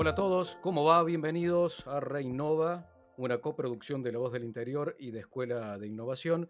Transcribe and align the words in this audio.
Hola 0.00 0.12
a 0.12 0.14
todos, 0.14 0.56
¿cómo 0.62 0.82
va? 0.82 1.04
Bienvenidos 1.04 1.86
a 1.86 2.00
Reinova, 2.00 2.88
una 3.18 3.42
coproducción 3.42 4.02
de 4.02 4.12
La 4.12 4.18
Voz 4.18 4.32
del 4.32 4.44
Interior 4.44 4.96
y 4.98 5.10
de 5.10 5.18
Escuela 5.18 5.76
de 5.76 5.88
Innovación. 5.88 6.48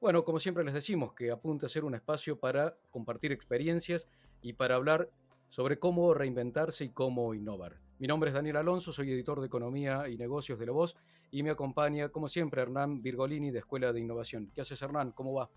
Bueno, 0.00 0.24
como 0.24 0.38
siempre 0.38 0.62
les 0.62 0.74
decimos, 0.74 1.12
que 1.12 1.32
apunta 1.32 1.66
a 1.66 1.68
ser 1.68 1.84
un 1.84 1.96
espacio 1.96 2.38
para 2.38 2.76
compartir 2.92 3.32
experiencias 3.32 4.06
y 4.42 4.52
para 4.52 4.76
hablar 4.76 5.10
sobre 5.48 5.80
cómo 5.80 6.14
reinventarse 6.14 6.84
y 6.84 6.90
cómo 6.90 7.34
innovar. 7.34 7.80
Mi 7.98 8.06
nombre 8.06 8.30
es 8.30 8.34
Daniel 8.34 8.58
Alonso, 8.58 8.92
soy 8.92 9.10
editor 9.10 9.40
de 9.40 9.48
Economía 9.48 10.08
y 10.08 10.16
Negocios 10.16 10.60
de 10.60 10.66
La 10.66 10.72
Voz 10.72 10.94
y 11.32 11.42
me 11.42 11.50
acompaña, 11.50 12.10
como 12.10 12.28
siempre, 12.28 12.62
Hernán 12.62 13.02
Virgolini 13.02 13.50
de 13.50 13.58
Escuela 13.58 13.92
de 13.92 13.98
Innovación. 13.98 14.52
¿Qué 14.54 14.60
haces, 14.60 14.80
Hernán? 14.80 15.10
¿Cómo 15.10 15.32
va? 15.32 15.50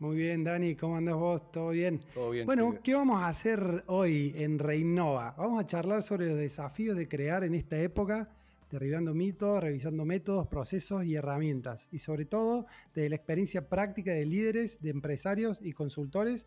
Muy 0.00 0.16
bien, 0.16 0.44
Dani, 0.44 0.76
¿cómo 0.76 0.96
andas 0.96 1.16
vos? 1.16 1.50
¿Todo 1.50 1.70
bien? 1.70 2.00
Todo 2.14 2.30
bien. 2.30 2.46
Bueno, 2.46 2.78
¿qué 2.84 2.94
vamos 2.94 3.20
a 3.20 3.26
hacer 3.26 3.82
hoy 3.88 4.32
en 4.36 4.60
Reinnova? 4.60 5.34
Vamos 5.36 5.60
a 5.60 5.66
charlar 5.66 6.04
sobre 6.04 6.28
los 6.28 6.36
desafíos 6.36 6.96
de 6.96 7.08
crear 7.08 7.42
en 7.42 7.56
esta 7.56 7.76
época, 7.80 8.30
derribando 8.70 9.12
mitos, 9.12 9.60
revisando 9.60 10.04
métodos, 10.04 10.46
procesos 10.46 11.02
y 11.02 11.16
herramientas, 11.16 11.88
y 11.90 11.98
sobre 11.98 12.26
todo 12.26 12.66
de 12.94 13.08
la 13.08 13.16
experiencia 13.16 13.68
práctica 13.68 14.12
de 14.12 14.24
líderes, 14.24 14.80
de 14.80 14.90
empresarios 14.90 15.60
y 15.60 15.72
consultores 15.72 16.46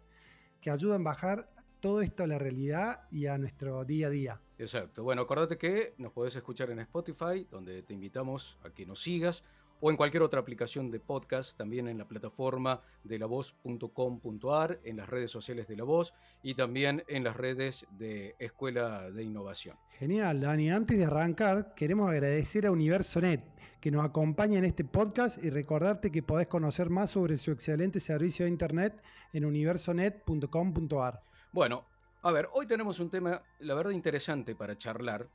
que 0.61 0.71
ayudan 0.71 1.01
a 1.01 1.09
bajar 1.09 1.49
todo 1.81 2.01
esto 2.01 2.23
a 2.23 2.27
la 2.27 2.37
realidad 2.37 3.01
y 3.11 3.25
a 3.25 3.37
nuestro 3.37 3.83
día 3.83 4.07
a 4.07 4.09
día. 4.11 4.41
Exacto. 4.59 5.03
Bueno, 5.03 5.23
acordate 5.23 5.57
que 5.57 5.93
nos 5.97 6.13
podés 6.13 6.37
escuchar 6.37 6.69
en 6.69 6.79
Spotify, 6.79 7.45
donde 7.51 7.83
te 7.83 7.93
invitamos 7.93 8.57
a 8.63 8.69
que 8.69 8.85
nos 8.85 9.01
sigas 9.01 9.43
o 9.81 9.89
en 9.89 9.97
cualquier 9.97 10.23
otra 10.23 10.39
aplicación 10.39 10.89
de 10.91 10.99
podcast, 10.99 11.57
también 11.57 11.87
en 11.87 11.97
la 11.97 12.07
plataforma 12.07 12.81
de 13.03 13.19
lavoz.com.ar, 13.19 14.79
en 14.83 14.97
las 14.97 15.09
redes 15.09 15.31
sociales 15.31 15.67
de 15.67 15.75
La 15.75 15.83
Voz 15.83 16.13
y 16.43 16.53
también 16.53 17.03
en 17.07 17.23
las 17.23 17.35
redes 17.35 17.85
de 17.97 18.35
Escuela 18.39 19.11
de 19.11 19.23
Innovación. 19.23 19.75
Genial, 19.97 20.39
Dani. 20.39 20.71
Antes 20.71 20.97
de 20.97 21.05
arrancar, 21.05 21.73
queremos 21.75 22.09
agradecer 22.09 22.67
a 22.67 22.71
UniversoNet 22.71 23.43
que 23.81 23.91
nos 23.91 24.05
acompaña 24.05 24.59
en 24.59 24.65
este 24.65 24.83
podcast 24.83 25.43
y 25.43 25.49
recordarte 25.49 26.11
que 26.11 26.21
podés 26.21 26.47
conocer 26.47 26.91
más 26.91 27.09
sobre 27.09 27.35
su 27.35 27.51
excelente 27.51 27.99
servicio 27.99 28.45
de 28.45 28.51
Internet 28.51 29.01
en 29.33 29.43
universonet.com.ar. 29.43 31.23
Bueno, 31.51 31.85
a 32.21 32.31
ver, 32.31 32.47
hoy 32.53 32.67
tenemos 32.67 32.99
un 32.99 33.09
tema, 33.09 33.41
la 33.59 33.73
verdad, 33.73 33.91
interesante 33.91 34.55
para 34.55 34.77
charlar. 34.77 35.27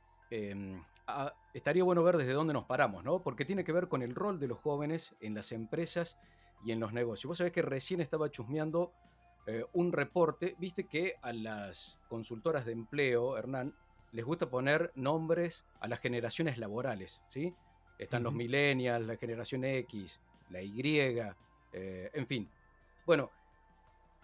Estaría 1.53 1.83
bueno 1.83 2.03
ver 2.03 2.17
desde 2.17 2.33
dónde 2.33 2.53
nos 2.53 2.65
paramos, 2.65 3.03
¿no? 3.03 3.21
Porque 3.23 3.45
tiene 3.45 3.63
que 3.63 3.71
ver 3.71 3.87
con 3.87 4.01
el 4.01 4.13
rol 4.13 4.39
de 4.39 4.47
los 4.47 4.59
jóvenes 4.59 5.15
en 5.21 5.33
las 5.33 5.51
empresas 5.51 6.17
y 6.63 6.71
en 6.71 6.79
los 6.79 6.93
negocios. 6.93 7.29
Vos 7.29 7.37
sabés 7.37 7.53
que 7.53 7.61
recién 7.61 8.01
estaba 8.01 8.29
chusmeando 8.29 8.91
eh, 9.45 9.65
un 9.73 9.93
reporte, 9.93 10.55
viste 10.59 10.87
que 10.87 11.15
a 11.21 11.31
las 11.31 11.97
consultoras 12.09 12.65
de 12.65 12.73
empleo, 12.73 13.37
Hernán, 13.37 13.73
les 14.11 14.25
gusta 14.25 14.49
poner 14.49 14.91
nombres 14.95 15.63
a 15.79 15.87
las 15.87 15.99
generaciones 15.99 16.57
laborales, 16.57 17.21
¿sí? 17.29 17.53
Están 17.97 18.23
los 18.23 18.33
millennials, 18.33 19.07
la 19.07 19.15
generación 19.15 19.63
X, 19.63 20.19
la 20.49 20.61
Y, 20.61 20.99
eh, 20.99 22.11
en 22.13 22.27
fin. 22.27 22.49
Bueno, 23.05 23.31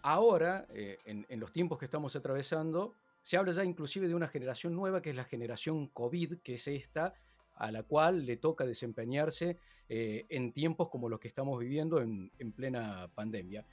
ahora, 0.02 0.68
eh, 0.74 1.00
en, 1.06 1.26
en 1.30 1.40
los 1.40 1.52
tiempos 1.52 1.80
que 1.80 1.86
estamos 1.86 2.16
atravesando, 2.16 2.94
se 3.24 3.38
habla 3.38 3.54
ya 3.54 3.64
inclusive 3.64 4.08
de 4.08 4.16
una 4.16 4.28
generación 4.28 4.76
nueva 4.76 5.02
que 5.02 5.10
es 5.12 5.16
la 5.16 5.24
generación 5.24 5.88
COVID, 5.88 6.40
que 6.44 6.56
es 6.56 6.68
esta 6.68 7.14
a 7.56 7.72
la 7.72 7.84
cual 7.84 8.26
le 8.26 8.36
toca 8.36 8.66
desempeñarse 8.66 9.58
eh, 9.88 10.26
en 10.28 10.52
tiempos 10.52 10.90
como 10.90 11.08
los 11.08 11.22
que 11.22 11.30
estamos 11.30 11.58
viviendo 11.58 12.02
en, 12.02 12.30
plena 12.54 13.10
pandemia. 13.16 13.66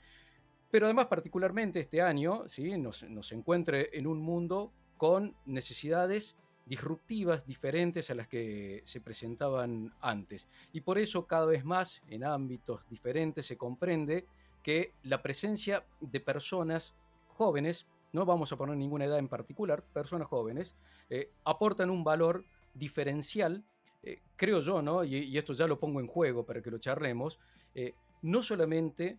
Pero 0.71 0.85
además 0.85 1.07
particularmente 1.07 1.81
este 1.81 2.01
año 2.01 2.47
¿sí? 2.47 2.77
nos, 2.77 3.03
nos 3.03 3.33
encuentre 3.33 3.89
en 3.91 4.07
un 4.07 4.21
mundo 4.21 4.71
con 4.95 5.35
necesidades 5.45 6.37
disruptivas 6.65 7.45
diferentes 7.45 8.09
a 8.09 8.15
las 8.15 8.29
que 8.29 8.81
se 8.85 9.01
presentaban 9.01 9.93
antes. 9.99 10.47
Y 10.71 10.79
por 10.79 10.97
eso 10.97 11.27
cada 11.27 11.45
vez 11.45 11.65
más 11.65 12.01
en 12.07 12.23
ámbitos 12.23 12.87
diferentes 12.87 13.47
se 13.47 13.57
comprende 13.57 14.25
que 14.63 14.93
la 15.03 15.21
presencia 15.21 15.85
de 15.99 16.21
personas 16.21 16.93
jóvenes 17.27 17.85
no 18.13 18.25
vamos 18.25 18.51
a 18.51 18.57
poner 18.57 18.77
ninguna 18.77 19.05
edad 19.05 19.19
en 19.19 19.27
particular, 19.27 19.83
personas 19.83 20.27
jóvenes, 20.27 20.75
eh, 21.09 21.31
aportan 21.45 21.89
un 21.89 22.03
valor 22.03 22.45
diferencial, 22.73 23.63
eh, 24.03 24.21
creo 24.35 24.61
yo, 24.61 24.81
¿no? 24.81 25.03
Y, 25.03 25.37
esto 25.37 25.53
ya 25.53 25.67
lo 25.67 25.79
pongo 25.79 25.99
en 25.99 26.07
juego 26.07 26.45
para 26.45 26.61
que 26.61 26.71
lo 26.71 26.77
charlemos, 26.77 27.39
eh, 27.75 27.93
no 28.21 28.43
solamente 28.43 29.17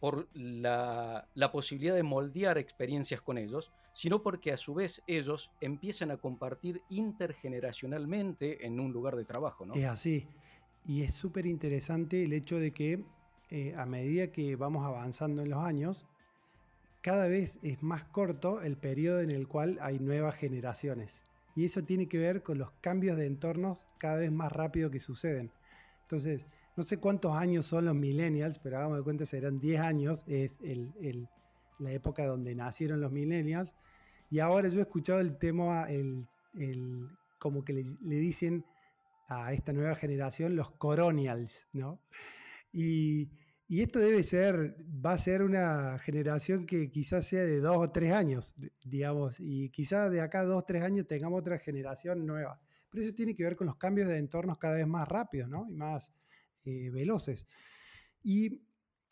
por 0.00 0.26
la, 0.34 1.28
posibilidad 1.52 1.94
de 1.94 2.02
moldear 2.02 2.58
experiencias 2.58 3.22
con 3.22 3.38
ellos, 3.38 3.70
sino 3.92 4.20
porque 4.20 4.50
a 4.50 4.56
su 4.56 4.74
vez 4.74 5.00
ellos 5.06 5.52
empiezan 5.60 6.10
a 6.10 6.16
compartir 6.16 6.82
intergeneracionalmente 6.88 8.66
en 8.66 8.80
un 8.80 8.92
lugar 8.92 9.14
de 9.14 9.24
trabajo, 9.24 9.64
¿no? 9.64 9.74
Es 9.74 9.84
así. 9.84 10.26
Y 10.84 11.02
es 11.02 11.14
súper 11.14 11.46
interesante 11.46 12.24
el 12.24 12.32
hecho 12.32 12.58
de 12.58 12.72
que 12.72 13.04
a 13.76 13.86
medida 13.86 14.32
que 14.32 14.56
vamos 14.56 14.84
avanzando 14.84 15.42
en 15.42 15.50
los 15.50 15.60
años, 15.60 16.04
cada 17.04 17.26
vez 17.26 17.58
es 17.62 17.82
más 17.82 18.02
corto 18.04 18.62
el 18.62 18.78
periodo 18.78 19.20
en 19.20 19.30
el 19.30 19.46
cual 19.46 19.78
hay 19.82 19.98
nuevas 19.98 20.36
generaciones. 20.36 21.22
Y 21.54 21.66
eso 21.66 21.84
tiene 21.84 22.08
que 22.08 22.16
ver 22.16 22.42
con 22.42 22.56
los 22.56 22.70
cambios 22.80 23.18
de 23.18 23.26
entornos 23.26 23.86
cada 23.98 24.16
vez 24.16 24.32
más 24.32 24.50
rápido 24.50 24.90
que 24.90 25.00
suceden. 25.00 25.52
Entonces, 26.00 26.46
no 26.78 26.82
sé 26.82 26.96
cuántos 26.96 27.36
años 27.36 27.66
son 27.66 27.84
los 27.84 27.94
millennials, 27.94 28.58
pero 28.58 28.78
hagamos 28.78 28.96
de 28.96 29.04
cuenta 29.04 29.26
serán 29.26 29.60
10 29.60 29.80
años, 29.82 30.24
es 30.26 30.58
la 31.78 31.92
época 31.92 32.24
donde 32.24 32.54
nacieron 32.54 33.02
los 33.02 33.12
millennials. 33.12 33.74
Y 34.30 34.38
ahora 34.38 34.68
yo 34.68 34.78
he 34.78 34.84
escuchado 34.84 35.20
el 35.20 35.36
tema, 35.36 35.84
el, 35.90 36.26
como 37.38 37.66
que 37.66 37.74
le, 37.74 37.84
le, 38.02 38.16
dicen 38.16 38.64
a 39.28 39.52
esta 39.52 39.74
nueva 39.74 39.94
generación 39.94 40.56
los 40.56 40.70
coronials, 40.70 41.66
¿no? 41.74 42.00
Y, 42.72 43.28
y 43.66 43.80
esto 43.80 43.98
debe 43.98 44.22
ser, 44.22 44.76
va 45.04 45.12
a 45.12 45.18
ser 45.18 45.42
una 45.42 45.98
generación 45.98 46.66
que 46.66 46.90
quizás 46.90 47.26
sea 47.26 47.44
de 47.44 47.60
dos 47.60 47.76
o 47.78 47.90
tres 47.90 48.12
años, 48.12 48.54
digamos, 48.84 49.40
y 49.40 49.70
quizás 49.70 50.10
de 50.10 50.20
acá 50.20 50.40
a 50.40 50.44
dos 50.44 50.62
o 50.62 50.64
tres 50.64 50.82
años 50.82 51.06
tengamos 51.06 51.40
otra 51.40 51.58
generación 51.58 52.26
nueva. 52.26 52.60
Pero 52.90 53.04
eso 53.04 53.14
tiene 53.14 53.34
que 53.34 53.42
ver 53.42 53.56
con 53.56 53.66
los 53.66 53.76
cambios 53.76 54.08
de 54.08 54.18
entornos 54.18 54.58
cada 54.58 54.74
vez 54.74 54.86
más 54.86 55.08
rápidos, 55.08 55.48
¿no? 55.48 55.66
Y 55.68 55.74
más 55.74 56.12
eh, 56.64 56.90
veloces. 56.90 57.46
Y 58.22 58.62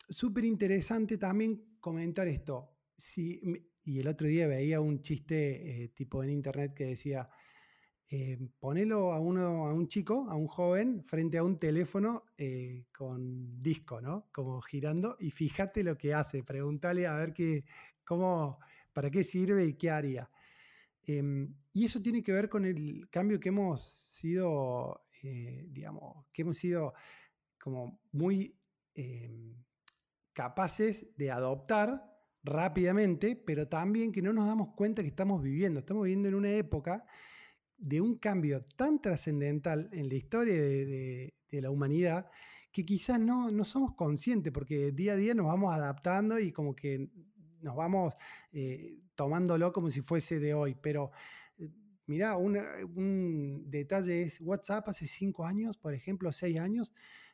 súper 0.07 0.45
interesante 0.45 1.17
también 1.17 1.77
comentar 1.79 2.27
esto. 2.27 2.77
Si, 2.95 3.41
y 3.83 3.99
el 3.99 4.07
otro 4.07 4.27
día 4.27 4.47
veía 4.47 4.79
un 4.79 5.01
chiste 5.01 5.83
eh, 5.83 5.89
tipo 5.89 6.23
en 6.23 6.29
internet 6.29 6.73
que 6.75 6.85
decía, 6.85 7.27
eh, 8.15 8.37
ponelo 8.59 9.11
a, 9.11 9.19
uno, 9.19 9.65
a 9.65 9.73
un 9.73 9.87
chico, 9.87 10.27
a 10.29 10.35
un 10.35 10.45
joven, 10.45 11.03
frente 11.03 11.39
a 11.39 11.43
un 11.43 11.57
teléfono 11.57 12.25
eh, 12.37 12.85
con 12.95 13.59
disco, 13.59 14.01
¿no? 14.01 14.27
Como 14.31 14.61
girando, 14.61 15.17
y 15.19 15.31
fíjate 15.31 15.83
lo 15.83 15.97
que 15.97 16.13
hace, 16.13 16.43
pregúntale 16.43 17.07
a 17.07 17.15
ver 17.15 17.33
qué, 17.33 17.65
cómo, 18.05 18.59
para 18.93 19.09
qué 19.09 19.23
sirve 19.23 19.65
y 19.65 19.73
qué 19.73 19.89
haría. 19.89 20.29
Em, 21.07 21.55
y 21.73 21.85
eso 21.85 22.03
tiene 22.03 22.21
que 22.21 22.31
ver 22.31 22.49
con 22.49 22.65
el 22.65 23.09
cambio 23.09 23.39
que 23.39 23.49
hemos 23.49 23.81
sido, 23.81 25.07
eh, 25.23 25.65
digamos, 25.71 26.27
que 26.31 26.43
hemos 26.43 26.59
sido 26.59 26.93
como 27.59 27.99
muy 28.11 28.55
em, 28.93 29.55
capaces 30.33 31.07
de 31.17 31.31
adoptar 31.31 32.13
rápidamente, 32.43 33.35
pero 33.35 33.67
también 33.67 34.11
que 34.11 34.21
no 34.21 34.33
nos 34.33 34.45
damos 34.45 34.75
cuenta 34.75 35.01
que 35.01 35.07
estamos 35.07 35.41
viviendo. 35.41 35.79
Estamos 35.79 36.03
viviendo 36.03 36.29
en 36.29 36.35
una 36.35 36.51
época 36.51 37.07
de 37.77 38.01
un 38.01 38.17
cambio 38.17 38.63
tan 38.75 39.01
trascendental 39.01 39.89
en 39.91 40.09
la 40.09 40.15
historia 40.15 40.55
de, 40.55 41.33
la 41.51 41.69
humanidad 41.69 42.29
que 42.71 42.83
quizás 42.83 43.19
no, 43.19 43.51
no, 43.51 43.63
somos 43.63 43.93
conscientes 43.93 44.51
porque 44.51 44.91
día 44.91 45.13
a 45.13 45.15
día 45.15 45.35
nos 45.35 45.45
vamos 45.45 45.71
adaptando 45.71 46.39
y 46.39 46.51
como 46.51 46.75
que 46.75 47.09
nos 47.61 47.75
vamos 47.75 48.15
eh, 48.51 48.97
tomándolo 49.13 49.71
como 49.71 49.91
si 49.91 50.01
fuese 50.01 50.39
de 50.39 50.55
hoy. 50.55 50.75
Pero 50.81 51.11
eh, 51.59 51.69
mira, 52.07 52.35
un 52.35 53.65
detalle 53.69 54.23
es 54.23 54.41
WhatsApp 54.41 54.89
hace 54.89 55.05
cinco 55.05 55.45
años, 55.45 55.77
por 55.77 55.93
ejemplo, 55.93 56.31
seis 56.31 56.57
años, 56.57 56.91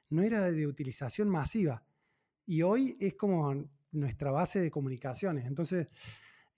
no 0.09 0.21
era 0.21 0.51
de 0.51 0.68
utilización 0.68 1.30
masiva 1.30 1.85
y 2.50 2.63
hoy 2.63 2.97
es 3.00 3.13
como 3.13 3.63
nuestra 3.92 4.31
base 4.31 4.59
de 4.59 4.71
comunicaciones. 4.71 5.45
Entonces, 5.45 5.88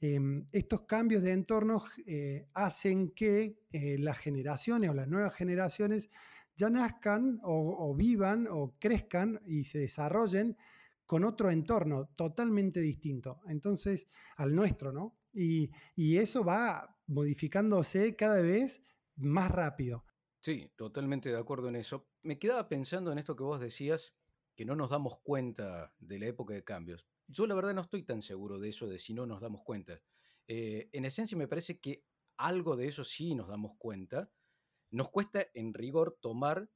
Em, 0.03 0.47
estos 0.51 0.81
cambios 0.81 1.21
de 1.21 1.31
entornos 1.31 1.83
eh, 2.07 2.47
hacen 2.55 3.11
que 3.11 3.59
eh, 3.71 3.99
las 3.99 4.17
generaciones 4.17 4.89
o 4.89 4.95
las 4.95 5.07
nuevas 5.07 5.35
generaciones 5.35 6.09
ya 6.55 6.71
nazcan 6.71 7.39
o, 7.43 7.93
vivan 7.95 8.47
o 8.49 8.75
crezcan 8.79 9.39
y 9.45 9.63
se 9.63 9.77
desarrollen 9.77 10.57
con 11.05 11.23
otro 11.23 11.51
entorno 11.51 12.09
totalmente 12.15 12.81
distinto, 12.81 13.41
entonces 13.47 14.07
al 14.37 14.55
nuestro, 14.55 14.91
¿no? 14.91 15.17
Y, 15.33 15.69
y 15.95 16.17
eso 16.17 16.43
va 16.43 16.97
modificándose 17.05 18.15
cada 18.15 18.41
vez 18.41 18.81
más 19.15 19.51
rápido. 19.51 20.03
Sí, 20.41 20.71
totalmente 20.75 21.29
de 21.29 21.37
acuerdo 21.37 21.69
en 21.69 21.75
eso. 21.75 22.09
Me 22.23 22.39
quedaba 22.39 22.67
pensando 22.67 23.11
en 23.11 23.19
esto 23.19 23.35
que 23.35 23.43
vos 23.43 23.59
decías, 23.59 24.15
que 24.55 24.65
no 24.65 24.75
nos 24.75 24.89
damos 24.89 25.19
cuenta 25.19 25.93
de 25.99 26.19
la 26.19 26.25
época 26.27 26.53
de 26.53 26.63
cambios. 26.63 27.05
Yo 27.31 27.47
la 27.47 27.55
verdad 27.55 27.73
no 27.73 27.81
estoy 27.81 28.03
tan 28.03 28.21
seguro 28.21 28.59
de 28.59 28.69
eso, 28.69 28.87
de 28.87 28.99
si 28.99 29.13
no 29.13 29.25
nos 29.25 29.41
damos 29.41 29.63
cuenta. 29.63 30.01
Eh, 30.47 30.89
en 30.91 31.05
esencia 31.05 31.37
me 31.37 31.47
parece 31.47 31.79
que 31.79 32.03
algo 32.37 32.75
de 32.75 32.87
eso 32.87 33.03
sí 33.03 33.35
nos 33.35 33.47
damos 33.47 33.73
cuenta, 33.77 34.31
nos 34.91 35.09
cuesta 35.09 35.47
en 35.53 35.73
rigor 35.73 36.17
tomar 36.21 36.69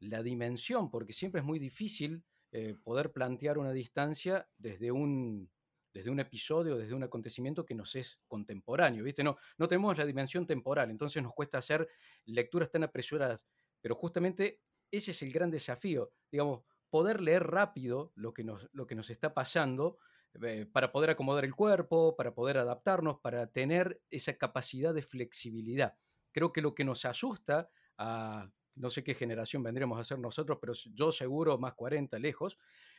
la 0.00 0.22
dimensión, 0.22 0.90
porque 0.90 1.12
siempre 1.12 1.40
es 1.40 1.46
muy 1.46 1.58
difícil 1.58 2.24
eh, 2.50 2.74
poder 2.74 3.12
plantear 3.12 3.58
una 3.58 3.72
distancia 3.72 4.50
desde 4.58 4.92
un, 4.92 5.50
desde 5.94 6.10
un 6.10 6.20
episodio, 6.20 6.76
desde 6.76 6.94
un 6.94 7.04
acontecimiento 7.04 7.64
que 7.64 7.74
nos 7.74 7.94
es 7.94 8.20
contemporáneo, 8.28 9.04
¿viste? 9.04 9.24
No, 9.24 9.38
no 9.56 9.68
tenemos 9.68 9.96
la 9.96 10.04
dimensión 10.04 10.46
temporal, 10.46 10.90
entonces 10.90 11.22
nos 11.22 11.32
cuesta 11.34 11.58
hacer 11.58 11.88
lecturas 12.24 12.70
tan 12.70 12.82
apresuradas, 12.84 13.46
pero 13.80 13.94
justamente 13.94 14.60
ese 14.90 15.12
es 15.12 15.22
el 15.22 15.32
gran 15.32 15.50
desafío, 15.50 16.12
digamos, 16.30 16.64
poder 16.92 17.22
leer 17.22 17.46
rápido 17.46 18.12
lo 18.16 18.34
que 18.34 18.44
nos, 18.44 18.68
lo 18.74 18.86
que 18.86 18.94
nos 18.94 19.08
está 19.08 19.32
pasando 19.32 19.96
eh, 20.42 20.66
para 20.70 20.92
poder 20.92 21.08
acomodar 21.08 21.46
el 21.46 21.54
cuerpo, 21.54 22.14
para 22.16 22.34
poder 22.34 22.58
adaptarnos, 22.58 23.18
para 23.20 23.46
tener 23.46 24.02
esa 24.10 24.36
capacidad 24.36 24.92
de 24.92 25.00
flexibilidad. 25.00 25.96
Creo 26.32 26.52
que 26.52 26.60
lo 26.60 26.74
que 26.74 26.84
nos 26.84 27.06
asusta 27.06 27.70
a 27.96 28.50
no 28.74 28.90
sé 28.90 29.02
qué 29.02 29.14
generación 29.14 29.62
vendríamos 29.62 29.98
a 29.98 30.04
ser 30.04 30.18
nosotros, 30.18 30.58
pero 30.60 30.74
yo 30.92 31.12
seguro 31.12 31.56
más 31.56 31.72
40 31.72 32.18
lejos, 32.18 32.58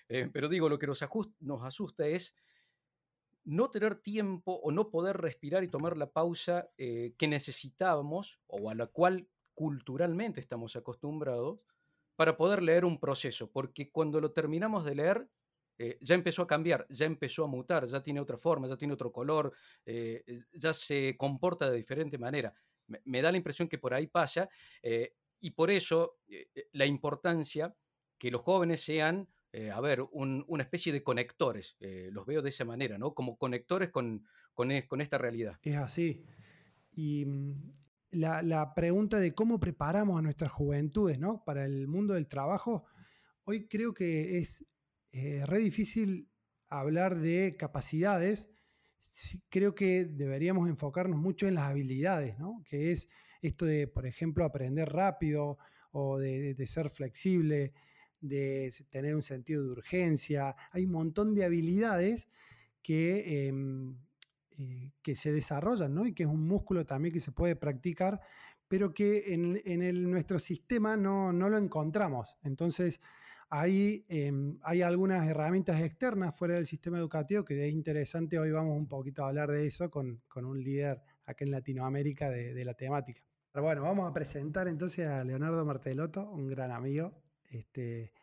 eh, 0.10 0.28
pero 0.34 0.50
digo, 0.50 0.69
lo 0.69 0.80
que 0.80 0.88
nos, 0.88 1.00
nos 1.40 1.63
asusta 1.63 2.07
es 2.07 2.36
no 3.44 3.69
tener 3.69 3.95
tiempo 4.01 4.54
o 4.54 4.72
no 4.72 4.90
poder 4.90 5.18
respirar 5.18 5.63
y 5.63 5.68
tomar 5.68 5.98
la 5.98 6.12
pausa 6.12 6.72
eh, 6.80 7.13
que 7.16 7.28
necesitábamos 7.28 8.40
o 8.48 8.72
a 8.72 8.75
la 8.75 8.88
cual 8.88 9.30
culturalmente 9.54 10.40
estamos 10.40 10.75
acostumbrados 10.75 11.60
para 12.15 12.38
poder 12.38 12.62
leer 12.62 12.86
un 12.86 13.00
proceso, 13.00 13.51
porque 13.51 13.92
cuando 13.92 14.19
lo 14.21 14.31
terminamos 14.31 14.86
de 14.86 14.95
leer, 14.95 15.27
eh, 15.77 15.98
ya 16.01 16.15
empezó 16.15 16.44
a 16.44 16.48
cambiar, 16.48 16.86
ya 16.89 17.06
empezó 17.06 17.45
a 17.45 17.48
mutar, 17.48 17.86
ya 17.88 18.04
tiene 18.04 18.19
otra 18.19 18.38
forma, 18.38 18.68
ya 18.68 18.77
tiene 18.77 18.94
otro 18.94 19.12
color, 19.12 19.54
eh, 19.86 20.24
ya 20.54 20.74
se 20.74 21.15
comporta 21.18 21.69
de 21.69 21.77
diferente 21.77 22.18
manera. 22.18 22.54
Me, 23.06 23.21
da 23.21 23.31
la 23.31 23.38
impresión 23.38 23.68
que 23.68 23.77
por 23.77 23.94
ahí 23.94 24.07
pasa 24.07 24.50
y 25.39 25.51
por 25.51 25.71
eso 25.71 26.18
la 26.74 26.86
importancia 26.86 27.74
que 28.18 28.30
los 28.30 28.42
jóvenes 28.42 28.81
sean 28.81 29.27
eh, 29.56 29.69
a 29.69 29.80
ver, 29.80 30.04
una 30.12 30.63
especie 30.63 30.92
de 30.92 31.04
conectores, 31.04 31.77
eh, 31.80 32.09
los 32.12 32.25
veo 32.25 32.42
de 32.42 32.50
esa 32.50 32.66
manera, 32.66 32.98
¿no? 32.98 33.13
Como 33.13 33.38
conectores 33.38 33.92
con, 33.92 34.25
con, 34.56 34.71
e, 34.71 34.88
esta 34.98 35.19
realidad. 35.19 35.59
Es 35.62 35.75
así. 35.75 36.25
Y 36.92 37.27
mm, 38.13 38.48
la, 38.48 38.74
pregunta 38.75 39.19
de 39.19 39.33
cómo 39.33 39.60
preparamos 39.60 40.18
a 40.18 40.21
nuestras 40.21 40.51
juventudes, 40.51 41.19
¿no? 41.19 41.44
Para 41.44 41.65
el 41.65 41.88
mundo 41.88 42.13
del 42.13 42.27
trabajo, 42.27 42.86
hoy 43.45 43.68
creo 43.68 43.94
que 43.94 44.38
es 44.38 44.65
eh, 45.12 45.44
re 45.45 45.60
difícil 45.60 46.30
hablar 46.69 47.18
de 47.18 47.56
capacidades. 47.57 48.50
creo 49.50 49.75
que 49.75 50.06
deberíamos 50.06 50.69
enfocarnos 50.69 51.19
mucho 51.19 51.48
en 51.48 51.56
las 51.56 51.65
habilidades, 51.65 52.39
¿no? 52.39 52.63
Que 52.69 52.92
es 52.92 53.10
esto 53.42 53.65
de, 53.65 53.88
por 53.88 54.06
ejemplo, 54.06 54.45
aprender 54.45 54.89
rápido 54.89 55.57
o 55.92 56.18
de, 56.18 56.54
de 56.56 56.66
ser 56.66 56.89
flexible, 56.89 57.74
de 58.21 58.74
tener 58.89 59.16
un 59.16 59.24
sentido 59.24 59.63
de 59.63 59.69
urgencia. 59.69 60.56
Hay 60.71 60.86
un 60.86 60.94
montón 60.94 61.36
de 61.36 61.44
habilidades 61.44 62.30
que, 62.81 63.48
em, 63.48 63.98
eh, 64.57 64.91
que 65.01 65.15
se 65.15 65.31
desarrollan, 65.31 65.94
¿no? 65.94 66.05
Y 66.05 66.13
que 66.13 66.23
es 66.23 66.29
un 66.29 66.47
músculo 66.47 66.85
también 66.85 67.13
que 67.13 67.19
se 67.19 67.31
puede 67.31 67.55
practicar, 67.55 68.19
pero 68.67 68.94
que 68.94 69.33
en, 69.33 70.11
nuestro 70.11 70.39
sistema 70.39 70.97
no, 70.97 71.31
lo 71.31 71.57
encontramos. 71.57 72.38
Entonces, 72.44 73.01
ahí 73.50 74.05
em, 74.07 74.57
hay 74.63 74.81
algunas 74.81 75.27
herramientas 75.27 75.81
externas 75.81 76.35
fuera 76.35 76.55
del 76.55 76.65
sistema 76.65 76.97
educativo 76.97 77.45
que 77.45 77.67
es 77.67 77.73
interesante. 77.73 78.39
Hoy 78.39 78.51
vamos 78.51 78.77
un 78.77 78.88
poquito 78.88 79.23
a 79.23 79.29
hablar 79.29 79.51
de 79.51 79.65
eso 79.65 79.89
con, 79.89 80.21
un 80.35 80.63
líder 80.63 81.01
acá 81.25 81.45
en 81.45 81.51
Latinoamérica 81.51 82.29
de, 82.29 82.53
de 82.53 82.65
la 82.65 82.73
temática. 82.73 83.21
Pero 83.51 83.63
bueno, 83.63 83.83
vamos 83.83 84.09
a 84.09 84.13
presentar 84.13 84.67
entonces 84.67 85.07
a 85.07 85.23
Leonardo 85.23 85.63
Martelotto, 85.63 86.29
un 86.31 86.47
gran 86.47 86.71
amigo 86.71 87.23
este, 87.53 88.13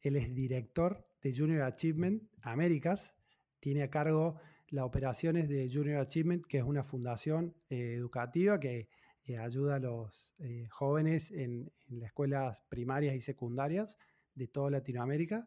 él 0.00 0.16
es 0.16 0.34
director 0.34 1.06
de 1.22 1.34
Junior 1.34 1.62
Achievement 1.62 2.22
Américas, 2.42 3.14
tiene 3.60 3.84
a 3.84 3.90
cargo 3.90 4.40
las 4.72 4.86
operaciones 4.86 5.48
de 5.48 5.70
Junior 5.70 6.00
Achievement, 6.00 6.46
que 6.46 6.58
es 6.58 6.64
una 6.64 6.82
fundación 6.82 7.54
eh, 7.68 7.94
educativa 7.94 8.58
que 8.58 8.88
eh, 9.24 9.36
ayuda 9.36 9.76
a 9.76 9.78
los 9.78 10.34
eh, 10.38 10.66
jóvenes 10.70 11.30
en, 11.30 11.70
las 11.90 12.06
escuelas 12.06 12.62
primarias 12.70 13.14
y 13.14 13.20
secundarias 13.20 13.98
de 14.34 14.48
toda 14.48 14.70
Latinoamérica 14.70 15.46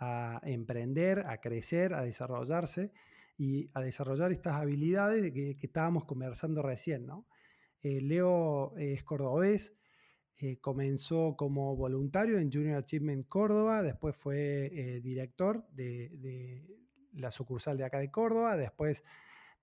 a 0.00 0.40
emprender, 0.42 1.20
a 1.20 1.40
crecer, 1.40 1.94
a 1.94 2.02
desarrollarse 2.02 2.92
y 3.36 3.70
a 3.74 3.80
desarrollar 3.80 4.32
estas 4.32 4.54
habilidades 4.54 5.32
que, 5.32 5.54
que 5.54 5.66
estábamos 5.66 6.04
conversando 6.04 6.60
recién. 6.60 7.06
¿no? 7.06 7.28
Leo 7.82 8.76
es 8.76 9.04
cordobés, 9.04 9.72
comenzó 10.60 11.36
como 11.36 11.76
voluntario 11.76 12.38
en 12.38 12.50
Junior 12.52 12.78
Achievement 12.78 13.28
Córdoba, 13.28 13.82
después 13.82 14.16
fue 14.16 15.00
director 15.02 15.64
de, 15.70 16.10
la 17.12 17.30
sucursal 17.30 17.76
de 17.76 17.84
acá 17.84 17.98
de 17.98 18.10
Córdoba, 18.10 18.56
después 18.56 19.04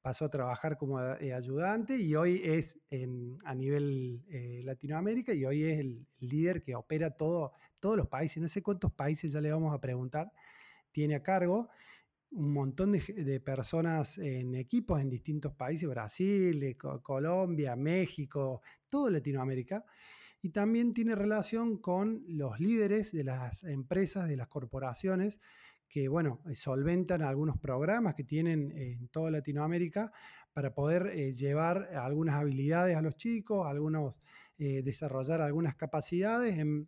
pasó 0.01 0.25
a 0.25 0.29
trabajar 0.29 0.77
como 0.77 1.01
eh, 1.01 1.33
ayudante 1.33 1.97
y 1.97 2.15
hoy 2.15 2.41
es 2.43 2.79
a 3.45 3.55
nivel 3.55 4.23
Latinoamérica 4.63 5.33
y 5.33 5.45
hoy 5.45 5.63
es 5.63 5.79
el 5.79 6.05
líder 6.19 6.61
que 6.61 6.75
opera 6.75 7.11
todo, 7.11 7.53
todos 7.79 7.97
los 7.97 8.07
países, 8.07 8.41
no 8.41 8.47
sé 8.47 8.61
cuántos 8.61 8.91
países 8.93 9.31
ya 9.31 9.41
le 9.41 9.51
vamos 9.51 9.73
a 9.73 9.81
preguntar, 9.81 10.31
tiene 10.91 11.15
a 11.15 11.23
cargo 11.23 11.69
un 12.31 12.51
montón 12.51 12.91
de, 12.91 13.39
personas 13.39 14.17
en 14.17 14.55
equipos 14.55 14.99
en 14.99 15.09
distintos 15.09 15.53
países, 15.53 15.87
Brasil, 15.87 16.77
Colombia, 17.01 17.75
México, 17.75 18.61
todo 18.89 19.09
Latinoamérica 19.09 19.85
y 20.41 20.49
también 20.49 20.93
tiene 20.93 21.15
relación 21.15 21.77
con 21.77 22.23
los 22.27 22.59
líderes 22.59 23.11
de 23.13 23.23
las 23.23 23.63
empresas, 23.63 24.27
de 24.27 24.35
las 24.35 24.47
corporaciones, 24.47 25.39
que, 25.87 26.07
bueno, 26.07 26.41
eh, 26.49 26.55
solventan 26.55 27.21
algunos 27.21 27.57
programas 27.57 28.15
que 28.15 28.23
tienen 28.23 28.71
en 28.75 29.07
toda 29.09 29.31
Latinoamérica 29.31 30.11
para 30.53 30.73
poder 30.73 31.07
eh, 31.07 31.33
llevar 31.33 31.89
algunas 31.95 32.35
habilidades 32.35 32.95
a 32.95 33.01
los 33.01 33.15
chicos, 33.15 33.67
algunos, 33.67 34.21
eh, 34.57 34.81
desarrollar 34.83 35.41
algunas 35.41 35.75
capacidades 35.75 36.57
en, 36.57 36.87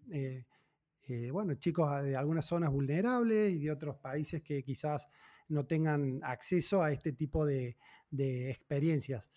bueno, 1.31 1.53
chicos 1.55 2.03
de 2.03 2.17
algunas 2.17 2.45
zonas 2.45 2.69
vulnerables 2.69 3.53
y 3.53 3.59
de 3.59 3.71
otros 3.71 3.95
países 3.95 4.41
que 4.41 4.61
quizás 4.61 5.07
no 5.47 5.65
tengan 5.65 6.19
acceso 6.21 6.83
a 6.83 6.91
este 6.91 7.13
tipo 7.13 7.45
de, 7.45 7.77
de 8.11 8.51
experiencias. 8.51 9.29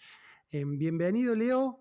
bienvenido, 0.51 1.33
Leo. 1.37 1.81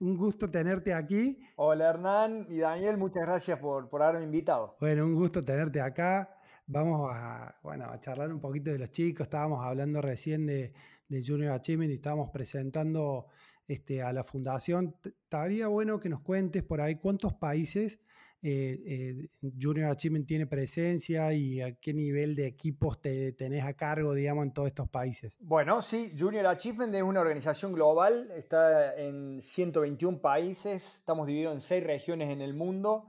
Un 0.00 0.16
gusto 0.16 0.50
tenerte 0.50 0.92
aquí. 0.92 1.38
Hola 1.54 1.90
Hernán 1.90 2.46
y 2.48 2.58
Daniel, 2.58 2.96
muchas 2.96 3.22
gracias 3.22 3.60
por, 3.60 3.88
por 3.88 4.02
haberme 4.02 4.24
invitado. 4.24 4.76
Bueno, 4.80 5.06
un 5.06 5.14
gusto 5.14 5.44
tenerte 5.44 5.80
acá. 5.80 6.28
Vamos 6.66 7.10
a, 7.12 7.58
bueno, 7.62 7.90
a 7.90 8.00
charlar 8.00 8.32
un 8.32 8.40
poquito 8.40 8.70
de 8.70 8.78
los 8.78 8.90
chicos. 8.90 9.26
Estábamos 9.26 9.64
hablando 9.64 10.00
recién 10.00 10.46
de, 10.46 10.72
Junior 11.08 11.52
Achievement 11.52 11.92
y 11.92 11.96
estábamos 11.96 12.30
presentando 12.30 13.26
este, 13.68 14.02
a 14.02 14.12
la 14.12 14.24
fundación. 14.24 14.96
Estaría 15.04 15.68
bueno 15.68 16.00
que 16.00 16.08
nos 16.08 16.20
cuentes 16.22 16.62
por 16.62 16.80
ahí 16.80 16.96
cuántos 16.96 17.34
países 17.34 18.00
eh, 18.46 19.30
eh, 19.42 19.50
Junior 19.58 19.90
Achievement 19.90 20.26
tiene 20.26 20.46
presencia 20.46 21.32
y 21.32 21.62
a 21.62 21.72
qué 21.76 21.94
nivel 21.94 22.36
de 22.36 22.46
equipos 22.46 23.00
te, 23.00 23.32
tenés 23.32 23.64
a 23.64 23.72
cargo, 23.72 24.12
digamos, 24.12 24.44
en 24.44 24.52
todos 24.52 24.68
estos 24.68 24.86
países? 24.86 25.34
Bueno, 25.40 25.80
sí, 25.80 26.14
Junior 26.16 26.46
Achievement 26.48 26.94
es 26.94 27.02
una 27.02 27.20
organización 27.20 27.72
global, 27.72 28.30
está 28.36 28.96
en 28.96 29.40
121 29.40 30.20
países, 30.20 30.96
estamos 30.96 31.26
divididos 31.26 31.54
en 31.54 31.62
seis 31.62 31.84
regiones 31.84 32.28
en 32.28 32.42
el 32.42 32.52
mundo. 32.52 33.06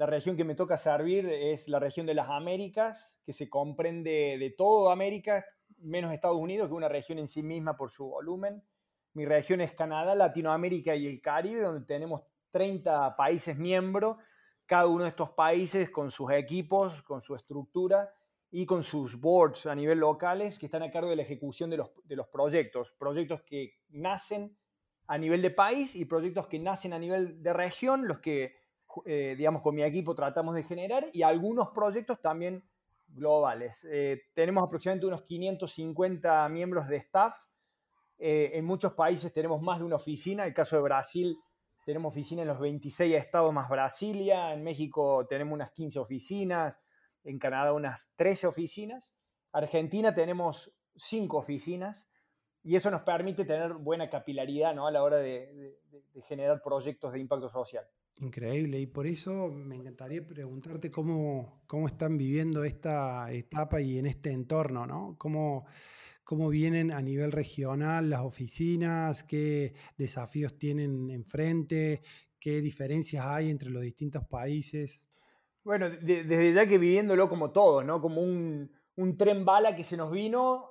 La 0.00 0.06
región 0.06 0.34
que 0.34 0.44
me 0.44 0.54
toca 0.54 0.78
servir 0.78 1.26
es 1.26 1.68
la 1.68 1.78
región 1.78 2.06
de 2.06 2.14
las 2.14 2.30
Américas, 2.30 3.20
que 3.22 3.34
se 3.34 3.50
comprende 3.50 4.38
de 4.38 4.48
todo 4.48 4.90
América, 4.90 5.44
menos 5.76 6.14
Estados 6.14 6.38
Unidos, 6.38 6.68
que 6.68 6.72
es 6.72 6.76
una 6.78 6.88
región 6.88 7.18
en 7.18 7.28
sí 7.28 7.42
misma 7.42 7.76
por 7.76 7.90
su 7.90 8.06
volumen. 8.06 8.64
Mi 9.12 9.26
región 9.26 9.60
es 9.60 9.74
Canadá, 9.74 10.14
Latinoamérica 10.14 10.96
y 10.96 11.06
el 11.06 11.20
Caribe, 11.20 11.60
donde 11.60 11.84
tenemos 11.84 12.22
30 12.50 13.14
países 13.14 13.58
miembros 13.58 14.16
cada 14.64 14.86
uno 14.86 15.02
de 15.04 15.10
estos 15.10 15.32
países 15.32 15.90
con 15.90 16.10
sus 16.10 16.32
equipos, 16.32 17.02
con 17.02 17.20
su 17.20 17.34
estructura 17.34 18.10
y 18.50 18.64
con 18.64 18.82
sus 18.82 19.20
boards 19.20 19.66
a 19.66 19.74
nivel 19.74 19.98
locales 19.98 20.58
que 20.58 20.64
están 20.64 20.82
a 20.82 20.90
cargo 20.90 21.10
de 21.10 21.16
la 21.16 21.22
ejecución 21.24 21.68
de 21.68 21.76
los, 21.76 21.90
de 22.04 22.16
los 22.16 22.26
proyectos. 22.28 22.92
Proyectos 22.92 23.42
que 23.42 23.74
nacen 23.90 24.56
a 25.08 25.18
nivel 25.18 25.42
de 25.42 25.50
país 25.50 25.94
y 25.94 26.06
proyectos 26.06 26.46
que 26.46 26.58
nacen 26.58 26.94
a 26.94 26.98
nivel 26.98 27.42
de 27.42 27.52
región, 27.52 28.08
los 28.08 28.20
que, 28.20 28.59
eh, 29.04 29.34
digamos, 29.36 29.62
con 29.62 29.74
mi 29.74 29.82
equipo 29.82 30.14
tratamos 30.14 30.54
de 30.54 30.62
generar 30.62 31.06
y 31.12 31.22
algunos 31.22 31.68
proyectos 31.70 32.20
también 32.20 32.64
globales. 33.08 33.86
Eh, 33.90 34.22
tenemos 34.34 34.62
aproximadamente 34.62 35.06
unos 35.06 35.22
550 35.22 36.48
miembros 36.48 36.88
de 36.88 36.96
staff. 36.96 37.34
Eh, 38.18 38.52
en 38.54 38.64
muchos 38.64 38.92
países 38.94 39.32
tenemos 39.32 39.60
más 39.62 39.78
de 39.78 39.84
una 39.84 39.96
oficina. 39.96 40.46
El 40.46 40.54
caso 40.54 40.76
de 40.76 40.82
Brasil 40.82 41.38
tenemos 41.84 42.12
oficinas 42.12 42.42
en 42.42 42.48
los 42.48 42.60
26 42.60 43.14
estados 43.16 43.52
más 43.52 43.68
Brasilia, 43.68 44.52
en 44.52 44.62
México 44.62 45.26
tenemos 45.28 45.54
unas 45.54 45.70
15 45.72 45.98
oficinas, 45.98 46.80
en 47.24 47.38
Canadá 47.38 47.72
unas 47.72 48.08
13 48.16 48.46
oficinas, 48.46 49.14
Argentina 49.52 50.14
tenemos 50.14 50.72
5 50.96 51.36
oficinas 51.36 52.08
y 52.62 52.76
eso 52.76 52.90
nos 52.90 53.02
permite 53.02 53.44
tener 53.44 53.72
buena 53.74 54.10
capilaridad 54.10 54.74
¿no? 54.74 54.86
a 54.86 54.90
la 54.90 55.02
hora 55.02 55.16
de, 55.16 55.78
generar 56.22 56.60
proyectos 56.62 57.12
de 57.12 57.20
impacto 57.20 57.48
social. 57.48 57.86
Increíble, 58.20 58.78
y 58.78 58.86
por 58.86 59.06
eso 59.06 59.48
me 59.48 59.76
encantaría 59.76 60.26
preguntarte 60.26 60.90
cómo, 60.90 61.62
cómo 61.66 61.88
están 61.88 62.18
viviendo 62.18 62.64
esta 62.64 63.32
etapa 63.32 63.80
y 63.80 63.98
en 63.98 64.06
este 64.06 64.30
entorno, 64.30 64.86
¿no? 64.86 65.16
¿Cómo, 65.18 65.66
¿Cómo 66.22 66.48
vienen 66.48 66.92
a 66.92 67.00
nivel 67.00 67.32
regional 67.32 68.10
las 68.10 68.20
oficinas? 68.20 69.24
¿Qué 69.24 69.74
desafíos 69.96 70.58
tienen 70.58 71.10
enfrente? 71.10 72.02
¿Qué 72.38 72.60
diferencias 72.60 73.24
hay 73.24 73.50
entre 73.50 73.70
los 73.70 73.82
distintos 73.82 74.24
países? 74.26 75.04
Bueno, 75.64 75.90
desde 75.90 76.52
ya 76.52 76.66
que 76.66 76.78
viviéndolo 76.78 77.28
como 77.28 77.50
todos, 77.50 77.84
¿no? 77.84 78.00
Como 78.00 78.20
un, 78.20 78.70
un 78.96 79.16
tren 79.16 79.44
bala 79.44 79.74
que 79.74 79.84
se 79.84 79.96
nos 79.96 80.10
vino 80.10 80.70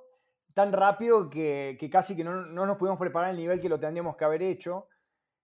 tan 0.54 0.72
rápido 0.72 1.30
que, 1.30 1.76
casi 1.90 2.16
que 2.16 2.24
no, 2.24 2.46
nos 2.46 2.76
pudimos 2.76 2.98
preparar 2.98 3.30
al 3.30 3.36
nivel 3.36 3.60
que 3.60 3.68
lo 3.68 3.78
tendríamos 3.78 4.16
que 4.16 4.24
haber 4.24 4.42
hecho, 4.42 4.86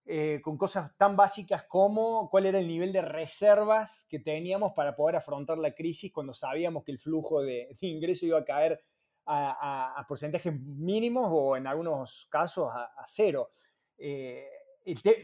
eh, 0.07 0.41
con 0.43 0.57
cosas 0.57 0.97
tan 0.97 1.17
básicas 1.17 1.65
como 1.65 2.31
cuál 2.31 2.47
era 2.47 2.59
el 2.59 2.69
nivel 2.69 2.93
de 2.93 3.03
reservas 3.03 4.07
que 4.09 4.21
teníamos 4.21 4.73
para 4.73 4.95
poder 4.95 5.17
afrontar 5.17 5.59
la 5.59 5.75
crisis 5.75 6.13
cuando 6.13 6.33
sabíamos 6.33 6.85
que 6.85 6.93
el 6.93 6.99
flujo 6.99 7.43
de, 7.43 7.77
ingreso 7.81 8.25
iba 8.27 8.39
a 8.39 8.45
caer 8.45 8.81
a, 9.27 10.05
porcentajes 10.09 10.55
mínimos 10.61 11.27
o 11.31 11.57
en 11.57 11.67
algunos 11.67 12.29
casos 12.31 12.71
a, 12.73 13.05
cero. 13.09 13.51
Eh, 13.99 14.47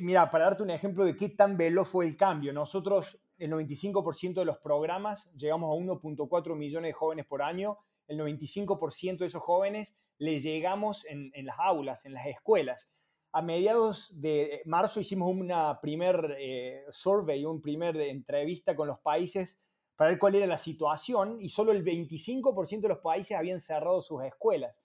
mira, 0.00 0.28
para 0.28 0.46
darte 0.46 0.64
un 0.64 0.70
ejemplo 0.70 1.04
de 1.04 1.14
qué 1.14 1.28
tan 1.28 1.56
veloz 1.56 1.88
fue 1.88 2.06
el 2.06 2.16
cambio, 2.16 2.52
nosotros 2.52 3.18
el 3.38 3.52
95% 3.52 4.34
de 4.34 4.44
los 4.44 4.58
programas 4.58 5.30
llegamos 5.34 5.70
a 5.70 5.80
1.4 5.80 6.56
millones 6.56 6.88
de 6.88 6.92
jóvenes 6.92 7.26
por 7.26 7.42
año 7.42 7.78
el 8.08 8.18
95% 8.18 9.18
de 9.18 9.26
esos 9.26 9.42
jóvenes 9.42 9.96
les 10.18 10.42
llegamos 10.42 11.04
en, 11.06 11.32
las 11.44 11.58
aulas, 11.58 12.04
en 12.04 12.14
las 12.14 12.26
escuelas. 12.26 12.90
A 13.34 13.40
mediados 13.40 14.20
de 14.20 14.60
marzo 14.66 15.00
hicimos 15.00 15.34
una 15.34 15.80
primer 15.80 16.36
eh, 16.38 16.84
survey, 16.90 17.46
una 17.46 17.62
primer 17.62 17.96
entrevista 17.96 18.76
con 18.76 18.88
los 18.88 18.98
países 18.98 19.58
para 19.96 20.10
ver 20.10 20.18
cuál 20.18 20.34
era 20.34 20.46
la 20.46 20.58
situación 20.58 21.40
y 21.40 21.48
solo 21.48 21.72
el 21.72 21.82
25% 21.82 22.80
de 22.80 22.88
los 22.88 22.98
países 22.98 23.36
habían 23.36 23.60
cerrado 23.60 24.02
sus 24.02 24.22
escuelas. 24.22 24.82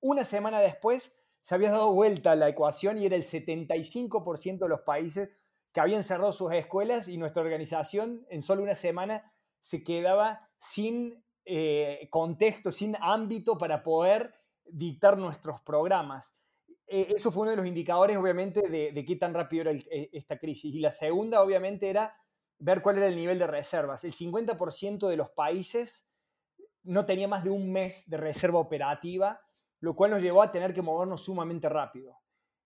Una 0.00 0.24
semana 0.24 0.60
después 0.60 1.12
se 1.42 1.54
había 1.54 1.70
dado 1.70 1.92
vuelta 1.92 2.36
la 2.36 2.48
ecuación 2.48 2.96
y 2.96 3.04
era 3.04 3.16
el 3.16 3.24
75% 3.24 4.58
de 4.58 4.68
los 4.68 4.80
países 4.80 5.30
que 5.72 5.80
habían 5.80 6.04
cerrado 6.04 6.32
sus 6.32 6.52
escuelas 6.52 7.08
y 7.08 7.18
nuestra 7.18 7.42
organización 7.42 8.26
en 8.30 8.40
solo 8.40 8.62
una 8.62 8.74
semana 8.74 9.32
se 9.60 9.82
quedaba 9.82 10.48
sin 10.56 11.22
eh, 11.44 12.08
contexto, 12.10 12.72
sin 12.72 12.96
ámbito 13.00 13.58
para 13.58 13.82
poder 13.82 14.34
dictar 14.64 15.18
nuestros 15.18 15.60
programas. 15.60 16.34
Eh, 16.88 17.14
eso 17.16 17.30
fue 17.30 17.42
uno 17.42 17.50
de 17.50 17.56
los 17.56 17.66
indicadores, 17.66 18.16
obviamente, 18.16 18.68
de, 18.68 19.04
qué 19.04 19.16
tan 19.16 19.34
rápido 19.34 19.62
era 19.62 19.72
eh, 19.72 20.10
esta 20.12 20.38
crisis. 20.38 20.74
Y 20.74 20.80
la 20.80 20.90
segunda, 20.90 21.42
obviamente, 21.42 21.90
era 21.90 22.14
ver 22.58 22.82
cuál 22.82 22.98
era 22.98 23.06
el 23.06 23.16
nivel 23.16 23.38
de 23.38 23.46
reservas. 23.46 24.04
El 24.04 24.12
50% 24.12 25.08
de 25.08 25.16
los 25.16 25.30
países 25.30 26.08
no 26.82 27.04
tenía 27.04 27.28
más 27.28 27.44
de 27.44 27.50
un 27.50 27.70
mes 27.70 28.08
de 28.08 28.16
reserva 28.16 28.58
operativa, 28.58 29.40
lo 29.80 29.94
cual 29.94 30.12
nos 30.12 30.22
llevó 30.22 30.42
a 30.42 30.50
tener 30.50 30.72
que 30.72 30.82
movernos 30.82 31.22
sumamente 31.22 31.68
rápido. 31.68 32.18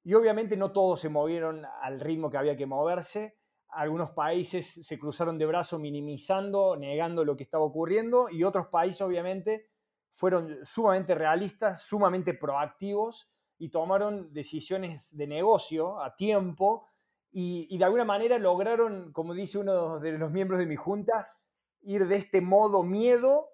Y 0.05 0.15
obviamente 0.15 0.57
no 0.57 0.73
todos 0.73 1.01
se 1.01 1.09
movieron 1.09 1.65
al 1.83 2.01
ritmo 2.01 2.31
que 2.31 2.39
había 2.39 2.57
que 2.57 2.67
moverse 2.67 3.37
algunos 3.73 4.11
países 4.11 4.81
se 4.87 4.99
cruzaron 4.99 5.39
de 5.39 5.47
brazo 5.47 5.79
minimizando, 5.79 6.77
negando 6.77 7.25
lo 7.25 7.37
que 7.37 7.45
estaba 7.45 7.65
ocurriendo 7.65 8.29
y 8.31 8.45
otros 8.45 8.69
países 8.69 9.01
obviamente 9.01 9.71
fueron 10.11 10.59
sumamente 10.65 11.15
realistas, 11.15 11.83
sumamente 11.83 12.35
proactivos 12.35 13.32
y 13.63 13.69
tomaron 13.69 14.33
decisiones 14.33 15.17
de 15.17 15.29
negocio 15.29 16.03
a 16.03 16.17
tiempo 16.17 16.89
y, 17.31 17.79
de 17.79 17.85
alguna 17.85 18.05
manera 18.05 18.37
lograron, 18.37 19.13
como 19.13 19.35
dice 19.35 19.59
uno 19.59 20.01
de 20.01 20.19
los 20.19 20.33
miembros 20.33 20.59
de 20.59 20.67
mi 20.67 20.75
junta, 20.75 21.33
ir 21.83 22.09
de 22.09 22.17
este 22.17 22.41
modo 22.41 22.83
miedo 22.83 23.51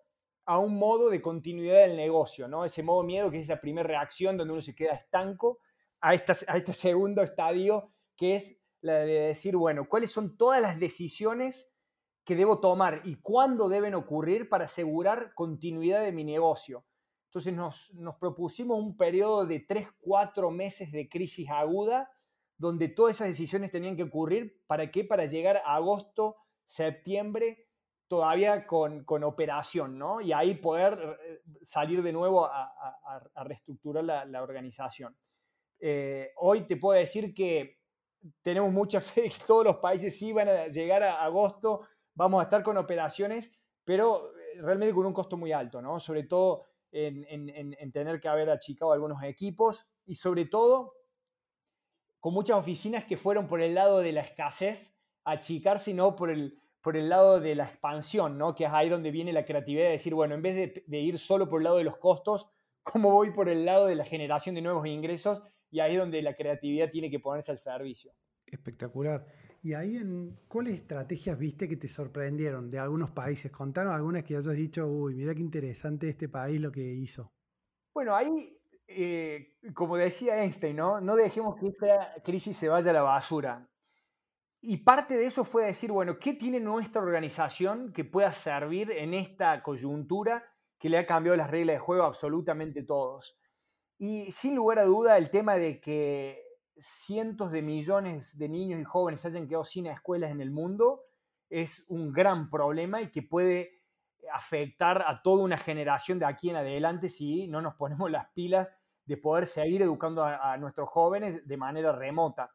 a 0.46 0.60
un 0.60 0.78
modo 0.78 1.10
de 1.10 1.20
continuidad 1.20 1.80
del 1.80 1.94
negocio, 1.94 2.48
¿no? 2.48 2.64
Ese 2.64 2.82
modo 2.82 3.02
miedo 3.02 3.30
que 3.30 3.38
es 3.38 3.48
la 3.48 3.60
primera 3.60 3.86
reacción 3.86 4.38
donde 4.38 4.54
uno 4.54 4.62
se 4.62 4.74
queda 4.74 4.94
estanco, 4.94 5.58
a, 6.00 6.12
a 6.12 6.14
este 6.14 6.72
segundo 6.72 7.20
estadio 7.20 7.92
que 8.16 8.36
es 8.36 8.58
la 8.80 9.00
de 9.00 9.12
decir, 9.26 9.58
bueno, 9.58 9.90
¿cuáles 9.90 10.10
son 10.10 10.38
todas 10.38 10.62
las 10.62 10.80
decisiones 10.80 11.70
que 12.24 12.34
debo 12.34 12.60
tomar 12.60 13.02
y 13.04 13.16
cuándo 13.16 13.68
deben 13.68 13.94
ocurrir 13.94 14.48
para 14.48 14.64
asegurar 14.64 15.34
continuidad 15.34 16.00
de 16.00 16.12
mi 16.12 16.24
negocio? 16.24 16.86
Entonces 17.28 17.52
nos, 17.54 18.16
propusimos 18.18 18.78
un 18.78 18.96
periodo 18.96 19.44
de 19.44 19.60
3, 19.60 19.88
4 20.00 20.50
meses 20.50 20.90
de 20.90 21.08
crisis 21.08 21.48
aguda 21.50 22.10
donde 22.56 22.88
todas 22.88 23.16
esas 23.16 23.28
decisiones 23.28 23.70
tenían 23.70 23.96
que 23.96 24.02
ocurrir. 24.02 24.62
¿Para 24.66 24.90
qué? 24.90 25.04
Para 25.04 25.26
llegar 25.26 25.58
a 25.58 25.76
agosto, 25.76 26.36
septiembre, 26.64 27.68
todavía 28.08 28.66
con, 28.66 29.04
operación, 29.24 29.98
¿no? 29.98 30.20
Y 30.22 30.32
ahí 30.32 30.54
poder 30.54 31.18
eh, 31.22 31.42
salir 31.62 32.02
de 32.02 32.12
nuevo 32.12 32.46
a, 32.46 32.74
reestructurar 33.44 34.04
la, 34.04 34.42
organización. 34.42 35.16
Eh, 35.78 36.32
hoy 36.36 36.62
te 36.62 36.76
puedo 36.76 36.98
decir 36.98 37.34
que 37.34 37.78
tenemos 38.42 38.72
mucha 38.72 39.00
fe 39.02 39.22
de 39.22 39.28
que 39.28 39.44
todos 39.46 39.64
los 39.64 39.76
países 39.76 40.18
sí 40.18 40.32
van 40.32 40.48
a 40.48 40.66
llegar 40.68 41.02
a 41.02 41.22
agosto, 41.22 41.86
vamos 42.14 42.40
a 42.40 42.44
estar 42.44 42.62
con 42.62 42.78
operaciones, 42.78 43.52
pero 43.84 44.32
eh, 44.34 44.62
realmente 44.62 44.94
con 44.94 45.06
un 45.06 45.12
costo 45.12 45.36
muy 45.36 45.52
alto, 45.52 45.82
¿no? 45.82 46.00
Sobre 46.00 46.24
todo 46.24 46.64
en, 46.92 47.92
tener 47.92 48.20
que 48.20 48.28
haber 48.28 48.50
achicado 48.50 48.92
algunos 48.92 49.22
equipos 49.22 49.86
y 50.06 50.14
sobre 50.14 50.46
todo 50.46 50.94
con 52.20 52.34
muchas 52.34 52.56
oficinas 52.56 53.04
que 53.04 53.16
fueron 53.16 53.46
por 53.46 53.60
el 53.60 53.74
lado 53.74 54.00
de 54.00 54.12
la 54.12 54.22
escasez 54.22 54.96
a 55.24 55.32
achicarse 55.32 55.92
y 55.92 55.94
no 55.94 56.16
por 56.16 56.30
el, 56.30 56.58
por 56.80 56.96
el 56.96 57.08
lado 57.08 57.40
de 57.40 57.54
la 57.54 57.64
expansión, 57.64 58.38
¿no? 58.38 58.54
Que 58.54 58.64
es 58.64 58.72
ahí 58.72 58.88
donde 58.88 59.10
viene 59.10 59.32
la 59.32 59.44
creatividad 59.44 59.84
de 59.84 59.92
decir, 59.92 60.14
bueno, 60.14 60.34
en 60.34 60.42
vez 60.42 60.56
de, 60.56 60.84
de 60.86 60.98
ir 60.98 61.18
solo 61.18 61.48
por 61.48 61.60
el 61.60 61.64
lado 61.64 61.76
de 61.76 61.84
los 61.84 61.98
costos, 61.98 62.50
¿cómo 62.82 63.10
voy 63.10 63.30
por 63.30 63.48
el 63.48 63.64
lado 63.64 63.86
de 63.86 63.94
la 63.94 64.04
generación 64.04 64.54
de 64.54 64.62
nuevos 64.62 64.86
ingresos 64.86 65.42
y 65.70 65.80
ahí 65.80 65.92
es 65.92 65.98
donde 65.98 66.22
la 66.22 66.34
creatividad 66.34 66.90
tiene 66.90 67.10
que 67.10 67.20
ponerse 67.20 67.50
al 67.50 67.58
servicio. 67.58 68.12
Espectacular. 68.46 69.26
¿Y 69.62 69.74
ahí 69.74 69.96
en 69.96 70.38
cuáles 70.46 70.74
estrategias 70.74 71.36
viste 71.36 71.68
que 71.68 71.76
te 71.76 71.88
sorprendieron 71.88 72.70
de 72.70 72.78
algunos 72.78 73.10
países? 73.10 73.50
Contanos 73.50 73.94
algunas 73.94 74.22
que 74.22 74.36
hayas 74.36 74.54
dicho, 74.54 74.86
uy, 74.86 75.14
mira 75.14 75.34
qué 75.34 75.42
interesante 75.42 76.08
este 76.08 76.28
país 76.28 76.60
lo 76.60 76.70
que 76.70 76.80
hizo. 76.80 77.32
Bueno, 77.92 78.14
ahí, 78.14 78.56
eh, 78.86 79.58
como 79.74 79.96
decía 79.96 80.42
Einstein, 80.42 80.76
¿no? 80.76 81.00
no 81.00 81.16
dejemos 81.16 81.56
que 81.56 81.66
esta 81.66 82.14
crisis 82.22 82.56
se 82.56 82.68
vaya 82.68 82.90
a 82.90 82.94
la 82.94 83.02
basura. 83.02 83.68
Y 84.60 84.78
parte 84.78 85.14
de 85.14 85.26
eso 85.26 85.44
fue 85.44 85.64
decir, 85.64 85.90
bueno, 85.90 86.18
¿qué 86.18 86.34
tiene 86.34 86.60
nuestra 86.60 87.02
organización 87.02 87.92
que 87.92 88.04
pueda 88.04 88.32
servir 88.32 88.90
en 88.92 89.14
esta 89.14 89.62
coyuntura 89.62 90.44
que 90.78 90.88
le 90.88 90.98
ha 90.98 91.06
cambiado 91.06 91.36
las 91.36 91.50
reglas 91.50 91.74
de 91.74 91.80
juego 91.80 92.04
a 92.04 92.06
absolutamente 92.06 92.84
todos? 92.84 93.36
Y 93.98 94.30
sin 94.30 94.54
lugar 94.54 94.78
a 94.78 94.84
duda 94.84 95.18
el 95.18 95.30
tema 95.30 95.56
de 95.56 95.80
que 95.80 96.47
cientos 96.80 97.52
de 97.52 97.62
millones 97.62 98.38
de 98.38 98.48
niños 98.48 98.80
y 98.80 98.84
jóvenes 98.84 99.24
hayan 99.24 99.46
quedado 99.46 99.64
sin 99.64 99.86
escuelas 99.86 100.30
en 100.30 100.40
el 100.40 100.50
mundo 100.50 101.02
es 101.50 101.84
un 101.88 102.12
gran 102.12 102.50
problema 102.50 103.00
y 103.00 103.10
que 103.10 103.22
puede 103.22 103.82
afectar 104.32 105.02
a 105.06 105.22
toda 105.22 105.42
una 105.42 105.56
generación 105.56 106.18
de 106.18 106.26
aquí 106.26 106.50
en 106.50 106.56
adelante 106.56 107.08
si 107.08 107.48
no 107.48 107.62
nos 107.62 107.74
ponemos 107.74 108.10
las 108.10 108.28
pilas 108.32 108.72
de 109.06 109.16
poder 109.16 109.46
seguir 109.46 109.80
educando 109.82 110.22
a, 110.22 110.56
nuestros 110.58 110.88
jóvenes 110.90 111.46
de 111.48 111.56
manera 111.56 111.92
remota. 111.92 112.54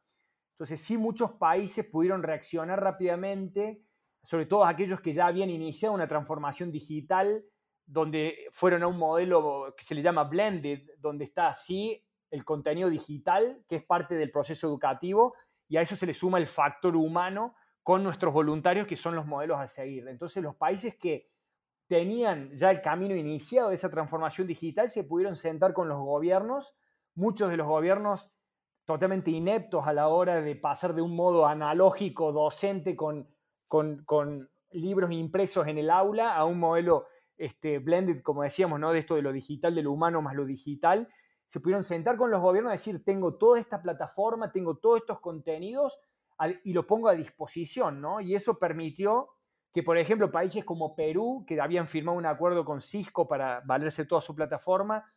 Entonces 0.52 0.80
sí 0.80 0.98
muchos 0.98 1.32
países 1.34 1.86
pudieron 1.86 2.22
reaccionar 2.22 2.80
rápidamente, 2.80 3.84
sobre 4.22 4.46
todo 4.46 4.64
aquellos 4.64 5.02
que 5.02 5.14
ya 5.14 5.26
habían 5.26 5.50
iniciado 5.50 5.96
una 5.96 6.08
transformación 6.08 6.72
digital 6.72 7.44
donde 7.86 8.46
fueron 8.52 8.84
a 8.84 8.88
un 8.88 8.98
modelo 8.98 9.74
que 9.76 9.84
se 9.84 9.96
le 9.96 10.04
llama 10.04 10.26
blended, 10.26 10.92
donde 11.00 11.26
está 11.26 11.48
así 11.48 12.06
el 12.34 12.44
contenido 12.44 12.90
digital, 12.90 13.64
que 13.68 13.76
es 13.76 13.84
parte 13.84 14.16
del 14.16 14.32
proceso 14.32 14.66
educativo, 14.66 15.36
y 15.68 15.78
a 15.78 15.82
eso 15.82 15.96
se 15.96 16.08
le 16.08 16.16
suma 16.16 16.40
el 16.40 16.48
factor 16.48 16.96
humano 16.96 17.54
con 17.84 18.02
nuestros 18.02 18.34
voluntarios, 18.34 18.88
que 18.88 18.98
son 18.98 19.16
los 19.16 19.28
modelos 19.28 19.60
a 19.60 19.68
seguir. 19.68 20.08
Entonces, 20.08 20.42
los 20.42 20.56
países 20.56 20.96
que 20.96 21.30
tenían 21.86 22.58
ya 22.58 22.72
el 22.72 22.82
camino 22.82 23.16
iniciado 23.16 23.70
de 23.70 23.76
esa 23.76 23.92
transformación 23.92 24.48
digital 24.48 24.90
se 24.90 25.04
pudieron 25.04 25.36
sentar 25.36 25.74
con 25.74 25.88
los 25.88 26.00
gobiernos, 26.00 26.76
muchos 27.14 27.52
de 27.52 27.58
los 27.58 27.68
gobiernos 27.68 28.32
totalmente 28.84 29.30
ineptos 29.30 29.86
a 29.86 29.94
la 29.94 30.08
hora 30.08 30.42
de 30.42 30.56
pasar 30.56 30.96
de 30.96 31.04
un 31.04 31.16
modo 31.16 31.46
analógico 31.46 32.32
docente 32.32 32.96
con, 32.96 33.30
con, 33.68 34.50
libros 34.72 35.12
impresos 35.12 35.68
en 35.68 35.78
el 35.78 35.92
aula 35.92 36.34
a 36.34 36.46
un 36.46 36.60
modelo 36.60 37.06
este, 37.38 37.78
blended, 37.78 38.24
como 38.24 38.42
decíamos, 38.42 38.80
¿no? 38.80 38.92
de 38.92 38.98
esto 38.98 39.14
de 39.14 39.22
lo 39.22 39.32
digital, 39.32 39.76
de 39.76 39.84
lo 39.84 39.92
humano 39.92 40.24
más 40.24 40.34
lo 40.34 40.46
digital, 40.46 41.08
se 41.54 41.60
pudieron 41.60 41.84
sentar 41.84 42.18
con 42.18 42.32
los 42.32 42.42
gobiernos 42.42 42.74
y 42.74 42.78
decir, 42.78 43.06
tengo 43.06 43.36
toda 43.36 43.60
esta 43.60 43.80
plataforma, 43.80 44.52
tengo 44.52 44.78
todos 44.78 45.02
estos 45.02 45.20
contenidos 45.20 46.00
y 46.64 46.74
lo 46.74 46.88
pongo 46.88 47.10
a 47.10 47.14
disposición, 47.14 48.02
¿no? 48.02 48.20
Y 48.22 48.34
eso 48.34 48.58
permitió 48.58 49.30
que, 49.72 49.84
por 49.84 50.00
ejemplo, 50.00 50.32
países 50.32 50.66
como 50.66 50.96
Perú, 50.96 51.46
que 51.48 51.62
habían 51.62 51.88
firmado 51.88 52.18
un 52.18 52.26
acuerdo 52.26 52.66
con 52.66 52.82
Cisco 52.82 53.28
para 53.28 53.60
valerse 53.68 54.06
toda 54.06 54.20
su 54.20 54.34
plataforma, 54.34 55.14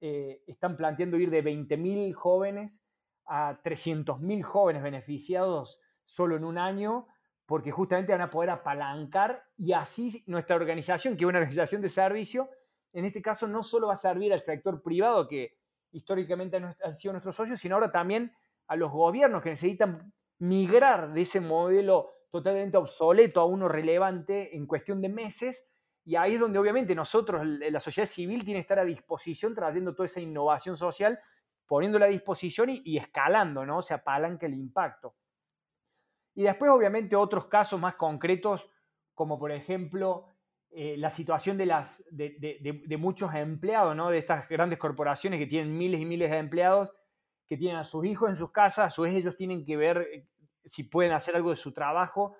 eh, 0.00 0.44
están 0.46 0.76
planteando 0.76 1.16
ir 1.16 1.28
de 1.28 1.42
20.000 1.42 2.12
jóvenes 2.12 2.84
a 3.26 3.60
300.000 3.60 4.42
jóvenes 4.44 4.84
beneficiados 4.84 5.80
solo 6.04 6.36
en 6.36 6.44
un 6.44 6.56
año, 6.56 7.08
porque 7.46 7.72
justamente 7.72 8.12
van 8.12 8.20
a 8.20 8.30
poder 8.30 8.50
apalancar 8.50 9.42
y 9.56 9.72
así 9.72 10.22
nuestra 10.28 10.54
organización, 10.54 11.16
que 11.16 11.24
es 11.24 11.28
una 11.28 11.40
organización 11.40 11.82
de 11.82 11.88
servicio, 11.88 12.48
en 12.92 13.06
este 13.06 13.20
caso 13.20 13.48
no 13.48 13.64
solo 13.64 13.88
va 13.88 13.94
a 13.94 13.96
servir 13.96 14.32
al 14.32 14.38
sector 14.38 14.82
privado, 14.82 15.26
que 15.26 15.58
históricamente 15.92 16.56
han 16.56 16.94
sido 16.94 17.12
nuestros 17.12 17.36
socios, 17.36 17.60
sino 17.60 17.76
ahora 17.76 17.90
también 17.90 18.30
a 18.66 18.76
los 18.76 18.92
gobiernos 18.92 19.42
que 19.42 19.50
necesitan 19.50 20.12
migrar 20.38 21.12
de 21.12 21.22
ese 21.22 21.40
modelo 21.40 22.12
totalmente 22.30 22.76
obsoleto 22.76 23.40
a 23.40 23.44
uno 23.44 23.68
relevante 23.68 24.56
en 24.56 24.66
cuestión 24.66 25.00
de 25.02 25.08
meses. 25.08 25.66
Y 26.04 26.16
ahí 26.16 26.34
es 26.34 26.40
donde 26.40 26.58
obviamente 26.58 26.94
nosotros, 26.94 27.44
la 27.44 27.80
sociedad 27.80 28.08
civil, 28.08 28.44
tiene 28.44 28.58
que 28.60 28.62
estar 28.62 28.78
a 28.78 28.84
disposición 28.84 29.54
trayendo 29.54 29.94
toda 29.94 30.06
esa 30.06 30.20
innovación 30.20 30.76
social, 30.76 31.18
poniéndola 31.66 32.06
a 32.06 32.08
disposición 32.08 32.70
y, 32.70 32.96
escalando, 32.96 33.66
¿no? 33.66 33.82
Se 33.82 33.94
apalanca 33.94 34.46
el 34.46 34.54
impacto. 34.54 35.14
Y 36.34 36.44
después, 36.44 36.70
obviamente, 36.70 37.16
otros 37.16 37.46
casos 37.46 37.78
más 37.78 37.96
concretos, 37.96 38.70
como 39.14 39.38
por 39.38 39.52
ejemplo 39.52 40.26
eh, 40.72 40.96
la 40.96 41.10
situación 41.10 41.58
de, 41.58 41.66
las, 41.66 42.04
de, 42.10 42.96
muchos 42.98 43.34
empleados, 43.34 43.96
¿no? 43.96 44.10
De 44.10 44.18
estas 44.18 44.48
grandes 44.48 44.78
corporaciones 44.78 45.40
que 45.40 45.46
tienen 45.46 45.76
miles 45.76 46.00
y 46.00 46.04
miles 46.04 46.30
de 46.30 46.38
empleados, 46.38 46.90
que 47.48 47.56
tienen 47.56 47.76
a 47.76 47.84
sus 47.84 48.04
hijos 48.04 48.30
en 48.30 48.36
sus 48.36 48.52
casas, 48.52 48.86
a 48.86 48.90
su 48.90 49.02
vez 49.02 49.14
ellos 49.14 49.36
tienen 49.36 49.64
que 49.64 49.76
ver 49.76 50.08
eh, 50.12 50.28
si 50.64 50.84
pueden 50.84 51.12
hacer 51.12 51.34
algo 51.34 51.50
de 51.50 51.56
su 51.56 51.72
trabajo. 51.72 52.36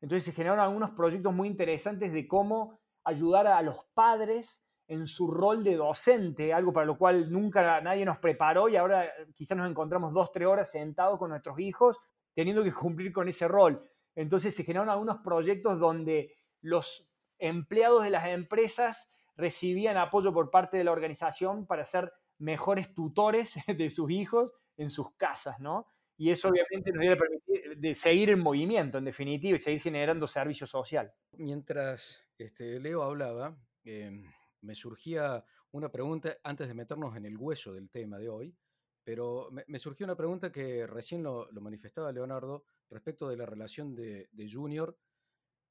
Entonces 0.00 0.24
se 0.24 0.32
generaron 0.32 0.64
algunos 0.64 0.90
proyectos 0.90 1.34
muy 1.34 1.46
interesantes 1.48 2.12
de 2.12 2.26
cómo 2.26 2.80
ayudar 3.04 3.46
a 3.46 3.60
los 3.60 3.84
padres 3.92 4.64
en 4.86 5.06
su 5.06 5.30
rol 5.30 5.62
de 5.62 5.76
docente, 5.76 6.52
algo 6.52 6.72
para 6.72 6.86
lo 6.86 6.96
cual 6.96 7.30
nunca 7.30 7.80
nadie 7.80 8.04
nos 8.04 8.18
preparó 8.18 8.68
y 8.68 8.76
ahora 8.76 9.10
quizás 9.34 9.56
nos 9.56 9.68
encontramos 9.70 10.12
dos, 10.12 10.30
tres 10.32 10.46
horas 10.46 10.70
sentados 10.70 11.18
con 11.18 11.30
nuestros 11.30 11.58
hijos 11.58 11.98
teniendo 12.34 12.64
que 12.64 12.72
cumplir 12.72 13.12
con 13.12 13.28
ese 13.28 13.48
rol. 13.48 13.82
Entonces 14.14 14.54
se 14.54 14.64
generaron 14.64 14.90
algunos 14.90 15.18
proyectos 15.18 15.78
donde 15.78 16.34
los 16.60 17.08
empleados 17.38 18.04
de 18.04 18.10
las 18.10 18.28
empresas 18.28 19.10
recibían 19.36 19.96
apoyo 19.96 20.32
por 20.32 20.50
parte 20.50 20.76
de 20.76 20.84
la 20.84 20.92
organización 20.92 21.66
para 21.66 21.84
ser 21.84 22.12
mejores 22.38 22.94
tutores 22.94 23.54
de 23.66 23.90
sus 23.90 24.10
hijos 24.10 24.52
en 24.76 24.90
sus 24.90 25.14
casas, 25.16 25.60
¿no? 25.60 25.86
y 26.16 26.30
eso 26.30 26.48
obviamente 26.48 26.92
nos 26.92 27.02
debe 27.02 27.16
permitir 27.16 27.76
de 27.76 27.94
seguir 27.94 28.30
en 28.30 28.40
movimiento, 28.40 28.98
en 28.98 29.04
definitiva, 29.04 29.56
y 29.56 29.60
seguir 29.60 29.80
generando 29.80 30.28
servicio 30.28 30.66
social. 30.66 31.12
Mientras 31.32 32.22
este, 32.38 32.78
Leo 32.78 33.02
hablaba, 33.02 33.56
em, 33.84 34.24
me 34.60 34.74
surgía 34.74 35.44
una 35.72 35.90
pregunta 35.90 36.36
antes 36.44 36.68
de 36.68 36.74
meternos 36.74 37.16
en 37.16 37.26
el 37.26 37.36
hueso 37.36 37.72
del 37.72 37.90
tema 37.90 38.18
de 38.18 38.28
hoy, 38.28 38.56
pero 39.02 39.50
me, 39.66 39.78
surgió 39.78 40.06
una 40.06 40.16
pregunta 40.16 40.50
que 40.50 40.86
recién 40.86 41.22
lo, 41.22 41.48
manifestaba 41.60 42.12
Leonardo 42.12 42.64
respecto 42.88 43.28
de 43.28 43.36
la 43.36 43.44
relación 43.44 43.94
de, 43.94 44.28
Junior 44.50 44.96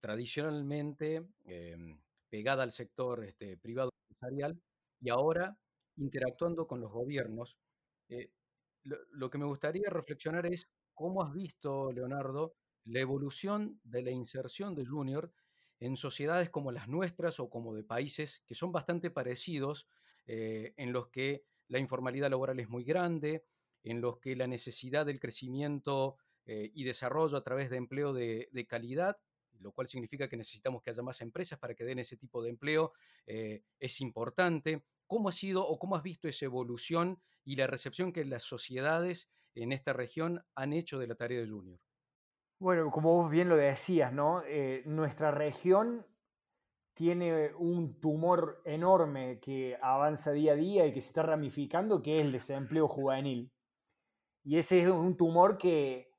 tradicionalmente 0.04 1.26
em, 1.46 1.98
pegada 2.30 2.64
al 2.64 2.74
sector 2.74 3.24
este, 3.24 3.56
privado 3.56 3.90
empresarial 4.10 4.62
y 5.00 5.10
ahora 5.10 5.58
interactuando 5.96 6.68
con 6.68 6.82
los 6.82 6.92
gobiernos. 6.92 7.58
Eh, 8.10 8.30
lo, 8.84 9.30
que 9.30 9.38
me 9.38 9.46
gustaría 9.46 9.90
reflexionar 9.90 10.46
es 10.46 10.68
cómo 10.94 11.24
has 11.24 11.32
visto, 11.32 11.94
Leonardo, 11.94 12.54
la 12.84 13.00
evolución 13.00 13.80
de 13.86 14.02
la 14.02 14.12
inserción 14.12 14.76
de 14.76 14.86
Junior 14.86 15.32
en 15.80 15.96
sociedades 15.96 16.50
como 16.50 16.74
las 16.74 16.90
nuestras 16.90 17.40
o 17.40 17.50
como 17.50 17.74
de 17.74 17.86
países 17.86 18.44
que 18.46 18.56
son 18.56 18.74
bastante 18.74 19.10
parecidos, 19.10 19.88
eh, 20.26 20.74
en 20.76 20.92
los 20.92 21.08
que 21.08 21.46
la 21.70 21.80
informalidad 21.80 22.30
laboral 22.30 22.60
es 22.60 22.68
muy 22.68 22.84
grande, 22.84 23.46
en 23.84 24.02
los 24.02 24.20
que 24.20 24.36
la 24.36 24.48
necesidad 24.48 25.06
del 25.06 25.22
crecimiento 25.22 26.18
eh, 26.46 26.72
y 26.74 26.84
desarrollo 26.84 27.38
a 27.38 27.44
través 27.44 27.70
de 27.70 27.78
empleo 27.78 28.12
de, 28.12 28.66
calidad, 28.68 29.18
lo 29.64 29.72
cual 29.72 29.88
significa 29.88 30.28
que 30.28 30.38
necesitamos 30.38 30.84
que 30.84 30.90
haya 30.90 31.02
más 31.02 31.22
empresas 31.22 31.58
para 31.58 31.74
que 31.74 31.84
den 31.84 32.00
ese 32.00 32.18
tipo 32.18 32.44
de 32.44 32.50
empleo, 32.50 32.94
eh, 33.26 33.64
es 33.80 34.02
importante. 34.02 34.84
¿Cómo 35.08 35.30
ha 35.30 35.32
sido 35.32 35.66
o 35.66 35.80
cómo 35.80 35.96
has 35.96 36.04
visto 36.04 36.28
esa 36.28 36.46
evolución 36.46 37.22
y 37.44 37.56
la 37.56 37.68
recepción 37.68 38.12
que 38.12 38.26
las 38.26 38.44
sociedades 38.44 39.30
en 39.56 39.72
esta 39.72 39.94
región 39.94 40.44
han 40.56 40.74
hecho 40.74 41.00
de 41.00 41.08
la 41.08 41.16
tarea 41.16 41.42
de 41.42 41.50
Junior? 41.50 41.80
Bueno, 42.60 42.90
como 42.92 43.14
vos 43.16 43.30
bien 43.30 43.50
lo 43.50 43.58
decías, 43.58 44.14
¿no? 44.14 44.42
Eh, 44.46 44.84
nuestra 44.86 45.32
región 45.32 46.06
tiene 46.94 47.54
un 47.56 48.00
tumor 48.00 48.62
enorme 48.66 49.40
que 49.40 49.78
avanza 49.82 50.32
día 50.32 50.54
a 50.54 50.56
día 50.56 50.86
y 50.86 50.94
que 50.94 51.02
se 51.02 51.08
está 51.08 51.24
ramificando, 51.24 52.02
que 52.02 52.18
es 52.18 52.26
el 52.26 52.32
desempleo 52.32 52.88
juvenil. 52.88 53.52
Y 54.44 54.58
ese 54.58 54.82
es 54.82 54.90
un 54.90 55.18
tumor 55.18 55.58
que, 55.58 56.12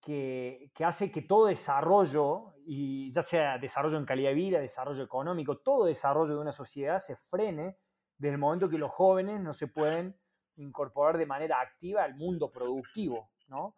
que, 0.00 0.70
que, 0.74 0.84
hace 0.84 1.10
que 1.10 1.22
todo 1.22 1.46
desarrollo, 1.46 2.54
y 2.70 3.10
ya 3.10 3.22
sea 3.22 3.56
desarrollo 3.56 3.96
en 3.96 4.04
calidad 4.04 4.28
de 4.28 4.34
vida, 4.34 4.60
desarrollo 4.60 5.02
económico, 5.02 5.56
todo 5.56 5.86
desarrollo 5.86 6.34
de 6.34 6.40
una 6.42 6.52
sociedad 6.52 6.98
se 6.98 7.16
frene 7.16 7.78
desde 8.18 8.34
el 8.34 8.38
momento 8.38 8.68
que 8.68 8.76
los 8.76 8.92
jóvenes 8.92 9.40
no 9.40 9.54
se 9.54 9.68
pueden 9.68 10.20
incorporar 10.56 11.16
de 11.16 11.24
manera 11.24 11.62
activa 11.62 12.04
al 12.04 12.14
mundo 12.16 12.52
productivo, 12.52 13.30
¿no? 13.46 13.74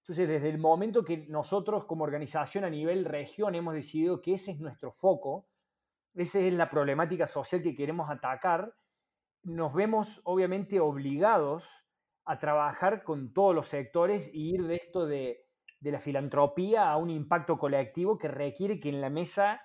Entonces, 0.00 0.28
desde 0.28 0.50
el 0.50 0.58
momento 0.58 1.02
que 1.02 1.26
nosotros 1.26 1.86
como 1.86 2.04
organización 2.04 2.64
a 2.64 2.70
nivel 2.70 3.06
región 3.06 3.54
hemos 3.54 3.72
decidido 3.72 4.20
que 4.20 4.34
ese 4.34 4.50
es 4.50 4.60
nuestro 4.60 4.92
foco, 4.92 5.48
esa 6.12 6.38
es 6.38 6.52
la 6.52 6.68
problemática 6.68 7.26
social 7.26 7.62
que 7.62 7.74
queremos 7.74 8.10
atacar, 8.10 8.74
nos 9.42 9.72
vemos 9.72 10.20
obviamente 10.24 10.80
obligados 10.80 11.86
a 12.26 12.36
trabajar 12.36 13.04
con 13.04 13.32
todos 13.32 13.54
los 13.54 13.68
sectores 13.68 14.28
y 14.34 14.54
ir 14.54 14.66
de 14.66 14.74
esto 14.74 15.06
de, 15.06 15.43
la 15.90 16.00
filantropía 16.00 16.90
a 16.90 16.96
un 16.96 17.10
impacto 17.10 17.58
colectivo 17.58 18.18
que 18.18 18.28
requiere 18.28 18.80
que 18.80 18.88
en 18.88 19.00
la 19.00 19.10
mesa, 19.10 19.60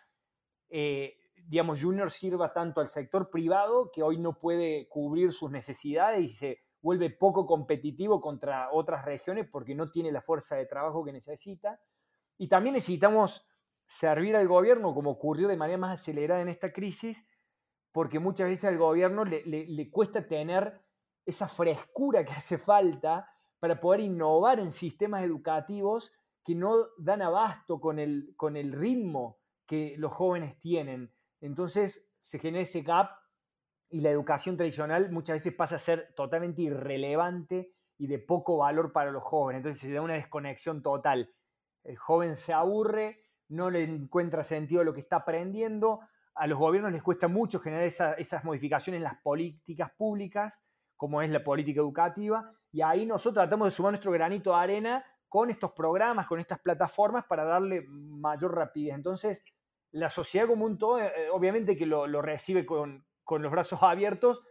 eh, 0.69 1.17
digamos, 1.47 1.81
Junior 1.81 2.11
sirva 2.11 2.53
tanto 2.53 2.81
al 2.81 2.87
sector 2.87 3.29
privado 3.29 3.91
que 3.91 4.03
hoy 4.03 4.17
no 4.17 4.39
puede 4.39 4.87
cubrir 4.89 5.31
sus 5.31 5.51
necesidades 5.51 6.23
y 6.23 6.29
se 6.29 6.59
vuelve 6.81 7.09
poco 7.09 7.45
competitivo 7.45 8.19
contra 8.19 8.69
otras 8.71 9.05
regiones 9.05 9.47
porque 9.51 9.75
no 9.75 9.91
tiene 9.91 10.11
la 10.11 10.21
fuerza 10.21 10.55
de 10.55 10.65
trabajo 10.65 11.03
que 11.03 11.11
necesita. 11.11 11.79
Y 12.37 12.47
también 12.47 12.75
necesitamos 12.75 13.45
servir 13.87 14.35
al 14.35 14.47
gobierno, 14.47 14.93
como 14.93 15.11
ocurrió 15.11 15.47
de 15.47 15.57
manera 15.57 15.77
más 15.77 15.99
acelerada 15.99 16.41
en 16.41 16.49
esta 16.49 16.71
crisis, 16.71 17.27
porque 17.91 18.19
muchas 18.19 18.47
veces 18.47 18.65
al 18.65 18.77
gobierno 18.77 19.25
le, 19.25 19.91
cuesta 19.91 20.27
tener 20.27 20.81
esa 21.25 21.47
frescura 21.47 22.23
que 22.23 22.31
hace 22.31 22.57
falta 22.57 23.27
para 23.59 23.79
poder 23.79 24.01
innovar 24.01 24.59
en 24.59 24.71
sistemas 24.71 25.23
educativos 25.23 26.11
que 26.43 26.55
no 26.55 26.73
dan 26.97 27.21
abasto 27.21 27.79
con 27.79 27.99
el, 27.99 28.33
con 28.35 28.55
el 28.55 28.71
ritmo 28.71 29.39
que 29.65 29.95
los 29.97 30.11
jóvenes 30.11 30.57
tienen. 30.59 31.13
Entonces 31.41 32.09
se 32.19 32.39
genera 32.39 32.63
ese 32.63 32.81
gap 32.81 33.11
y 33.89 34.01
la 34.01 34.09
educación 34.09 34.55
tradicional 34.55 35.11
muchas 35.11 35.35
veces 35.35 35.53
pasa 35.53 35.75
a 35.75 35.79
ser 35.79 36.13
totalmente 36.15 36.61
irrelevante 36.61 37.73
y 37.97 38.07
de 38.07 38.19
poco 38.19 38.57
valor 38.57 38.93
para 38.93 39.11
los 39.11 39.23
jóvenes. 39.23 39.59
Entonces 39.59 39.81
se 39.81 39.91
da 39.91 40.01
una 40.01 40.13
desconexión 40.13 40.81
total. 40.81 41.33
El 41.83 41.97
joven 41.97 42.35
se 42.35 42.53
aburre, 42.53 43.23
no 43.49 43.69
le 43.69 43.83
encuentra 43.83 44.43
sentido 44.43 44.81
a 44.81 44.83
lo 44.83 44.93
que 44.93 45.01
está 45.01 45.17
aprendiendo. 45.17 46.01
A 46.35 46.47
los 46.47 46.57
gobiernos 46.57 46.91
les 46.91 47.03
cuesta 47.03 47.27
mucho 47.27 47.59
generar 47.59 47.85
esas 47.85 48.43
modificaciones 48.45 48.99
en 48.99 49.03
las 49.03 49.19
políticas 49.21 49.91
públicas, 49.97 50.63
como 50.99 51.21
es 51.21 51.31
la 51.31 51.41
política 51.41 51.79
educativa. 51.79 52.51
Y 52.73 52.81
ahí 52.81 53.05
nosotros 53.05 53.35
tratamos 53.35 53.69
de 53.69 53.71
sumar 53.71 53.93
nuestro 53.93 54.11
granito 54.11 54.49
de 54.49 54.57
arena 54.57 55.05
con 55.29 55.49
estos 55.49 55.71
programas, 55.71 56.27
con 56.27 56.41
estas 56.41 56.59
plataformas 56.59 57.23
para 57.23 57.45
darle 57.45 57.85
mayor 57.87 58.53
rapidez. 58.53 58.95
Entonces, 58.95 59.45
la 59.91 60.09
sociedad 60.09 60.45
como 60.45 60.65
un 60.65 60.77
todo, 60.77 60.99
eh, 60.99 61.29
obviamente 61.31 61.77
que 61.77 61.85
lo, 61.85 62.05
recibe 62.21 62.65
con, 62.65 63.05
con 63.23 63.41
los 63.41 63.49
brazos 63.49 63.81
abiertos 63.81 64.41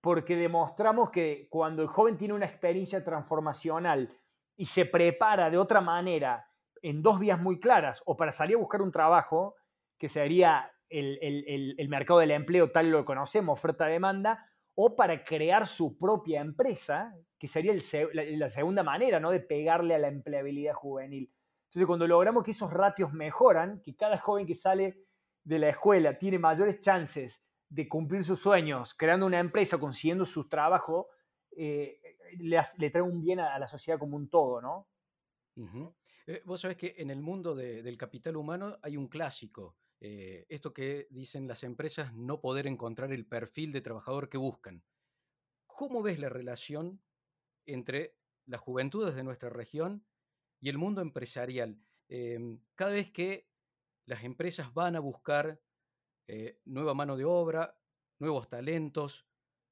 porque 0.00 0.34
demostramos 0.34 1.10
que 1.10 1.46
cuando 1.48 1.82
el 1.82 1.88
joven 1.88 2.18
tiene 2.18 2.34
una 2.34 2.46
experiencia 2.46 3.04
transformacional 3.04 4.18
y 4.56 4.66
se 4.66 4.86
prepara 4.86 5.50
de 5.50 5.58
otra 5.58 5.80
manera 5.80 6.48
en 6.82 7.00
dos 7.00 7.20
vías 7.20 7.40
muy 7.40 7.60
claras, 7.60 8.02
o 8.06 8.16
para 8.16 8.32
salir 8.32 8.56
a 8.56 8.58
buscar 8.58 8.82
un 8.82 8.90
trabajo, 8.90 9.54
que 9.98 10.08
sería 10.08 10.72
el, 10.88 11.88
mercado 11.88 12.18
del 12.18 12.32
empleo 12.32 12.72
tal 12.72 12.90
lo 12.90 13.04
conocemos, 13.04 13.56
oferta-demanda, 13.56 14.51
o 14.74 14.96
para 14.96 15.22
crear 15.24 15.66
su 15.66 15.98
propia 15.98 16.40
empresa, 16.40 17.14
que 17.38 17.46
sería 17.46 17.74
la, 18.12 18.48
segunda 18.48 18.82
manera 18.82 19.20
¿no? 19.20 19.30
de 19.30 19.40
pegarle 19.40 19.94
a 19.94 19.98
la 19.98 20.08
empleabilidad 20.08 20.74
juvenil. 20.74 21.32
Entonces, 21.64 21.86
cuando 21.86 22.06
logramos 22.06 22.42
que 22.42 22.52
esos 22.52 22.72
ratios 22.72 23.12
mejoran, 23.12 23.80
que 23.82 23.96
cada 23.96 24.18
joven 24.18 24.46
que 24.46 24.54
sale 24.54 25.04
de 25.44 25.58
la 25.58 25.68
escuela 25.68 26.18
tiene 26.18 26.38
mayores 26.38 26.80
chances 26.80 27.42
de 27.68 27.88
cumplir 27.88 28.22
sus 28.24 28.40
sueños, 28.40 28.94
creando 28.94 29.26
una 29.26 29.40
empresa, 29.40 29.78
consiguiendo 29.78 30.24
su 30.26 30.48
trabajo, 30.48 31.08
eh, 31.56 31.98
le, 32.38 32.90
trae 32.90 33.02
un 33.02 33.20
bien 33.20 33.40
a, 33.40 33.58
la 33.58 33.66
sociedad 33.66 33.98
como 33.98 34.16
un 34.16 34.28
todo, 34.28 34.60
¿no? 34.60 34.88
Eh, 36.26 36.42
vos 36.44 36.60
sabés 36.60 36.76
que 36.76 36.94
en 36.98 37.10
el 37.10 37.20
mundo 37.20 37.54
del 37.54 37.96
capital 37.96 38.36
humano 38.36 38.78
hay 38.82 38.96
un 38.96 39.08
clásico, 39.08 39.76
eh, 40.04 40.46
esto 40.48 40.74
que 40.74 41.06
dicen 41.10 41.46
las 41.46 41.62
empresas 41.62 42.12
no 42.12 42.40
poder 42.40 42.66
encontrar 42.66 43.12
el 43.12 43.24
perfil 43.24 43.72
de 43.72 43.80
trabajador 43.80 44.28
que 44.28 44.36
buscan. 44.36 44.82
¿cómo 45.82 46.02
ves 46.02 46.18
la 46.18 46.28
relación 46.28 47.02
entre 47.66 48.16
las 48.46 48.60
juventudes 48.60 49.14
de 49.14 49.24
nuestra 49.24 49.48
región 49.48 50.06
y 50.60 50.68
el 50.68 50.78
mundo 50.78 51.00
empresarial? 51.00 51.80
Em, 52.08 52.60
cada 52.74 52.92
vez 52.92 53.10
que 53.10 53.48
las 54.06 54.22
empresas 54.24 54.72
van 54.74 54.96
a 54.96 55.00
buscar 55.00 55.60
eh, 56.28 56.60
nueva 56.64 56.94
mano 56.94 57.16
de 57.16 57.24
obra, 57.24 57.76
nuevos 58.20 58.48
talentos, 58.48 59.26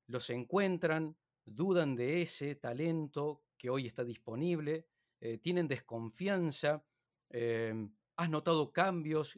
los 0.08 0.28
encuentran, 0.30 1.16
dudan 1.44 1.94
de 1.94 2.22
ese 2.22 2.56
talento 2.56 3.44
que 3.56 3.70
hoy 3.70 3.86
está 3.86 4.02
disponible, 4.02 4.88
eh, 5.20 5.38
tienen 5.38 5.68
desconfianza, 5.68 6.84
em, 7.28 7.94
has 8.16 8.30
notado 8.30 8.72
cambios, 8.72 9.36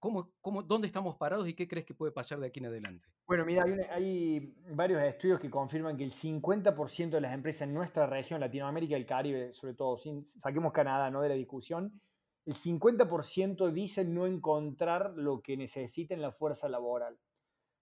eh, 0.00 0.32
¿cómo, 0.40 0.62
dónde 0.62 0.86
estamos 0.86 1.16
parados 1.16 1.48
y 1.48 1.54
qué 1.54 1.66
crees 1.66 1.84
que 1.84 1.94
puede 1.94 2.12
pasar 2.12 2.38
de 2.38 2.46
aquí 2.46 2.60
en 2.60 2.66
adelante? 2.66 3.08
Bueno, 3.26 3.44
mira, 3.44 3.64
hay, 3.90 4.54
varios 4.70 5.02
estudios 5.02 5.40
que 5.40 5.50
confirman 5.50 5.96
que 5.96 6.04
el 6.04 6.12
50% 6.12 7.10
de 7.10 7.20
las 7.20 7.34
empresas 7.34 7.62
en 7.62 7.74
nuestra 7.74 8.06
región, 8.06 8.40
Latinoamérica 8.40 8.92
y 8.92 9.00
el 9.00 9.06
Caribe, 9.06 9.52
sobre 9.52 9.74
todo, 9.74 9.98
sin, 9.98 10.24
saquemos 10.24 10.72
Canadá 10.72 11.10
¿no? 11.10 11.20
de 11.20 11.30
la 11.30 11.34
discusión, 11.34 12.00
el 12.46 12.54
50% 12.54 13.70
dicen 13.72 14.14
no 14.14 14.26
encontrar 14.26 15.12
lo 15.16 15.42
que 15.42 15.56
necesita 15.56 16.14
en 16.14 16.22
la 16.22 16.32
fuerza 16.32 16.68
laboral. 16.68 17.18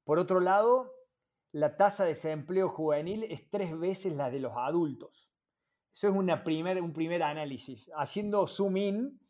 Por 0.02 0.18
otro 0.18 0.40
lado, 0.40 0.92
la 1.52 1.76
tasa 1.76 2.02
de 2.02 2.10
desempleo 2.10 2.68
juvenil 2.68 3.24
es 3.24 3.48
tres 3.48 3.78
veces 3.78 4.14
la 4.14 4.30
de 4.30 4.40
los 4.40 4.52
adultos. 4.56 5.30
Eso 5.92 6.08
es 6.08 6.14
una 6.14 6.44
primer, 6.44 6.82
un 6.82 6.92
primer 6.92 7.22
análisis. 7.22 7.90
Haciendo 7.96 8.46
zoom 8.46 8.76
in, 8.76 9.20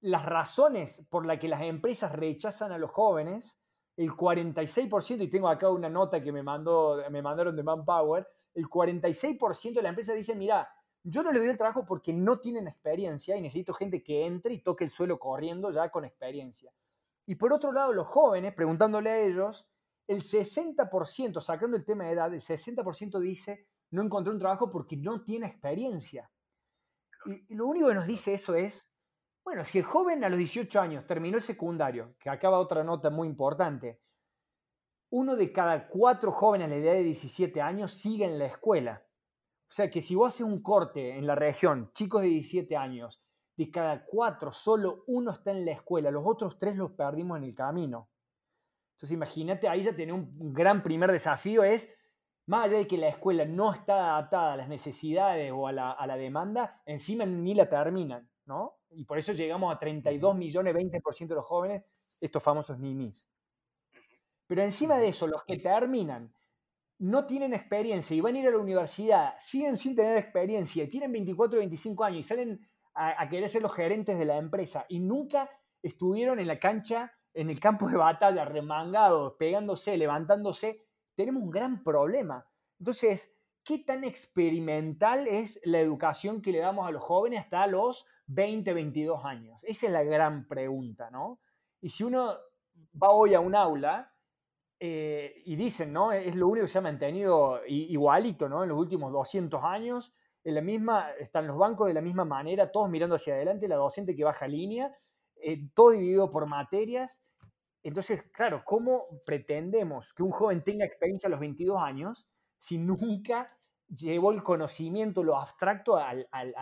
las 0.00 0.24
razones 0.24 1.06
por 1.08 1.26
las 1.26 1.38
que 1.38 1.48
las 1.48 1.62
empresas 1.62 2.12
rechazan 2.12 2.72
a 2.72 2.78
los 2.78 2.90
jóvenes, 2.90 3.58
el 3.96 4.10
46%, 4.10 5.22
y 5.22 5.28
tengo 5.28 5.48
acá 5.48 5.70
una 5.70 5.88
nota 5.88 6.22
que 6.22 6.32
me, 6.32 6.42
mandó, 6.42 7.02
me 7.10 7.22
mandaron 7.22 7.56
de 7.56 7.62
Manpower, 7.62 8.28
el 8.54 8.66
46% 8.68 9.74
de 9.74 9.82
las 9.82 9.90
empresas 9.90 10.16
dicen, 10.16 10.38
mira, 10.38 10.68
yo 11.02 11.22
no 11.22 11.30
le 11.30 11.38
doy 11.38 11.48
el 11.48 11.56
trabajo 11.56 11.84
porque 11.86 12.12
no 12.12 12.38
tienen 12.38 12.66
experiencia 12.66 13.36
y 13.36 13.40
necesito 13.40 13.72
gente 13.72 14.02
que 14.02 14.26
entre 14.26 14.54
y 14.54 14.58
toque 14.58 14.84
el 14.84 14.90
suelo 14.90 15.18
corriendo 15.18 15.70
ya 15.70 15.90
con 15.90 16.04
experiencia. 16.04 16.72
Y 17.26 17.36
por 17.36 17.52
otro 17.52 17.72
lado, 17.72 17.92
los 17.92 18.06
jóvenes, 18.06 18.54
preguntándole 18.54 19.10
a 19.10 19.18
ellos, 19.20 19.68
el 20.06 20.22
60%, 20.22 21.40
sacando 21.40 21.76
el 21.76 21.84
tema 21.84 22.04
de 22.04 22.12
edad, 22.12 22.32
el 22.32 22.40
60% 22.40 23.20
dice, 23.20 23.66
no 23.90 24.02
encontré 24.02 24.32
un 24.32 24.38
trabajo 24.38 24.70
porque 24.70 24.96
no 24.96 25.22
tiene 25.22 25.46
experiencia. 25.46 26.30
Y, 27.24 27.54
lo 27.54 27.66
único 27.66 27.88
que 27.88 27.94
nos 27.94 28.06
dice 28.06 28.34
eso 28.34 28.54
es, 28.54 28.88
bueno, 29.46 29.62
si 29.62 29.78
el 29.78 29.84
joven 29.84 30.24
a 30.24 30.28
los 30.28 30.40
18 30.40 30.80
años 30.80 31.06
terminó 31.06 31.36
el 31.36 31.42
secundario, 31.42 32.16
que 32.18 32.28
acaba 32.28 32.58
otra 32.58 32.82
nota 32.82 33.10
muy 33.10 33.28
importante, 33.28 34.02
uno 35.10 35.36
de 35.36 35.52
cada 35.52 35.86
cuatro 35.86 36.32
jóvenes 36.32 36.66
a 36.66 36.70
la 36.70 36.74
edad 36.74 36.94
de 36.94 37.04
17 37.04 37.62
años 37.62 37.92
sigue 37.92 38.24
en 38.24 38.40
la 38.40 38.46
escuela. 38.46 39.06
O 39.68 39.72
sea 39.72 39.88
que 39.88 40.02
si 40.02 40.16
vos 40.16 40.34
haces 40.34 40.44
un 40.44 40.60
corte 40.64 41.16
en 41.16 41.28
la 41.28 41.36
región, 41.36 41.92
chicos 41.94 42.22
de 42.22 42.26
17 42.26 42.76
años, 42.76 43.22
de 43.56 43.70
cada 43.70 44.04
cuatro, 44.04 44.50
solo 44.50 45.04
uno 45.06 45.30
está 45.30 45.52
en 45.52 45.64
la 45.64 45.70
escuela, 45.70 46.10
los 46.10 46.26
otros 46.26 46.58
tres 46.58 46.74
los 46.74 46.90
perdimos 46.90 47.38
en 47.38 47.44
el 47.44 47.54
camino. 47.54 48.10
Entonces 48.96 49.12
imagínate, 49.12 49.68
ahí 49.68 49.84
ya 49.84 49.94
tiene 49.94 50.12
un 50.12 50.52
gran 50.52 50.82
primer 50.82 51.12
desafío, 51.12 51.62
es 51.62 51.96
más 52.46 52.64
allá 52.64 52.78
de 52.78 52.86
que 52.86 52.98
la 52.98 53.08
escuela 53.08 53.44
no 53.44 53.72
está 53.72 54.16
adaptada 54.16 54.54
a 54.54 54.56
las 54.56 54.68
necesidades 54.68 55.52
o 55.54 55.68
a 55.68 55.72
la, 55.72 56.16
demanda, 56.16 56.82
encima 56.86 57.26
ni 57.26 57.54
la 57.54 57.68
terminan, 57.68 58.28
¿no? 58.44 58.78
Y 58.90 59.04
por 59.04 59.18
eso 59.18 59.32
llegamos 59.32 59.74
a 59.74 59.78
32 59.78 60.36
millones, 60.36 60.74
20% 60.74 61.26
de 61.26 61.34
los 61.34 61.44
jóvenes, 61.44 61.82
estos 62.20 62.42
famosos 62.42 62.78
ninis. 62.78 63.28
Pero 64.46 64.62
encima 64.62 64.96
de 64.96 65.08
eso, 65.08 65.26
los 65.26 65.44
que 65.44 65.58
terminan 65.58 66.32
no 66.98 67.26
tienen 67.26 67.52
experiencia 67.52 68.16
y 68.16 68.20
van 68.20 68.36
a 68.36 68.38
ir 68.38 68.48
a 68.48 68.52
la 68.52 68.58
universidad, 68.58 69.34
siguen 69.38 69.76
sin 69.76 69.94
tener 69.94 70.16
experiencia 70.16 70.84
y 70.84 70.88
tienen 70.88 71.12
24 71.12 71.58
o 71.58 71.60
25 71.60 72.04
años 72.04 72.20
y 72.20 72.22
salen 72.22 72.68
a, 72.94 73.22
a, 73.22 73.28
querer 73.28 73.48
ser 73.50 73.62
los 73.62 73.74
gerentes 73.74 74.18
de 74.18 74.24
la 74.24 74.38
empresa 74.38 74.86
y 74.88 75.00
nunca 75.00 75.50
estuvieron 75.82 76.40
en 76.40 76.46
la 76.46 76.58
cancha, 76.58 77.12
en 77.34 77.50
el 77.50 77.60
campo 77.60 77.88
de 77.88 77.98
batalla, 77.98 78.46
remangados, 78.46 79.34
pegándose, 79.38 79.98
levantándose, 79.98 80.86
tenemos 81.14 81.42
un 81.42 81.50
gran 81.50 81.82
problema. 81.82 82.46
Entonces, 82.78 83.34
¿qué 83.62 83.78
tan 83.78 84.04
experimental 84.04 85.26
es 85.26 85.60
la 85.64 85.80
educación 85.80 86.40
que 86.40 86.52
le 86.52 86.58
damos 86.58 86.86
a 86.86 86.90
los 86.90 87.04
jóvenes 87.04 87.40
hasta 87.40 87.66
los 87.66 88.06
20, 88.26 88.72
22 88.72 89.24
años? 89.24 89.62
Esa 89.64 89.86
es 89.86 89.92
la 89.92 90.02
gran 90.02 90.46
pregunta, 90.46 91.10
¿no? 91.10 91.40
Y 91.80 91.90
si 91.90 92.04
uno 92.04 92.34
va 93.02 93.10
hoy 93.10 93.34
a 93.34 93.40
un 93.40 93.54
aula 93.54 94.12
eh, 94.78 95.42
y 95.44 95.56
dicen, 95.56 95.92
¿no? 95.92 96.12
Es 96.12 96.36
lo 96.36 96.48
único 96.48 96.66
que 96.66 96.72
se 96.72 96.78
ha 96.78 96.82
mantenido 96.82 97.60
igualito, 97.66 98.48
¿no? 98.48 98.62
En 98.62 98.68
los 98.68 98.78
últimos 98.78 99.12
200 99.12 99.62
años, 99.64 100.12
en 100.44 100.54
la 100.54 100.60
misma, 100.60 101.10
están 101.18 101.46
los 101.46 101.58
bancos 101.58 101.88
de 101.88 101.94
la 101.94 102.00
misma 102.00 102.24
manera, 102.24 102.70
todos 102.70 102.88
mirando 102.88 103.16
hacia 103.16 103.34
adelante, 103.34 103.68
la 103.68 103.76
docente 103.76 104.14
que 104.14 104.24
baja 104.24 104.46
línea, 104.46 104.92
eh, 105.36 105.68
todo 105.74 105.90
dividido 105.90 106.30
por 106.30 106.46
materias, 106.46 107.26
entonces, 107.86 108.24
claro, 108.32 108.64
¿cómo 108.64 109.06
pretendemos 109.24 110.12
que 110.12 110.24
un 110.24 110.32
joven 110.32 110.64
tenga 110.64 110.84
experiencia 110.84 111.28
a 111.28 111.30
los 111.30 111.38
22 111.38 111.80
años 111.80 112.26
si 112.58 112.78
nunca 112.78 113.56
llevó 113.86 114.32
el 114.32 114.42
conocimiento, 114.42 115.22
lo 115.22 115.36
abstracto, 115.36 115.96
a, 115.96 116.12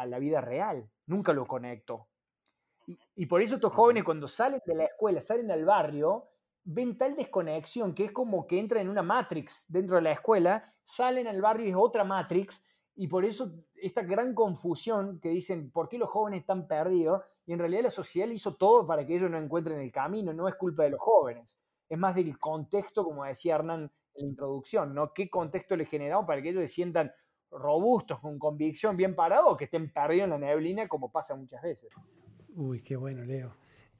la 0.05 0.18
vida 0.18 0.42
real? 0.42 0.90
Nunca 1.06 1.32
lo 1.32 1.46
conectó. 1.46 2.08
Y, 3.16 3.26
por 3.26 3.40
eso 3.40 3.54
estos 3.54 3.72
jóvenes 3.72 4.04
cuando 4.04 4.28
salen 4.28 4.60
de 4.66 4.74
la 4.74 4.84
escuela, 4.84 5.20
salen 5.20 5.50
al 5.50 5.64
barrio, 5.64 6.28
ven 6.64 6.98
tal 6.98 7.16
desconexión 7.16 7.94
que 7.94 8.04
es 8.04 8.12
como 8.12 8.46
que 8.46 8.58
entran 8.58 8.82
en 8.82 8.88
una 8.90 9.02
matrix 9.02 9.64
dentro 9.68 9.96
de 9.96 10.02
la 10.02 10.12
escuela, 10.12 10.74
salen 10.82 11.26
al 11.26 11.40
barrio 11.40 11.66
y 11.66 11.70
es 11.70 11.76
otra 11.76 12.04
matrix, 12.04 12.62
y 12.96 13.08
por 13.08 13.24
eso 13.24 13.52
esta 13.74 14.02
gran 14.02 14.34
confusión 14.34 15.18
que 15.20 15.30
dicen, 15.30 15.70
¿por 15.70 15.88
qué 15.88 15.98
los 15.98 16.08
jóvenes 16.08 16.40
están 16.40 16.68
perdidos? 16.68 17.22
Y 17.46 17.52
en 17.52 17.58
realidad 17.58 17.82
la 17.82 17.90
sociedad 17.90 18.28
hizo 18.28 18.54
todo 18.54 18.86
para 18.86 19.04
que 19.04 19.16
ellos 19.16 19.30
no 19.30 19.38
encuentren 19.38 19.80
el 19.80 19.90
camino, 19.90 20.32
no 20.32 20.48
es 20.48 20.54
culpa 20.54 20.84
de 20.84 20.90
los 20.90 21.00
jóvenes. 21.00 21.58
Es 21.88 21.98
más 21.98 22.14
del 22.14 22.38
contexto, 22.38 23.04
como 23.04 23.24
decía 23.24 23.56
Hernán 23.56 23.90
en 24.14 24.22
la 24.22 24.28
introducción, 24.28 24.94
¿no? 24.94 25.12
¿Qué 25.12 25.28
contexto 25.28 25.76
les 25.76 25.88
generamos 25.88 26.26
para 26.26 26.40
que 26.40 26.50
ellos 26.50 26.62
se 26.62 26.68
sientan 26.68 27.12
robustos, 27.58 28.20
con 28.20 28.38
convicción, 28.38 28.96
bien 28.96 29.14
parados, 29.14 29.56
que 29.56 29.64
estén 29.64 29.92
perdidos 29.92 30.24
en 30.24 30.30
la 30.30 30.38
neblina, 30.38 30.88
como 30.88 31.10
pasa 31.10 31.34
muchas 31.34 31.62
veces? 31.62 31.90
Uy, 32.54 32.82
qué 32.82 32.96
bueno, 32.96 33.24
Leo. 33.24 33.54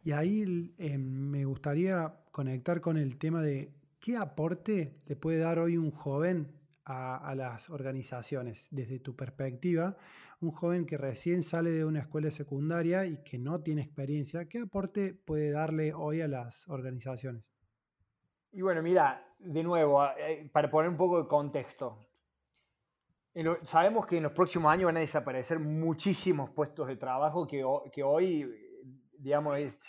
Y 0.05 0.13
ahí 0.13 0.75
eh, 0.79 0.99
me 0.99 1.45
gustaría 1.45 2.15
conectar 2.31 2.81
con 2.81 2.99
el 2.99 3.17
tema 3.17 3.41
de 3.43 3.73
qué 4.01 4.17
aporte 4.17 5.01
le 5.07 5.17
puede 5.17 5.39
dar 5.39 5.59
hoy 5.59 5.79
un 5.79 5.91
joven 5.91 6.53
a, 6.85 7.35
las 7.35 7.71
organizaciones 7.71 8.69
desde 8.71 8.99
tu 8.99 9.17
perspectiva, 9.17 9.97
un 10.41 10.51
joven 10.51 10.85
que 10.85 10.99
recién 10.99 11.43
sale 11.43 11.71
de 11.71 11.85
una 11.85 12.01
escuela 12.01 12.31
secundaria 12.31 13.07
y 13.07 13.23
que 13.25 13.39
no 13.39 13.63
tiene 13.63 13.81
experiencia, 13.81 14.47
¿qué 14.47 14.59
aporte 14.59 15.15
puede 15.15 15.51
darle 15.51 15.95
hoy 15.95 16.21
a 16.21 16.29
las 16.29 16.69
organizaciones? 16.69 17.51
Y 18.53 18.61
bueno, 18.61 18.83
mira, 18.83 19.27
de 19.39 19.63
nuevo, 19.63 20.05
eh, 20.05 20.49
para 20.53 20.71
poner 20.71 20.91
un 20.91 20.97
poco 20.97 21.23
de 21.23 21.27
contexto, 21.27 21.99
sabemos 23.63 24.07
que 24.07 24.19
en 24.19 24.25
los 24.25 24.33
próximos 24.33 24.73
años 24.73 24.87
van 24.87 24.99
a 24.99 25.01
desaparecer 25.01 25.59
muchísimos 25.59 26.51
puestos 26.51 26.87
de 26.87 26.97
trabajo 26.97 27.47
que, 27.47 27.65
que 27.93 28.03
hoy, 28.03 28.49
digamos, 29.19 29.59
es... 29.59 29.81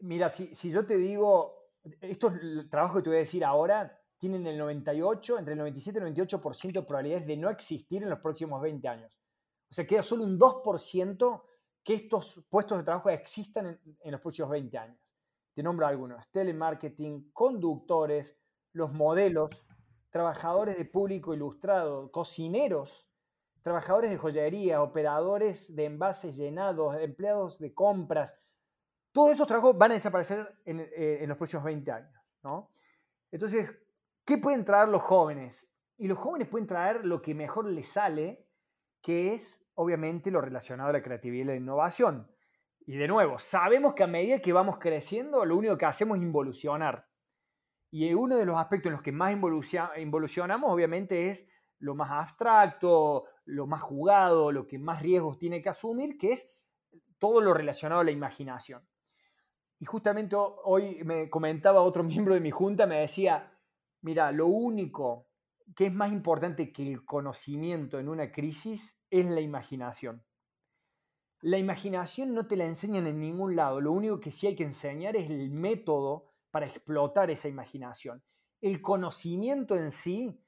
Mira, 0.00 0.28
si, 0.28 0.54
si 0.54 0.70
yo 0.70 0.86
te 0.86 0.96
digo, 0.96 1.58
estos 2.00 2.32
trabajos 2.70 2.98
que 2.98 3.02
te 3.02 3.10
voy 3.10 3.16
a 3.16 3.20
decir 3.20 3.44
ahora 3.44 3.98
tienen 4.18 4.46
el 4.46 4.58
98, 4.58 5.38
entre 5.38 5.52
el 5.52 5.58
97 5.58 5.98
y 5.98 6.02
el 6.02 6.14
98% 6.14 6.72
de 6.72 6.82
probabilidades 6.82 7.26
de 7.26 7.36
no 7.36 7.50
existir 7.50 8.02
en 8.02 8.10
los 8.10 8.18
próximos 8.18 8.60
20 8.60 8.88
años. 8.88 9.12
O 9.70 9.74
sea, 9.74 9.86
queda 9.86 10.02
solo 10.02 10.24
un 10.24 10.38
2% 10.38 11.42
que 11.84 11.94
estos 11.94 12.44
puestos 12.50 12.78
de 12.78 12.84
trabajo 12.84 13.10
existan 13.10 13.80
en, 14.00 14.12
los 14.12 14.20
próximos 14.20 14.50
20 14.50 14.76
años. 14.76 14.98
Te 15.54 15.62
nombro 15.62 15.86
algunos, 15.86 16.28
telemarketing, 16.30 17.30
conductores, 17.32 18.36
los 18.72 18.92
modelos, 18.92 19.66
trabajadores 20.10 20.78
de 20.78 20.84
público 20.84 21.34
ilustrado, 21.34 22.10
cocineros, 22.10 23.08
trabajadores 23.62 24.10
de 24.10 24.16
joyería, 24.16 24.82
operadores 24.82 25.74
de 25.74 25.84
envases 25.84 26.36
llenados, 26.36 26.96
empleados 26.96 27.58
de 27.58 27.74
compras. 27.74 28.38
Todos 29.12 29.32
esos 29.32 29.46
trabajos 29.46 29.76
van 29.76 29.92
a 29.92 29.94
desaparecer 29.94 30.58
en, 30.64 30.80
eh, 30.80 31.24
los 31.26 31.36
próximos 31.36 31.64
20 31.64 31.90
años. 31.90 32.20
¿no? 32.42 32.70
Entonces, 33.30 33.70
¿Qué 34.28 34.36
pueden 34.36 34.62
traer 34.62 34.90
los 34.90 35.00
jóvenes? 35.00 35.66
Y 35.96 36.06
los 36.06 36.18
jóvenes 36.18 36.48
pueden 36.48 36.66
traer 36.66 37.06
lo 37.06 37.22
que 37.22 37.34
mejor 37.34 37.64
les 37.64 37.88
sale, 37.88 38.46
que 39.00 39.32
es 39.32 39.64
obviamente 39.72 40.30
lo 40.30 40.42
relacionado 40.42 40.90
a 40.90 40.92
la 40.92 41.02
creatividad 41.02 41.44
y 41.44 41.46
la 41.46 41.56
innovación. 41.56 42.30
Y 42.80 42.98
de 42.98 43.08
nuevo, 43.08 43.38
sabemos 43.38 43.94
que 43.94 44.02
a 44.02 44.06
medida 44.06 44.40
que 44.40 44.52
vamos 44.52 44.76
creciendo, 44.76 45.46
lo 45.46 45.56
único 45.56 45.78
que 45.78 45.86
hacemos 45.86 46.18
es 46.18 46.24
involucionar. 46.24 47.07
Y 47.90 48.12
uno 48.12 48.36
de 48.36 48.44
los 48.44 48.56
aspectos 48.56 48.86
en 48.86 48.94
los 48.94 49.02
que 49.02 49.12
más 49.12 49.32
involucionamos, 49.32 50.70
obviamente, 50.70 51.30
es 51.30 51.46
lo 51.78 51.94
más 51.94 52.10
abstracto, 52.10 53.24
lo 53.44 53.66
más 53.66 53.80
jugado, 53.80 54.52
lo 54.52 54.66
que 54.66 54.78
más 54.78 55.00
riesgos 55.00 55.38
tiene 55.38 55.62
que 55.62 55.68
asumir, 55.68 56.18
que 56.18 56.32
es 56.32 56.50
todo 57.18 57.40
lo 57.40 57.54
relacionado 57.54 58.00
a 58.00 58.04
la 58.04 58.10
imaginación. 58.10 58.86
Y 59.80 59.84
justamente 59.84 60.36
hoy 60.36 61.02
me 61.04 61.30
comentaba 61.30 61.82
otro 61.82 62.02
miembro 62.04 62.34
de 62.34 62.40
mi 62.40 62.50
junta, 62.50 62.86
me 62.86 63.00
decía, 63.00 63.52
Mira, 64.00 64.30
lo 64.30 64.46
único 64.46 65.28
que 65.74 65.86
es 65.86 65.92
más 65.92 66.12
importante 66.12 66.72
que 66.72 66.90
el 66.90 67.04
conocimiento 67.04 67.98
en 67.98 68.08
una 68.08 68.30
crisis 68.30 68.98
es 69.10 69.26
la 69.26 69.40
imaginación. 69.40 70.24
La 71.40 71.58
imaginación 71.58 72.34
no 72.34 72.46
te 72.46 72.56
la 72.56 72.66
enseñan 72.66 73.06
en 73.06 73.20
ningún 73.20 73.56
lado, 73.56 73.80
lo 73.80 73.92
único 73.92 74.20
que 74.20 74.30
sí 74.30 74.46
hay 74.46 74.56
que 74.56 74.64
enseñar 74.64 75.16
es 75.16 75.30
el 75.30 75.50
método 75.50 76.27
para 76.50 76.66
explotar 76.66 77.30
esa 77.30 77.48
imaginación. 77.48 78.22
El 78.60 78.80
conocimiento 78.80 79.76
en 79.76 79.92
sí 79.92 80.40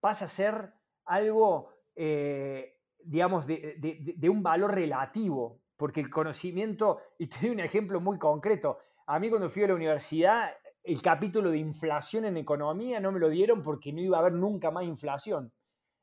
pasa 0.00 0.26
a 0.26 0.28
ser 0.28 0.72
algo, 1.04 1.70
eh, 1.94 2.78
digamos, 2.98 3.46
de, 3.46 4.14
de, 4.16 4.28
un 4.28 4.42
valor 4.42 4.74
relativo, 4.74 5.60
porque 5.76 6.00
el 6.00 6.10
conocimiento, 6.10 7.00
y 7.18 7.26
te 7.26 7.40
doy 7.40 7.50
un 7.50 7.60
ejemplo 7.60 8.00
muy 8.00 8.18
concreto, 8.18 8.78
a 9.06 9.18
mí 9.18 9.30
cuando 9.30 9.48
fui 9.48 9.64
a 9.64 9.68
la 9.68 9.74
universidad, 9.74 10.50
el 10.82 11.02
capítulo 11.02 11.50
de 11.50 11.58
inflación 11.58 12.24
en 12.24 12.36
economía 12.36 13.00
no 13.00 13.12
me 13.12 13.20
lo 13.20 13.28
dieron 13.28 13.62
porque 13.62 13.92
no 13.92 14.00
iba 14.00 14.16
a 14.16 14.20
haber 14.20 14.32
nunca 14.32 14.70
más 14.70 14.84
inflación. 14.84 15.52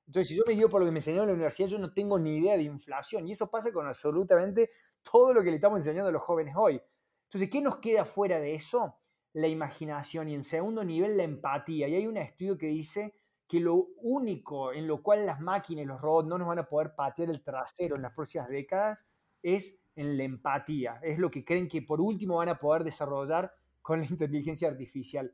Entonces, 0.07 0.29
si 0.29 0.35
yo 0.35 0.43
me 0.45 0.53
guío 0.53 0.69
por 0.69 0.81
lo 0.81 0.85
que 0.85 0.91
me 0.91 0.99
enseñó 0.99 1.21
en 1.21 1.29
la 1.29 1.33
universidad, 1.33 1.67
yo 1.67 1.79
no 1.79 1.91
tengo 1.91 2.19
ni 2.19 2.37
idea 2.37 2.57
de 2.57 2.63
inflación. 2.63 3.27
Y 3.27 3.31
eso 3.31 3.49
pasa 3.49 3.71
con 3.71 3.87
absolutamente 3.87 4.69
todo 5.01 5.33
lo 5.33 5.41
que 5.41 5.49
le 5.49 5.55
estamos 5.55 5.79
enseñando 5.79 6.09
a 6.09 6.11
los 6.11 6.21
jóvenes 6.21 6.55
hoy. 6.55 6.79
Entonces, 7.23 7.49
¿qué 7.49 7.61
nos 7.61 7.77
queda 7.77 8.05
fuera 8.05 8.39
de 8.39 8.53
eso? 8.53 8.95
La 9.35 9.47
imaginación 9.47 10.27
y 10.29 10.33
en 10.33 10.43
segundo 10.43 10.83
nivel 10.83 11.15
la 11.15 11.23
empatía. 11.23 11.87
Y 11.87 11.95
hay 11.95 12.07
un 12.07 12.17
estudio 12.17 12.57
que 12.57 12.67
dice 12.67 13.13
que 13.47 13.59
lo 13.59 13.75
único 13.97 14.73
en 14.73 14.87
lo 14.87 15.03
cual 15.03 15.25
las 15.25 15.39
máquinas 15.39 15.83
y 15.83 15.87
los 15.87 16.01
robots 16.01 16.27
no 16.27 16.37
nos 16.37 16.47
van 16.47 16.59
a 16.59 16.67
poder 16.67 16.95
patear 16.95 17.29
el 17.29 17.43
trasero 17.43 17.95
en 17.95 18.01
las 18.01 18.13
próximas 18.13 18.49
décadas 18.49 19.07
es 19.43 19.77
en 19.95 20.17
la 20.17 20.23
empatía. 20.23 20.99
Es 21.03 21.19
lo 21.19 21.29
que 21.29 21.45
creen 21.45 21.67
que 21.67 21.81
por 21.81 22.01
último 22.01 22.37
van 22.37 22.49
a 22.49 22.59
poder 22.59 22.83
desarrollar 22.83 23.53
con 23.81 23.99
la 23.99 24.05
inteligencia 24.05 24.67
artificial. 24.67 25.33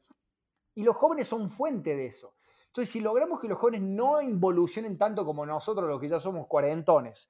Y 0.76 0.84
los 0.84 0.96
jóvenes 0.96 1.28
son 1.28 1.50
fuente 1.50 1.96
de 1.96 2.08
eso. 2.08 2.36
Entonces, 2.68 2.92
si 2.92 3.02
logramos 3.02 3.40
que 3.40 3.50
los 3.50 3.58
jóvenes 3.58 3.82
no 3.82 4.22
involucionen 4.22 4.98
tanto 4.98 5.26
como 5.26 5.46
nosotros, 5.46 5.90
los 5.90 6.00
que 6.00 6.08
ya 6.08 6.20
somos 6.20 6.48
cuarentones, 6.48 7.30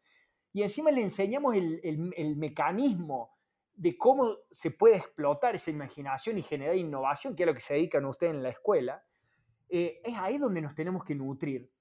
y 0.53 0.63
encima 0.63 0.91
le 0.91 1.01
enseñamos 1.01 1.55
el, 1.55 2.35
mecanismo 2.35 3.31
de 3.73 3.97
cómo 3.97 4.37
se 4.51 4.71
puede 4.71 4.97
explotar 4.97 5.55
esa 5.55 5.71
imaginación 5.71 6.37
y 6.37 6.41
generar 6.41 6.75
innovación, 6.75 7.35
que 7.35 7.43
es 7.43 7.47
lo 7.47 7.53
que 7.53 7.61
se 7.61 7.73
dedican 7.75 8.05
ustedes 8.05 8.33
en 8.33 8.43
la 8.43 8.49
escuela, 8.49 9.03
eh, 9.69 10.01
es 10.03 10.17
ahí 10.17 10.37
donde 10.37 10.61
nos 10.61 10.75
tenemos 10.75 11.03
que 11.03 11.15
nutrir. 11.15 11.71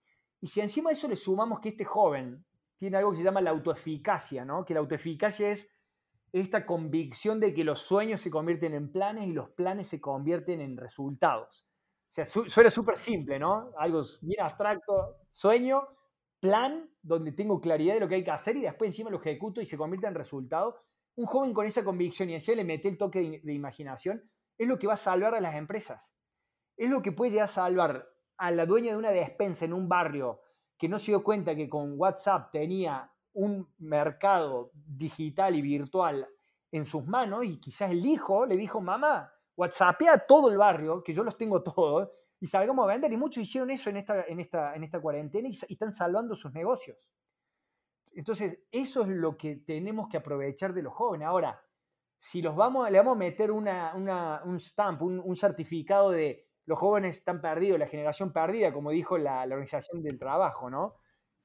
Y 0.40 0.48
si 0.48 0.60
encima 0.60 0.90
de 0.90 0.94
eso 0.94 1.08
le 1.08 1.16
sumamos 1.16 1.60
que 1.60 1.70
este 1.70 1.84
joven 1.84 2.44
tiene 2.76 2.96
algo 2.96 3.10
que 3.10 3.18
se 3.18 3.24
llama 3.24 3.40
la 3.40 3.50
autoeficacia, 3.50 4.44
¿no? 4.44 4.64
que 4.64 4.74
la 4.74 4.80
autoeficacia 4.80 5.50
es 5.50 5.68
esta 6.32 6.64
convicción 6.64 7.40
de 7.40 7.52
que 7.52 7.64
los 7.64 7.80
sueños 7.80 8.20
se 8.20 8.30
convierten 8.30 8.74
en 8.74 8.90
planes 8.90 9.26
y 9.26 9.32
los 9.32 9.50
planes 9.50 9.88
se 9.88 10.00
convierten 10.00 10.60
en 10.60 10.76
resultados. 10.76 11.66
O 12.08 12.12
sea, 12.12 12.24
suena 12.24 12.70
súper 12.70 12.96
simple, 12.96 13.38
¿no? 13.38 13.70
Algo 13.78 14.00
bien 14.22 14.40
abstracto, 14.40 15.18
sueño, 15.30 15.86
plan, 16.40 16.90
donde 17.02 17.32
tengo 17.32 17.60
claridad 17.60 17.94
de 17.94 18.00
lo 18.00 18.08
que 18.08 18.16
hay 18.16 18.24
que 18.24 18.30
hacer 18.32 18.56
y 18.56 18.62
después 18.62 18.88
encima 18.88 19.10
lo 19.10 19.18
ejecuto 19.20 19.60
y 19.60 19.66
se 19.66 19.76
convierte 19.76 20.08
en 20.08 20.14
resultado. 20.14 20.82
Un 21.20 21.26
joven 21.26 21.52
con 21.52 21.66
esa 21.66 21.84
convicción 21.84 22.30
y 22.30 22.34
encima 22.34 22.56
le 22.56 22.64
mete 22.64 22.88
el 22.88 22.96
toque 22.96 23.20
de, 23.20 23.40
de 23.44 23.52
imaginación, 23.52 24.30
es 24.56 24.66
lo 24.66 24.78
que 24.78 24.86
va 24.86 24.94
a 24.94 24.96
salvar 24.96 25.34
a 25.34 25.40
las 25.40 25.54
empresas. 25.54 26.16
Es 26.76 26.88
lo 26.88 27.02
que 27.02 27.12
puede 27.12 27.32
llegar 27.32 27.44
a 27.44 27.48
salvar 27.48 28.08
a 28.38 28.50
la 28.50 28.64
dueña 28.64 28.92
de 28.92 28.96
una 28.96 29.10
despensa 29.10 29.66
en 29.66 29.74
un 29.74 29.86
barrio 29.86 30.40
que 30.78 30.88
no 30.88 30.98
se 30.98 31.10
dio 31.10 31.22
cuenta 31.22 31.54
que 31.54 31.68
con 31.68 31.92
WhatsApp 31.98 32.50
tenía 32.52 33.12
un 33.34 33.70
mercado 33.78 34.70
digital 34.72 35.54
y 35.54 35.60
virtual 35.60 36.26
en 36.72 36.86
sus 36.86 37.04
manos 37.06 37.44
y 37.44 37.60
quizás 37.60 37.90
el 37.90 38.04
hijo 38.06 38.46
le 38.46 38.56
dijo, 38.56 38.80
mamá, 38.80 39.30
WhatsAppea 39.56 40.14
a 40.14 40.18
todo 40.18 40.50
el 40.50 40.56
barrio, 40.56 41.02
que 41.02 41.12
yo 41.12 41.22
los 41.22 41.36
tengo 41.36 41.62
todos, 41.62 42.08
y 42.40 42.46
salgamos 42.46 42.84
a 42.84 42.88
vender. 42.88 43.12
Y 43.12 43.18
muchos 43.18 43.42
hicieron 43.42 43.70
eso 43.70 43.90
en 43.90 43.98
esta, 43.98 44.24
en 44.24 44.40
esta, 44.40 44.74
en 44.74 44.84
esta 44.84 45.00
cuarentena 45.00 45.48
y, 45.48 45.58
están 45.68 45.92
salvando 45.92 46.34
sus 46.34 46.52
negocios. 46.52 46.96
Entonces, 48.20 48.58
eso 48.70 49.00
es 49.00 49.08
lo 49.08 49.38
que 49.38 49.56
tenemos 49.56 50.06
que 50.06 50.18
aprovechar 50.18 50.74
de 50.74 50.82
los 50.82 50.92
jóvenes. 50.92 51.26
Ahora, 51.26 51.58
si 52.18 52.42
los 52.42 52.54
vamos, 52.54 52.90
le 52.90 52.98
vamos 52.98 53.16
a 53.16 53.18
meter 53.18 53.50
un 53.50 53.66
stamp, 54.60 55.00
un, 55.00 55.36
certificado 55.36 56.10
de 56.10 56.46
los 56.66 56.78
jóvenes 56.78 57.16
están 57.16 57.40
perdidos, 57.40 57.78
la 57.78 57.86
generación 57.86 58.30
perdida, 58.30 58.74
como 58.74 58.90
dijo 58.90 59.16
la, 59.16 59.40
Organización 59.44 60.02
del 60.02 60.18
Trabajo, 60.18 60.68
¿no? 60.68 60.96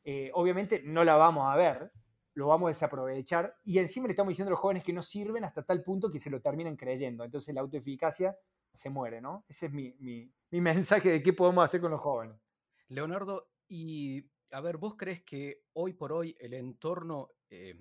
Eh, 0.04 0.32
obviamente 0.34 0.82
no 0.84 1.06
la 1.06 1.16
vamos 1.16 1.50
a 1.50 1.56
ver, 1.56 1.94
lo 2.34 2.48
vamos 2.48 2.68
a 2.68 2.72
desaprovechar 2.72 3.56
y 3.64 3.80
encima 3.80 4.08
le 4.08 4.12
estamos 4.12 4.32
diciendo 4.32 4.50
a 4.50 4.52
los 4.52 4.60
jóvenes 4.60 4.84
que 4.84 4.92
no 4.92 5.02
sirven 5.02 5.46
hasta 5.46 5.64
tal 5.64 5.82
punto 5.82 6.10
que 6.10 6.20
se 6.20 6.30
lo 6.30 6.42
terminan 6.42 6.76
creyendo. 6.76 7.24
Entonces 7.24 7.56
la 7.56 7.62
autoeficacia 7.62 8.38
se 8.74 8.90
muere, 8.90 9.22
¿no? 9.22 9.46
Ese 9.48 9.68
es 9.68 9.72
mi, 9.72 9.96
mensaje 10.52 11.10
de 11.10 11.24
qué 11.24 11.32
podemos 11.32 11.64
hacer 11.64 11.80
con 11.80 11.92
los 11.92 12.02
jóvenes. 12.02 12.36
Leonardo, 12.90 13.48
y 13.70 14.30
a 14.52 14.62
ver, 14.62 14.78
¿vos 14.78 14.96
crees 14.96 15.24
que 15.24 15.64
hoy 15.74 15.94
por 15.94 16.14
hoy 16.14 16.36
el 16.40 16.54
entorno 16.54 17.32
eh, 17.50 17.76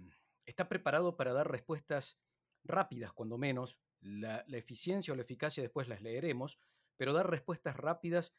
está 0.47 0.69
preparado 0.69 1.17
para 1.17 1.33
dar 1.33 1.51
respuestas 1.51 2.19
rápidas, 2.65 3.13
cuando 3.13 3.39
menos? 3.39 3.79
La, 4.01 4.45
eficiencia 4.49 5.13
o 5.13 5.17
la 5.17 5.23
eficacia 5.23 5.63
después 5.63 5.89
las 5.89 6.03
leeremos, 6.03 6.59
pero 6.97 7.13
dar 7.13 7.31
respuestas 7.31 7.77
rápidas 7.77 8.35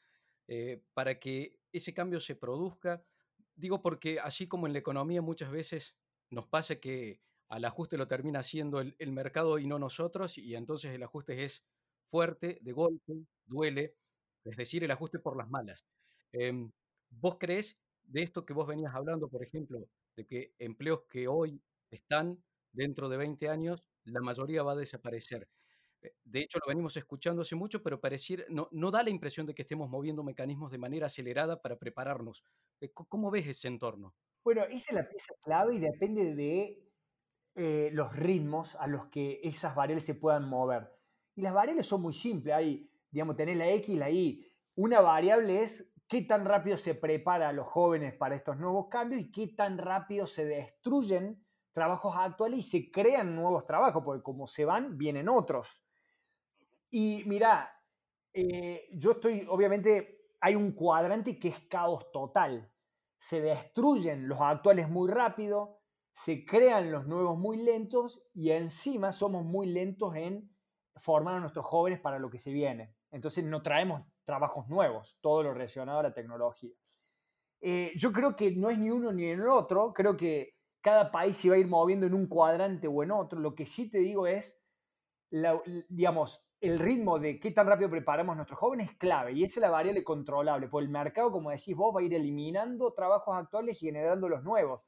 eh, 0.47 0.83
para 0.93 1.19
que 1.19 1.59
ese 1.71 1.93
cambio 1.93 2.19
se 2.19 2.35
produzca 2.35 3.03
Digo 3.55 3.81
porque 3.81 4.19
así 4.19 4.47
como 4.47 4.67
en 4.67 4.73
la 4.73 4.79
economía 4.79 5.21
muchas 5.21 5.49
veces 5.49 5.95
nos 6.29 6.45
pasa 6.47 6.75
que 6.75 7.21
al 7.47 7.63
ajuste 7.63 7.97
lo 7.97 8.07
termina 8.07 8.39
haciendo 8.39 8.81
el, 8.81 9.11
mercado 9.11 9.59
y 9.59 9.67
no 9.67 9.79
nosotros, 9.79 10.37
y 10.37 10.55
entonces 10.55 10.91
el 10.91 11.03
ajuste 11.03 11.45
es 11.45 11.63
fuerte, 12.07 12.57
de 12.61 12.71
golpe, 12.73 13.13
duele, 13.45 13.95
es 14.43 14.57
decir, 14.57 14.83
el 14.83 14.91
ajuste 14.91 15.19
por 15.19 15.37
las 15.37 15.49
malas. 15.49 15.85
Em, 16.33 16.71
¿Vos 17.09 17.37
crees 17.39 17.77
de 18.07 18.23
esto 18.23 18.45
que 18.45 18.53
vos 18.53 18.67
venías 18.67 18.93
hablando, 18.93 19.27
por 19.27 19.43
ejemplo, 19.43 19.79
de 20.15 20.25
que 20.25 20.53
empleos 20.59 21.03
que 21.09 21.27
hoy 21.27 21.61
están 21.89 22.43
dentro 22.71 23.09
de 23.09 23.17
20 23.17 23.49
años, 23.49 23.83
la 24.03 24.21
mayoría 24.21 24.63
va 24.63 24.73
a 24.73 24.75
desaparecer? 24.75 25.47
Eh, 26.01 26.13
de 26.23 26.41
hecho, 26.41 26.59
lo 26.59 26.69
venimos 26.69 26.95
escuchando 26.97 27.41
hace 27.41 27.55
mucho, 27.55 27.81
pero 27.81 27.99
pareciera, 27.99 28.45
no, 28.49 28.67
no 28.71 28.91
da 28.91 29.03
la 29.03 29.09
impresión 29.09 29.45
de 29.45 29.53
que 29.53 29.63
estemos 29.63 29.89
moviendo 29.89 30.23
mecanismos 30.23 30.71
de 30.71 30.77
manera 30.77 31.07
acelerada 31.07 31.61
para 31.61 31.77
prepararnos. 31.77 32.43
Eh, 32.81 32.91
¿Cómo 32.93 33.31
ves 33.31 33.47
ese 33.47 33.67
entorno? 33.67 34.15
Bueno, 34.43 34.63
esa 34.63 34.91
es 34.91 34.93
la 34.93 35.09
pieza 35.09 35.33
clave 35.41 35.75
y 35.75 35.79
depende 35.79 36.35
de 36.35 36.85
eh, 37.55 37.89
los 37.93 38.15
ritmos 38.15 38.75
a 38.75 38.87
los 38.87 39.07
que 39.07 39.39
esas 39.43 39.75
variables 39.75 40.05
se 40.05 40.15
puedan 40.15 40.47
mover. 40.47 40.91
Y 41.35 41.41
las 41.41 41.53
variables 41.53 41.87
son 41.87 42.01
muy 42.01 42.13
simples. 42.13 42.53
Hay, 42.53 42.89
digamos, 43.09 43.35
tenés 43.35 43.57
la 43.57 43.69
X 43.71 43.89
y 43.89 43.97
la 43.97 44.11
Y. 44.11 44.45
Una 44.75 45.01
variable 45.01 45.63
es 45.63 45.91
qué 46.07 46.21
tan 46.21 46.45
rápido 46.45 46.77
se 46.77 46.95
prepara 46.95 47.49
a 47.49 47.53
los 47.53 47.67
jóvenes 47.67 48.13
para 48.13 48.35
estos 48.35 48.57
nuevos 48.57 48.87
cambios 48.89 49.21
y 49.21 49.31
qué 49.31 49.47
tan 49.47 49.77
rápido 49.77 50.27
se 50.27 50.45
destruyen 50.45 51.43
trabajos 51.71 52.15
actuales 52.17 52.59
y 52.59 52.63
se 52.63 52.91
crean 52.91 53.35
nuevos 53.35 53.65
trabajos, 53.65 54.03
porque 54.03 54.23
como 54.23 54.47
se 54.47 54.65
van, 54.65 54.97
vienen 54.97 55.27
otros. 55.27 55.83
Y 56.89 57.23
mira, 57.25 57.69
eh, 58.33 58.87
yo 58.93 59.11
estoy, 59.11 59.45
obviamente, 59.49 60.29
hay 60.39 60.55
un 60.55 60.71
cuadrante 60.71 61.37
que 61.37 61.49
es 61.49 61.59
caos 61.67 62.11
total. 62.11 62.71
Se 63.17 63.41
destruyen 63.41 64.27
los 64.27 64.39
actuales 64.39 64.89
muy 64.89 65.11
rápido, 65.11 65.81
se 66.13 66.45
crean 66.45 66.91
los 66.91 67.07
nuevos 67.07 67.37
muy 67.37 67.57
lentos 67.57 68.23
y 68.33 68.51
encima 68.51 69.11
somos 69.11 69.43
muy 69.43 69.67
lentos 69.67 70.15
en 70.15 70.55
formar 70.95 71.35
a 71.35 71.39
nuestros 71.41 71.65
jóvenes 71.65 71.99
para 71.99 72.19
lo 72.19 72.29
que 72.29 72.39
se 72.39 72.53
viene. 72.53 72.95
Entonces 73.11 73.43
no 73.43 73.61
traemos 73.61 74.03
trabajos 74.25 74.67
nuevos, 74.67 75.17
todo 75.21 75.43
lo 75.43 75.53
relacionado 75.53 75.99
a 75.99 76.03
la 76.03 76.13
tecnología. 76.13 76.73
Eh, 77.61 77.93
yo 77.95 78.11
creo 78.11 78.35
que 78.35 78.51
no 78.51 78.69
es 78.69 78.77
ni 78.77 78.89
uno 78.89 79.11
ni 79.11 79.25
el 79.25 79.47
otro, 79.47 79.93
creo 79.93 80.17
que 80.17 80.55
cada 80.81 81.11
país 81.11 81.37
se 81.37 81.49
va 81.49 81.55
a 81.55 81.59
ir 81.59 81.67
moviendo 81.67 82.05
en 82.05 82.13
un 82.13 82.27
cuadrante 82.27 82.87
o 82.87 83.01
en 83.01 83.11
otro. 83.11 83.39
Lo 83.39 83.55
que 83.55 83.65
sí 83.65 83.89
te 83.89 83.99
digo 83.99 84.27
es, 84.27 84.59
digamos, 85.89 86.45
el 86.61 86.79
ritmo 86.79 87.19
de 87.19 87.39
qué 87.39 87.51
tan 87.51 87.67
rápido 87.67 87.89
preparamos 87.89 88.33
a 88.33 88.35
nuestros 88.35 88.59
jóvenes 88.59 88.91
es 88.91 88.97
clave 88.97 89.33
y 89.33 89.43
esa 89.43 89.59
es 89.59 89.61
la 89.61 89.71
variable 89.71 90.03
controlable, 90.03 90.67
porque 90.67 90.85
el 90.85 90.91
mercado, 90.91 91.31
como 91.31 91.49
decís 91.49 91.75
vos, 91.75 91.95
va 91.95 92.01
a 92.01 92.03
ir 92.03 92.13
eliminando 92.13 92.93
trabajos 92.93 93.35
actuales 93.35 93.81
y 93.81 93.87
generando 93.87 94.29
los 94.29 94.43
nuevos. 94.43 94.81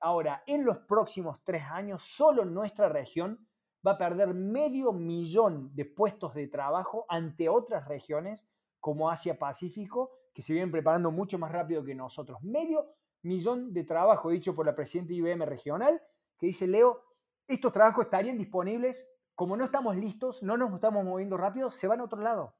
Ahora, 0.00 0.42
en 0.46 0.64
los 0.64 0.78
próximos 0.78 1.38
tres 1.44 1.62
años, 1.70 2.02
solo 2.02 2.44
nuestra 2.44 2.88
región 2.88 3.46
va 3.86 3.92
a 3.92 3.98
perder 3.98 4.34
medio 4.34 4.92
millón 4.92 5.74
de 5.74 5.84
puestos 5.84 6.34
de 6.34 6.48
trabajo 6.48 7.04
ante 7.08 7.48
otras 7.48 7.86
regiones 7.86 8.46
como 8.84 9.08
Asia-Pacífico, 9.08 10.10
que 10.34 10.42
se 10.42 10.52
vienen 10.52 10.70
preparando 10.70 11.10
mucho 11.10 11.38
más 11.38 11.50
rápido 11.50 11.82
que 11.82 11.94
nosotros. 11.94 12.42
Medio 12.42 12.84
millón 13.22 13.72
de 13.72 13.82
trabajo, 13.84 14.28
dicho 14.28 14.54
por 14.54 14.66
la 14.66 14.76
presidenta 14.76 15.14
IBM 15.14 15.46
regional, 15.46 16.02
que 16.36 16.48
dice, 16.48 16.66
Leo, 16.66 17.02
estos 17.48 17.72
trabajos 17.72 18.04
estarían 18.04 18.36
disponibles 18.36 19.08
como 19.34 19.56
no 19.56 19.64
estamos 19.64 19.96
listos, 19.96 20.42
no 20.42 20.58
nos 20.58 20.70
estamos 20.74 21.02
moviendo 21.02 21.38
rápido, 21.38 21.70
se 21.70 21.88
van 21.88 22.00
a 22.00 22.04
otro 22.04 22.20
lado. 22.20 22.58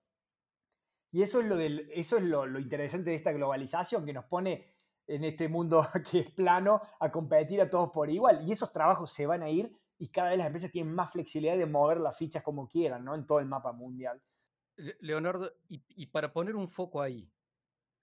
Y 1.11 1.21
eso 1.21 1.43
es, 1.43 1.47
lo, 1.47 1.59
del, 1.59 1.91
eso 1.93 2.17
es 2.17 2.23
lo, 2.23 2.59
interesante 2.59 3.11
de 3.11 3.17
esta 3.17 3.33
globalización, 3.33 4.07
que 4.07 4.15
nos 4.15 4.25
pone 4.25 4.65
en 5.07 5.25
este 5.25 5.51
mundo 5.51 5.87
que 6.11 6.21
es 6.21 6.31
plano 6.31 6.81
a 7.01 7.13
competir 7.13 7.61
a 7.61 7.69
todos 7.69 7.91
por 7.91 8.09
igual. 8.09 8.49
Y 8.49 8.53
esos 8.53 8.73
trabajos 8.73 9.13
se 9.13 9.27
van 9.27 9.43
a 9.43 9.51
ir 9.51 9.79
y 9.99 10.09
cada 10.09 10.31
vez 10.31 10.39
las 10.39 10.47
empresas 10.47 10.73
tienen 10.73 10.95
más 10.95 11.13
flexibilidad 11.13 11.59
de 11.59 11.67
mover 11.67 12.01
las 12.01 12.17
fichas 12.17 12.43
como 12.43 12.67
quieran, 12.67 13.05
¿no? 13.05 13.15
En 13.15 13.27
todo 13.27 13.41
el 13.41 13.47
mapa 13.47 13.73
mundial. 13.73 14.23
Leonardo, 14.77 15.53
y, 15.69 16.07
para 16.07 16.33
poner 16.33 16.57
un 16.57 16.69
foco 16.69 17.01
ahí, 17.01 17.31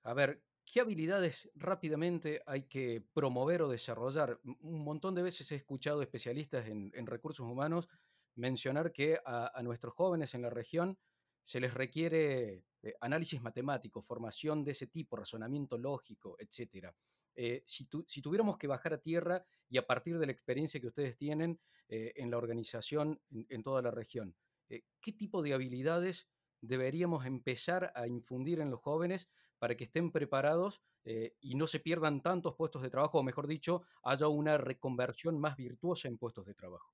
a 0.03 0.13
ver, 0.13 0.43
¿qué 0.65 0.79
habilidades 0.79 1.49
rápidamente 1.55 2.41
hay 2.45 2.63
que 2.63 3.03
promover 3.13 3.61
o 3.61 3.69
desarrollar? 3.69 4.39
Un 4.43 4.83
montón 4.83 5.15
de 5.15 5.21
veces 5.21 5.51
he 5.51 5.55
escuchado 5.55 6.01
especialistas 6.01 6.67
en, 6.67 6.91
recursos 7.07 7.45
humanos 7.45 7.87
mencionar 8.35 8.91
que 8.91 9.19
a, 9.25 9.61
nuestros 9.63 9.93
jóvenes 9.93 10.33
en 10.33 10.41
la 10.41 10.49
región 10.49 10.97
se 11.43 11.59
les 11.59 11.73
requiere 11.73 12.63
eh, 12.83 12.95
análisis 13.01 13.41
matemático, 13.41 14.01
formación 14.01 14.63
de 14.63 14.71
ese 14.71 14.87
tipo, 14.87 15.15
razonamiento 15.15 15.77
lógico, 15.77 16.37
etc. 16.39 16.87
Eh, 17.35 17.63
si, 17.65 17.85
tuviéramos 17.85 18.57
que 18.57 18.67
bajar 18.67 18.93
a 18.93 19.01
tierra 19.01 19.45
y 19.69 19.77
a 19.77 19.85
partir 19.85 20.17
de 20.19 20.25
la 20.25 20.31
experiencia 20.31 20.79
que 20.79 20.87
ustedes 20.87 21.17
tienen 21.17 21.59
eh, 21.89 22.13
en 22.15 22.31
la 22.31 22.37
organización 22.37 23.21
en, 23.29 23.63
toda 23.63 23.81
la 23.81 23.91
región, 23.91 24.35
¿qué 24.67 25.11
tipo 25.11 25.41
de 25.41 25.53
habilidades 25.53 26.27
deberíamos 26.61 27.25
empezar 27.25 27.91
a 27.95 28.07
infundir 28.07 28.59
en 28.59 28.71
los 28.71 28.79
jóvenes 28.79 29.27
para 29.59 29.75
que 29.75 29.83
estén 29.83 30.11
preparados 30.11 30.81
y 31.03 31.55
no 31.55 31.67
se 31.67 31.79
pierdan 31.79 32.21
tantos 32.21 32.55
puestos 32.55 32.81
de 32.81 32.89
trabajo, 32.89 33.19
o 33.19 33.23
mejor 33.23 33.47
dicho, 33.47 33.83
haya 34.03 34.27
una 34.27 34.57
reconversión 34.57 35.39
más 35.39 35.55
virtuosa 35.55 36.07
en 36.07 36.17
puestos 36.17 36.45
de 36.45 36.53
trabajo? 36.53 36.93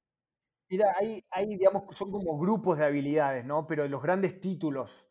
Mira, 0.69 0.95
hay, 0.97 1.45
digamos, 1.45 1.83
son 1.95 2.11
como 2.11 2.37
grupos 2.37 2.77
de 2.77 2.85
habilidades, 2.85 3.45
¿no? 3.45 3.65
Pero 3.67 3.87
los 3.87 4.01
grandes 4.01 4.41
títulos, 4.41 5.07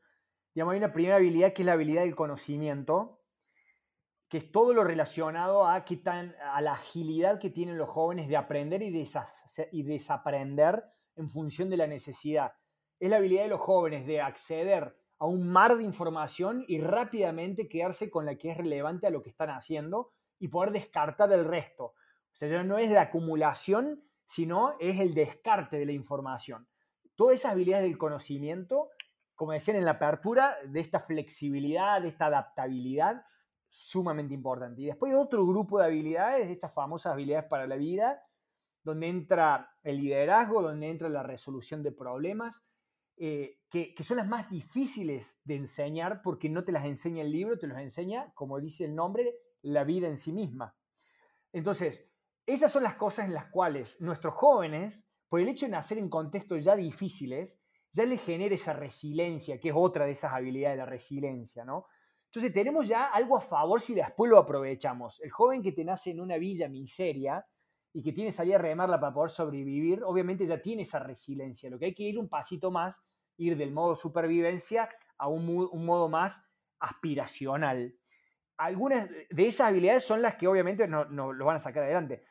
digamos, 0.54 0.72
hay 0.72 0.78
una 0.78 0.92
primera 0.92 1.16
habilidad 1.16 1.54
que 1.54 1.62
es 1.62 1.66
la 1.66 1.72
habilidad 1.72 2.02
del 2.02 2.14
conocimiento, 2.14 3.22
que 4.28 4.38
es 4.38 4.52
todo 4.52 4.74
lo 4.74 4.84
relacionado 4.84 5.66
a, 5.66 5.84
qué 5.84 5.96
tan, 5.96 6.34
a 6.52 6.60
la 6.60 6.72
agilidad 6.72 7.38
que 7.38 7.48
tienen 7.48 7.78
los 7.78 7.88
jóvenes 7.88 8.28
de 8.28 8.36
aprender 8.36 8.82
y, 8.82 9.08
y 9.72 9.82
desaprender 9.82 10.84
en 11.14 11.28
función 11.28 11.70
de 11.70 11.76
la 11.78 11.86
necesidad. 11.86 12.52
Es 12.98 13.10
la 13.10 13.16
habilidad 13.16 13.42
de 13.44 13.50
los 13.50 13.60
jóvenes 13.60 14.06
de 14.06 14.20
acceder 14.20 14.96
a 15.18 15.26
un 15.26 15.48
mar 15.48 15.76
de 15.76 15.84
información 15.84 16.64
y 16.68 16.80
rápidamente 16.80 17.68
quedarse 17.68 18.10
con 18.10 18.26
la 18.26 18.36
que 18.36 18.50
es 18.50 18.56
relevante 18.56 19.06
a 19.06 19.10
lo 19.10 19.22
que 19.22 19.30
están 19.30 19.50
haciendo 19.50 20.12
y 20.38 20.48
poder 20.48 20.72
descartar 20.72 21.32
el 21.32 21.44
resto. 21.44 21.84
O 21.84 21.94
sea, 22.32 22.62
no 22.62 22.78
es 22.78 22.90
la 22.90 23.02
acumulación, 23.02 24.04
sino 24.26 24.76
es 24.78 25.00
el 25.00 25.14
descarte 25.14 25.78
de 25.78 25.86
la 25.86 25.92
información. 25.92 26.68
Todas 27.14 27.36
esas 27.36 27.52
habilidades 27.52 27.84
del 27.84 27.96
conocimiento, 27.96 28.90
como 29.34 29.52
decían 29.52 29.78
en 29.78 29.86
la 29.86 29.92
apertura, 29.92 30.56
de 30.66 30.80
esta 30.80 31.00
flexibilidad, 31.00 32.02
de 32.02 32.08
esta 32.08 32.26
adaptabilidad, 32.26 33.24
sumamente 33.68 34.34
importante. 34.34 34.82
Y 34.82 34.86
después 34.86 35.14
otro 35.14 35.46
grupo 35.46 35.78
de 35.78 35.86
habilidades, 35.86 36.50
estas 36.50 36.72
famosas 36.72 37.12
habilidades 37.12 37.48
para 37.48 37.66
la 37.66 37.76
vida, 37.76 38.22
donde 38.82 39.08
entra 39.08 39.74
el 39.82 39.98
liderazgo, 39.98 40.62
donde 40.62 40.88
entra 40.88 41.08
la 41.08 41.22
resolución 41.22 41.82
de 41.82 41.92
problemas, 41.92 42.66
eh, 43.16 43.58
que, 43.70 43.94
que, 43.94 44.04
son 44.04 44.18
las 44.18 44.28
más 44.28 44.50
difíciles 44.50 45.40
de 45.44 45.56
enseñar 45.56 46.20
porque 46.22 46.48
no 46.48 46.64
te 46.64 46.72
las 46.72 46.84
enseña 46.84 47.22
el 47.22 47.32
libro, 47.32 47.58
te 47.58 47.66
las 47.66 47.80
enseña, 47.80 48.32
como 48.34 48.60
dice 48.60 48.84
el 48.84 48.94
nombre, 48.94 49.34
la 49.62 49.84
vida 49.84 50.08
en 50.08 50.18
sí 50.18 50.32
misma. 50.32 50.76
Entonces, 51.52 52.06
esas 52.46 52.70
son 52.70 52.82
las 52.82 52.94
cosas 52.94 53.26
en 53.26 53.34
las 53.34 53.46
cuales 53.46 54.00
nuestros 54.00 54.34
jóvenes, 54.34 55.04
por 55.28 55.40
el 55.40 55.48
hecho 55.48 55.66
de 55.66 55.72
nacer 55.72 55.98
en 55.98 56.08
contextos 56.08 56.64
ya 56.64 56.76
difíciles, 56.76 57.60
ya 57.92 58.04
les 58.04 58.20
genera 58.20 58.54
esa 58.54 58.72
resiliencia, 58.72 59.58
que 59.58 59.70
es 59.70 59.74
otra 59.76 60.04
de 60.04 60.12
esas 60.12 60.32
habilidades 60.32 60.76
de 60.76 60.84
la 60.84 60.86
resiliencia, 60.86 61.64
¿no? 61.64 61.86
Entonces 62.26 62.52
tenemos 62.52 62.86
ya 62.86 63.06
algo 63.06 63.38
a 63.38 63.40
favor 63.40 63.80
si 63.80 63.94
después 63.94 64.30
lo 64.30 64.38
aprovechamos. 64.38 65.18
El 65.20 65.30
joven 65.30 65.62
que 65.62 65.72
te 65.72 65.84
nace 65.84 66.10
en 66.10 66.20
una 66.20 66.36
villa 66.36 66.68
miseria 66.68 67.46
y 67.96 68.02
que 68.02 68.12
tiene 68.12 68.30
salir 68.30 68.56
a 68.56 68.58
remarla 68.58 69.00
para 69.00 69.14
poder 69.14 69.30
sobrevivir, 69.30 70.02
obviamente 70.04 70.46
ya 70.46 70.60
tiene 70.60 70.82
esa 70.82 70.98
resiliencia. 70.98 71.70
Lo 71.70 71.78
que 71.78 71.86
hay 71.86 71.94
que 71.94 72.02
ir 72.02 72.18
un 72.18 72.28
pasito 72.28 72.70
más, 72.70 73.02
ir 73.38 73.56
del 73.56 73.72
modo 73.72 73.96
supervivencia 73.96 74.88
a 75.16 75.28
un, 75.28 75.46
modo 75.84 76.08
más 76.08 76.42
aspiracional. 76.78 77.94
Algunas 78.58 79.08
de 79.08 79.46
esas 79.46 79.68
habilidades 79.68 80.04
son 80.04 80.20
las 80.20 80.34
que 80.34 80.46
obviamente 80.46 80.86
no, 80.86 81.06
no 81.06 81.32
lo 81.32 81.44
van 81.46 81.56
a 81.56 81.60
sacar 81.60 81.84
adelante 81.84 82.22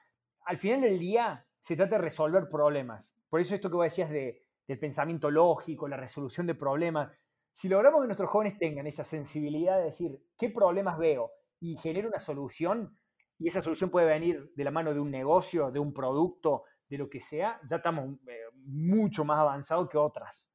al 0.45 0.58
final 0.58 0.82
del 0.82 0.99
día 0.99 1.45
se 1.60 1.75
trata 1.75 1.97
de 1.97 2.04
resolver 2.04 2.47
problemas. 2.47 3.15
Por 3.30 3.41
eso 3.41 3.56
esto 3.56 3.69
que 3.69 3.75
vos 3.75 3.86
decías 3.86 4.10
de, 4.10 4.43
del 4.67 4.80
pensamiento 4.80 5.30
lógico, 5.32 5.88
la 5.88 5.97
resolución 5.97 6.47
de 6.47 6.56
problemas. 6.56 7.12
Si 7.51 7.67
logramos 7.67 8.01
que 8.01 8.08
nuestros 8.08 8.30
jóvenes 8.30 8.58
tengan 8.58 8.86
esa 8.86 9.04
sensibilidad 9.04 9.78
de 9.78 9.86
decir 9.86 10.23
qué 10.38 10.49
problemas 10.49 10.97
veo 10.97 11.32
y 11.60 11.78
genero 11.78 12.10
una 12.10 12.19
solución, 12.19 12.95
y 13.38 13.48
esa 13.48 13.62
solución 13.62 13.89
puede 13.89 14.08
venir 14.08 14.52
de 14.56 14.63
la 14.63 14.71
mano 14.71 14.93
de 14.93 15.00
un 15.00 15.12
negocio, 15.12 15.71
de 15.71 15.80
un 15.80 15.93
producto, 15.93 16.63
de 16.88 16.98
lo 16.98 17.10
que 17.10 17.19
sea, 17.19 17.60
ya 17.67 17.78
estamos 17.78 18.17
eh, 18.28 18.39
mucho 18.54 19.26
más 19.26 19.39
avanzados 19.39 19.89
que 19.89 19.98
otras. 19.98 20.48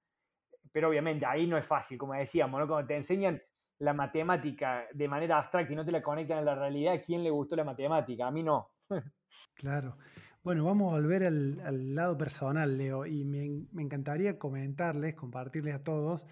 Pero 0.73 0.89
obviamente 0.89 1.27
ahí 1.27 1.47
no 1.47 1.59
es 1.59 1.67
fácil, 1.67 1.99
como 1.99 2.15
decíamos, 2.15 2.65
cuando 2.67 2.87
te 2.87 2.97
enseñan 2.97 3.41
la 3.79 3.93
matemática 3.93 4.87
de 4.93 5.09
manera 5.09 5.39
abstracta 5.39 5.73
y 5.73 5.77
no 5.77 5.85
te 5.85 5.93
la 5.93 6.03
conectan 6.03 6.39
a 6.39 6.43
la 6.43 6.55
realidad, 6.55 6.95
¿a 6.95 7.01
quién 7.01 7.25
le 7.25 7.31
gustó 7.31 7.57
la 7.57 7.65
matemática? 7.65 8.27
A 8.27 8.31
mí 8.31 8.43
no. 8.43 8.71
Claro. 9.55 9.97
Bueno, 10.43 10.65
vamos 10.65 10.93
a 10.93 10.97
volver 10.97 11.25
al, 11.25 11.95
lado 11.95 12.17
personal, 12.17 12.79
Leo, 12.79 13.05
y 13.07 13.25
me, 13.25 13.45
encantaría 13.83 14.39
comentarles, 14.39 15.15
compartirles 15.15 15.75
a 15.75 15.85
todos, 15.85 16.27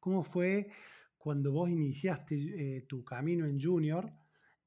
cómo 0.00 0.22
fue 0.22 0.68
cuando 1.16 1.52
vos 1.52 1.70
iniciaste 1.70 2.34
eh, 2.36 2.82
tu 2.82 3.04
camino 3.04 3.46
en 3.46 3.58
Junior 3.58 4.12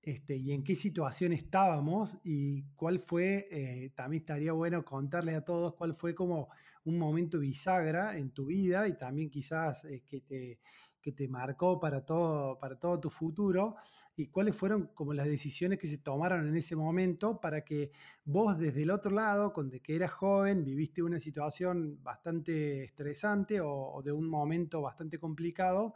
este, 0.08 0.38
y 0.38 0.54
en 0.54 0.64
qué 0.64 0.74
situación 0.74 1.34
estábamos 1.34 2.18
y 2.24 2.64
cuál 2.78 3.00
fue, 3.00 3.50
eh, 3.52 3.92
también 3.94 4.22
estaría 4.22 4.54
bueno 4.54 4.86
contarles 4.86 5.36
a 5.36 5.44
todos 5.44 5.74
cuál 5.74 5.94
fue 5.94 6.16
como 6.16 6.48
un 6.86 6.98
momento 6.98 7.40
bisagra 7.40 8.18
en 8.18 8.30
tu 8.30 8.46
vida 8.46 8.88
y 8.88 8.98
también 8.98 9.30
quizás 9.30 9.84
eh, 9.84 10.04
que, 10.08 10.22
te, 10.22 10.60
que 11.02 11.12
te 11.12 11.28
marcó 11.28 11.78
para 11.78 12.06
todo, 12.06 12.58
para 12.58 12.80
todo 12.80 13.02
tu 13.02 13.10
futuro 13.10 13.76
y 14.16 14.28
cuáles 14.28 14.56
fueron 14.56 14.92
como 14.94 15.14
las 15.14 15.28
decisiones 15.28 15.78
que 15.78 15.88
se 15.88 15.98
tomaron 15.98 16.48
en 16.48 16.56
ese 16.56 16.78
momento 16.78 17.42
para 17.42 17.66
que 17.66 17.92
vos 18.24 18.58
desde 18.58 18.84
el 18.84 18.92
otro 18.92 19.12
lado, 19.12 19.52
cuando 19.52 19.78
que 19.82 19.94
eras 19.94 20.14
joven, 20.14 20.64
viviste 20.64 21.04
una 21.04 21.20
situación 21.20 22.02
bastante 22.02 22.86
estresante 22.86 23.60
o, 23.60 24.02
de 24.06 24.14
un 24.14 24.30
momento 24.30 24.82
bastante 24.82 25.20
complicado 25.20 25.94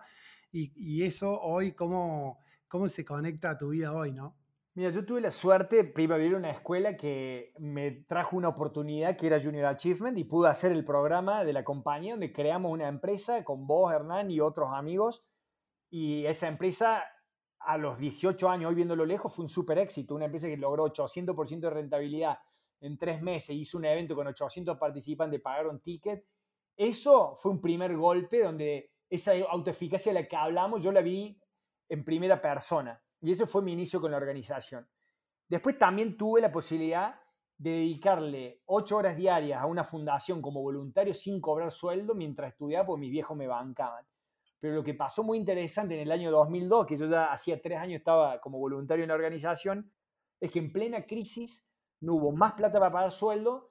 y, 0.51 1.01
eso 1.03 1.39
hoy 1.41 1.71
cómo, 1.71 2.41
cómo 2.71 2.87
se 2.87 3.03
conecta 3.03 3.49
a 3.49 3.57
tu 3.57 3.69
vida 3.69 3.91
hoy, 3.93 4.13
¿no? 4.13 4.37
Mira, 4.75 4.91
yo 4.91 5.05
tuve 5.05 5.19
la 5.19 5.31
suerte, 5.31 5.83
primero 5.83 6.17
de 6.17 6.27
ir 6.27 6.35
a 6.35 6.37
una 6.37 6.51
escuela 6.51 6.95
que 6.95 7.53
me 7.59 7.91
trajo 7.91 8.37
una 8.37 8.47
oportunidad 8.47 9.17
que 9.17 9.27
era 9.27 9.41
Junior 9.41 9.65
Achievement 9.65 10.17
y 10.17 10.23
pude 10.23 10.47
hacer 10.47 10.71
el 10.71 10.85
programa 10.85 11.43
de 11.43 11.51
la 11.51 11.65
compañía 11.65 12.13
donde 12.13 12.31
creamos 12.31 12.71
una 12.71 12.87
empresa 12.87 13.43
con 13.43 13.67
vos, 13.67 13.91
Hernán 13.91 14.31
y 14.31 14.39
otros 14.39 14.69
amigos. 14.71 15.25
Y 15.89 16.25
esa 16.25 16.47
empresa 16.47 17.03
a 17.59 17.77
los 17.77 17.97
18 17.97 18.49
años, 18.49 18.69
hoy 18.69 18.75
viéndolo 18.75 19.05
lejos, 19.05 19.35
fue 19.35 19.43
un 19.43 19.49
súper 19.49 19.77
éxito. 19.77 20.15
Una 20.15 20.25
empresa 20.25 20.47
que 20.47 20.55
logró 20.55 20.85
800% 20.85 21.59
de 21.59 21.69
rentabilidad 21.69 22.37
en 22.79 22.97
tres 22.97 23.21
meses, 23.21 23.53
hizo 23.53 23.77
un 23.79 23.83
evento 23.83 24.15
con 24.15 24.27
800 24.27 24.77
participantes, 24.77 25.41
pagaron 25.41 25.81
ticket. 25.81 26.25
Eso 26.77 27.35
fue 27.35 27.51
un 27.51 27.59
primer 27.59 27.97
golpe 27.97 28.41
donde 28.41 28.93
esa 29.09 29.33
autoeficacia 29.49 30.13
de 30.13 30.21
la 30.21 30.27
que 30.29 30.37
hablamos, 30.37 30.81
yo 30.81 30.93
la 30.93 31.01
vi 31.01 31.40
en 31.91 32.05
primera 32.05 32.41
persona. 32.41 33.03
Y 33.19 33.33
eso 33.33 33.45
fue 33.45 33.61
mi 33.61 33.73
inicio 33.73 33.99
con 33.99 34.11
la 34.11 34.17
organización. 34.17 34.87
Después 35.49 35.77
también 35.77 36.15
tuve 36.15 36.39
la 36.39 36.49
posibilidad 36.49 37.19
de 37.57 37.71
dedicarle 37.71 38.61
ocho 38.65 38.95
horas 38.95 39.17
diarias 39.17 39.61
a 39.61 39.65
una 39.65 39.83
fundación 39.83 40.41
como 40.41 40.61
voluntario 40.61 41.13
sin 41.13 41.41
cobrar 41.41 41.69
sueldo 41.69 42.15
mientras 42.15 42.53
estudiaba, 42.53 42.85
porque 42.85 43.01
mis 43.01 43.11
viejos 43.11 43.35
me 43.35 43.45
bancaban. 43.45 44.05
Pero 44.61 44.73
lo 44.73 44.83
que 44.83 44.93
pasó 44.93 45.21
muy 45.21 45.37
interesante 45.37 45.95
en 45.95 46.01
el 46.01 46.11
año 46.13 46.31
2002, 46.31 46.85
que 46.85 46.97
yo 46.97 47.07
ya 47.07 47.25
hacía 47.25 47.61
tres 47.61 47.77
años 47.77 47.97
estaba 47.97 48.39
como 48.39 48.57
voluntario 48.57 49.03
en 49.03 49.09
la 49.09 49.15
organización, 49.15 49.91
es 50.39 50.49
que 50.49 50.59
en 50.59 50.71
plena 50.71 51.05
crisis 51.05 51.67
no 51.99 52.13
hubo 52.13 52.31
más 52.31 52.53
plata 52.53 52.79
para 52.79 52.91
pagar 52.91 53.11
sueldo, 53.11 53.69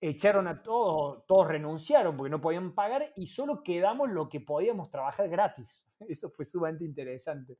echaron 0.00 0.48
a 0.48 0.62
todos, 0.62 1.26
todos 1.26 1.48
renunciaron 1.48 2.16
porque 2.16 2.30
no 2.30 2.40
podían 2.40 2.74
pagar 2.74 3.12
y 3.16 3.26
solo 3.26 3.62
quedamos 3.62 4.10
lo 4.10 4.28
que 4.28 4.40
podíamos 4.40 4.90
trabajar 4.90 5.28
gratis. 5.28 5.84
Eso 6.08 6.30
fue 6.30 6.46
sumamente 6.46 6.84
interesante. 6.84 7.58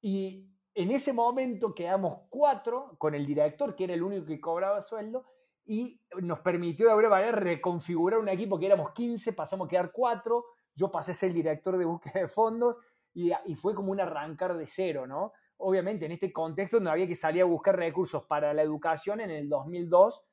Y 0.00 0.48
en 0.74 0.90
ese 0.90 1.12
momento 1.12 1.74
quedamos 1.74 2.22
cuatro 2.28 2.96
con 2.98 3.14
el 3.14 3.26
director, 3.26 3.76
que 3.76 3.84
era 3.84 3.94
el 3.94 4.02
único 4.02 4.26
que 4.26 4.40
cobraba 4.40 4.82
sueldo, 4.82 5.26
y 5.64 6.00
nos 6.20 6.40
permitió 6.40 6.86
de 6.86 6.92
alguna 6.92 7.08
manera 7.08 7.32
reconfigurar 7.32 8.18
un 8.18 8.28
equipo 8.28 8.58
que 8.58 8.66
éramos 8.66 8.92
15, 8.92 9.32
pasamos 9.32 9.66
a 9.66 9.70
quedar 9.70 9.92
cuatro, 9.92 10.46
yo 10.74 10.90
pasé 10.90 11.12
a 11.12 11.14
ser 11.14 11.28
el 11.28 11.36
director 11.36 11.76
de 11.76 11.84
búsqueda 11.84 12.20
de 12.20 12.28
fondos 12.28 12.76
y, 13.14 13.32
fue 13.54 13.74
como 13.74 13.92
un 13.92 14.00
arrancar 14.00 14.56
de 14.56 14.66
cero, 14.66 15.06
¿no? 15.06 15.32
Obviamente 15.58 16.06
en 16.06 16.12
este 16.12 16.32
contexto 16.32 16.80
no 16.80 16.90
había 16.90 17.06
que 17.06 17.14
salir 17.14 17.42
a 17.42 17.44
buscar 17.46 17.76
recursos 17.76 18.24
para 18.24 18.52
la 18.54 18.62
educación 18.62 19.20
en 19.20 19.30
el 19.30 19.48
2002, 19.48 20.24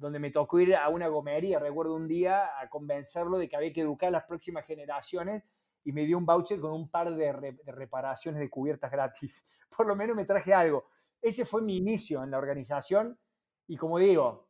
donde 0.00 0.18
me 0.18 0.30
tocó 0.30 0.58
ir 0.58 0.74
a 0.74 0.88
una 0.88 1.08
gomería, 1.08 1.58
recuerdo 1.58 1.94
un 1.94 2.06
día, 2.06 2.58
a 2.58 2.68
convencerlo 2.68 3.38
de 3.38 3.48
que 3.48 3.56
había 3.56 3.72
que 3.72 3.82
educar 3.82 4.08
a 4.08 4.12
las 4.12 4.24
próximas 4.24 4.64
generaciones 4.64 5.44
y 5.84 5.92
me 5.92 6.04
dio 6.06 6.18
un 6.18 6.26
voucher 6.26 6.58
con 6.58 6.72
un 6.72 6.90
par 6.90 7.14
de, 7.14 7.56
reparaciones 7.66 8.40
de 8.40 8.48
cubiertas 8.48 8.90
gratis. 8.90 9.46
Por 9.76 9.86
lo 9.86 9.94
menos 9.94 10.16
me 10.16 10.24
traje 10.24 10.54
algo. 10.54 10.86
Ese 11.20 11.44
fue 11.44 11.62
mi 11.62 11.76
inicio 11.76 12.24
en 12.24 12.30
la 12.30 12.38
organización 12.38 13.18
y 13.66 13.76
como 13.76 13.98
digo, 13.98 14.48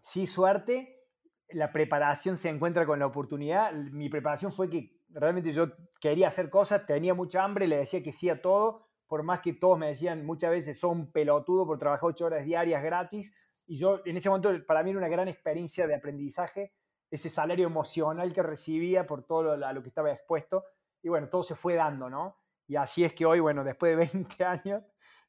sí 0.00 0.26
suerte, 0.26 1.06
la 1.50 1.70
preparación 1.70 2.38
se 2.38 2.48
encuentra 2.48 2.86
con 2.86 2.98
la 2.98 3.06
oportunidad. 3.06 3.72
Mi 3.72 4.08
preparación 4.08 4.52
fue 4.52 4.70
que 4.70 4.98
realmente 5.10 5.52
yo 5.52 5.68
quería 6.00 6.28
hacer 6.28 6.48
cosas, 6.48 6.86
tenía 6.86 7.12
mucha 7.12 7.44
hambre, 7.44 7.66
le 7.66 7.76
decía 7.76 8.02
que 8.02 8.12
sí 8.12 8.30
a 8.30 8.40
todo, 8.40 8.88
por 9.06 9.22
más 9.22 9.40
que 9.40 9.52
todos 9.52 9.78
me 9.78 9.88
decían 9.88 10.24
muchas 10.24 10.50
veces, 10.50 10.78
son 10.78 11.12
pelotudo 11.12 11.66
por 11.66 11.78
trabajar 11.78 12.08
ocho 12.08 12.26
horas 12.26 12.44
diarias 12.44 12.82
gratis. 12.82 13.48
Y 13.68 13.76
yo, 13.76 14.00
en 14.04 14.16
ese 14.16 14.30
momento, 14.30 14.50
para 14.66 14.82
mí 14.82 14.90
era 14.90 14.98
una 14.98 15.08
gran 15.08 15.28
experiencia 15.28 15.86
de 15.86 15.94
aprendizaje, 15.94 16.72
ese 17.10 17.28
salario 17.28 17.66
emocional 17.66 18.32
que 18.32 18.42
recibía 18.42 19.06
por 19.06 19.24
todo 19.24 19.56
lo, 19.56 19.72
lo 19.72 19.82
que 19.82 19.90
estaba 19.90 20.10
expuesto. 20.10 20.64
Y 21.02 21.10
bueno, 21.10 21.28
todo 21.28 21.42
se 21.42 21.54
fue 21.54 21.74
dando, 21.74 22.08
¿no? 22.08 22.38
Y 22.66 22.76
así 22.76 23.04
es 23.04 23.12
que 23.12 23.26
hoy, 23.26 23.40
bueno, 23.40 23.62
después 23.62 23.96
de 23.96 23.96
20 24.12 24.44
años, 24.44 24.82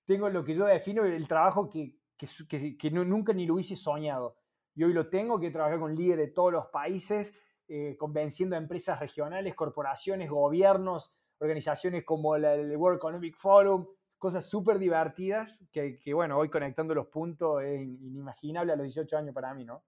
tengo 0.06 0.30
lo 0.30 0.44
que 0.44 0.56
yo 0.56 0.66
defino 0.66 1.04
el 1.04 1.28
trabajo 1.28 1.70
que, 1.70 2.00
que, 2.18 2.78
que, 2.78 2.92
nunca 2.92 3.34
ni 3.34 3.46
lo 3.46 3.56
hubiese 3.56 3.76
soñado. 3.76 4.38
Y 4.74 4.86
hoy 4.86 4.94
lo 4.94 5.10
tengo, 5.10 5.40
que 5.40 5.52
trabajar 5.52 5.80
con 5.80 5.94
líderes 5.94 6.28
de 6.28 6.34
todos 6.34 6.54
los 6.54 6.68
países, 6.68 7.34
eh, 7.68 7.98
convenciendo 7.98 8.56
a 8.56 8.60
empresas 8.60 9.00
regionales, 9.00 9.54
corporaciones, 9.54 10.30
gobiernos, 10.30 11.14
organizaciones 11.40 12.06
como 12.06 12.36
el 12.36 12.76
World 12.78 12.98
Economic 12.98 13.36
Forum, 13.38 13.86
cosas 14.20 14.47
súper 14.47 14.78
divertidas 14.78 15.57
que, 15.72 15.97
que, 15.99 16.13
bueno, 16.13 16.38
hoy 16.38 16.49
conectando 16.49 16.93
los 16.93 17.07
puntos 17.07 17.63
es 17.63 17.82
inimaginable 17.82 18.74
a 18.74 18.76
los 18.76 18.84
18 18.84 19.17
años 19.17 19.34
para 19.34 19.53
mí, 19.53 19.65
¿no? 19.65 19.84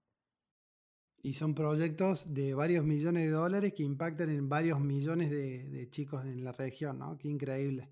Y 1.23 1.34
son 1.34 1.53
proyectos 1.53 2.34
de 2.34 2.55
varios 2.55 2.84
millones 2.84 3.25
de 3.25 3.29
dólares 3.29 3.73
que 3.73 3.84
impactan 3.84 4.29
en 4.32 4.49
varios 4.49 4.79
millones 4.79 5.29
de, 5.29 5.65
de 5.65 5.89
chicos 5.89 6.25
en 6.25 6.43
la 6.43 6.51
región, 6.53 6.97
¿no? 6.97 7.17
Qué 7.17 7.27
increíble. 7.27 7.89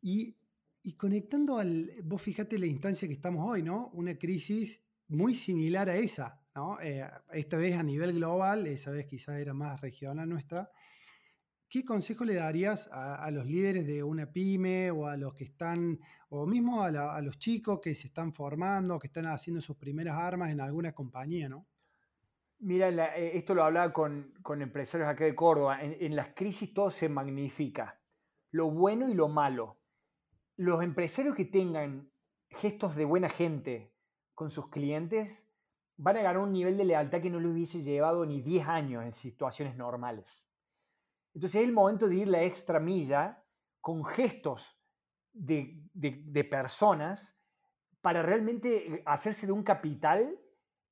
Y, 0.00 0.36
y, 0.82 0.92
conectando 0.92 1.58
al, 1.58 1.90
vos 2.04 2.22
fíjate 2.22 2.58
la 2.58 2.66
instancia 2.66 3.08
que 3.08 3.14
estamos 3.14 3.50
hoy, 3.50 3.62
¿no? 3.62 3.88
Una 3.94 4.16
crisis 4.16 4.80
muy 5.08 5.34
similar 5.34 5.88
a 5.88 5.96
esa, 5.96 6.40
¿no? 6.54 6.78
Eh, 6.80 7.04
esta 7.32 7.56
vez 7.56 7.76
a 7.76 7.82
nivel 7.82 8.12
global, 8.12 8.66
esa 8.66 8.90
vez 8.92 9.06
quizás 9.06 9.40
era 9.40 9.54
más 9.54 9.80
regional 9.80 10.28
nuestra, 10.28 10.70
¿Qué 11.68 11.84
consejo 11.84 12.24
le 12.24 12.34
darías 12.34 12.88
a, 12.92 13.28
los 13.32 13.44
líderes 13.44 13.86
de 13.86 14.02
una 14.04 14.30
pyme 14.30 14.92
o 14.92 15.08
a 15.08 15.16
los 15.16 15.34
que 15.34 15.42
están, 15.42 15.98
o 16.28 16.46
mismo 16.46 16.82
a, 16.82 17.20
los 17.20 17.38
chicos 17.38 17.80
que 17.80 17.94
se 17.94 18.06
están 18.06 18.32
formando, 18.32 19.00
que 19.00 19.08
están 19.08 19.26
haciendo 19.26 19.60
sus 19.60 19.76
primeras 19.76 20.16
armas 20.16 20.50
en 20.50 20.60
alguna 20.60 20.92
compañía, 20.92 21.48
¿no? 21.48 21.66
Mira, 22.60 22.88
eh, 23.16 23.36
esto 23.36 23.52
lo 23.54 23.64
hablaba 23.64 23.92
con, 23.92 24.32
empresarios 24.60 25.08
acá 25.08 25.24
de 25.24 25.34
Córdoba. 25.34 25.82
En, 25.82 26.14
las 26.14 26.28
crisis 26.34 26.72
todo 26.72 26.90
se 26.90 27.08
magnifica, 27.08 28.00
lo 28.52 28.70
bueno 28.70 29.08
y 29.08 29.14
lo 29.14 29.28
malo. 29.28 29.76
Los 30.56 30.82
empresarios 30.84 31.34
que 31.34 31.44
tengan 31.44 32.10
gestos 32.48 32.94
de 32.94 33.04
buena 33.04 33.28
gente 33.28 33.92
con 34.34 34.50
sus 34.50 34.68
clientes 34.70 35.48
van 35.96 36.16
a 36.16 36.22
ganar 36.22 36.38
un 36.38 36.52
nivel 36.52 36.76
de 36.78 36.84
lealtad 36.84 37.20
que 37.20 37.30
no 37.30 37.40
les 37.40 37.50
hubiese 37.50 37.82
llevado 37.82 38.24
ni 38.24 38.40
10 38.40 38.68
años 38.68 39.04
en 39.04 39.10
situaciones 39.10 39.76
normales. 39.76 40.45
Entonces 41.36 41.60
es 41.60 41.68
el 41.68 41.74
momento 41.74 42.08
de 42.08 42.14
ir 42.14 42.28
la 42.28 42.42
extra 42.44 42.80
milla 42.80 43.44
con 43.82 44.06
gestos 44.06 44.80
de, 45.34 45.84
personas 46.50 47.38
para 48.00 48.22
realmente 48.22 49.02
hacerse 49.04 49.44
de 49.44 49.52
un 49.52 49.62
capital 49.62 50.40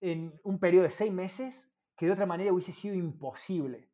en 0.02 0.38
un 0.44 0.58
periodo 0.58 0.82
de 0.82 0.90
seis 0.90 1.10
meses 1.10 1.72
que 1.96 2.04
de 2.04 2.12
otra 2.12 2.26
manera 2.26 2.52
hubiese 2.52 2.72
sido 2.72 2.94
imposible. 2.94 3.90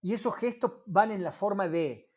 Y 0.00 0.14
esos 0.14 0.36
gestos 0.36 0.84
van 0.86 1.10
en 1.10 1.24
la 1.24 1.32
forma 1.32 1.66
de 1.66 2.08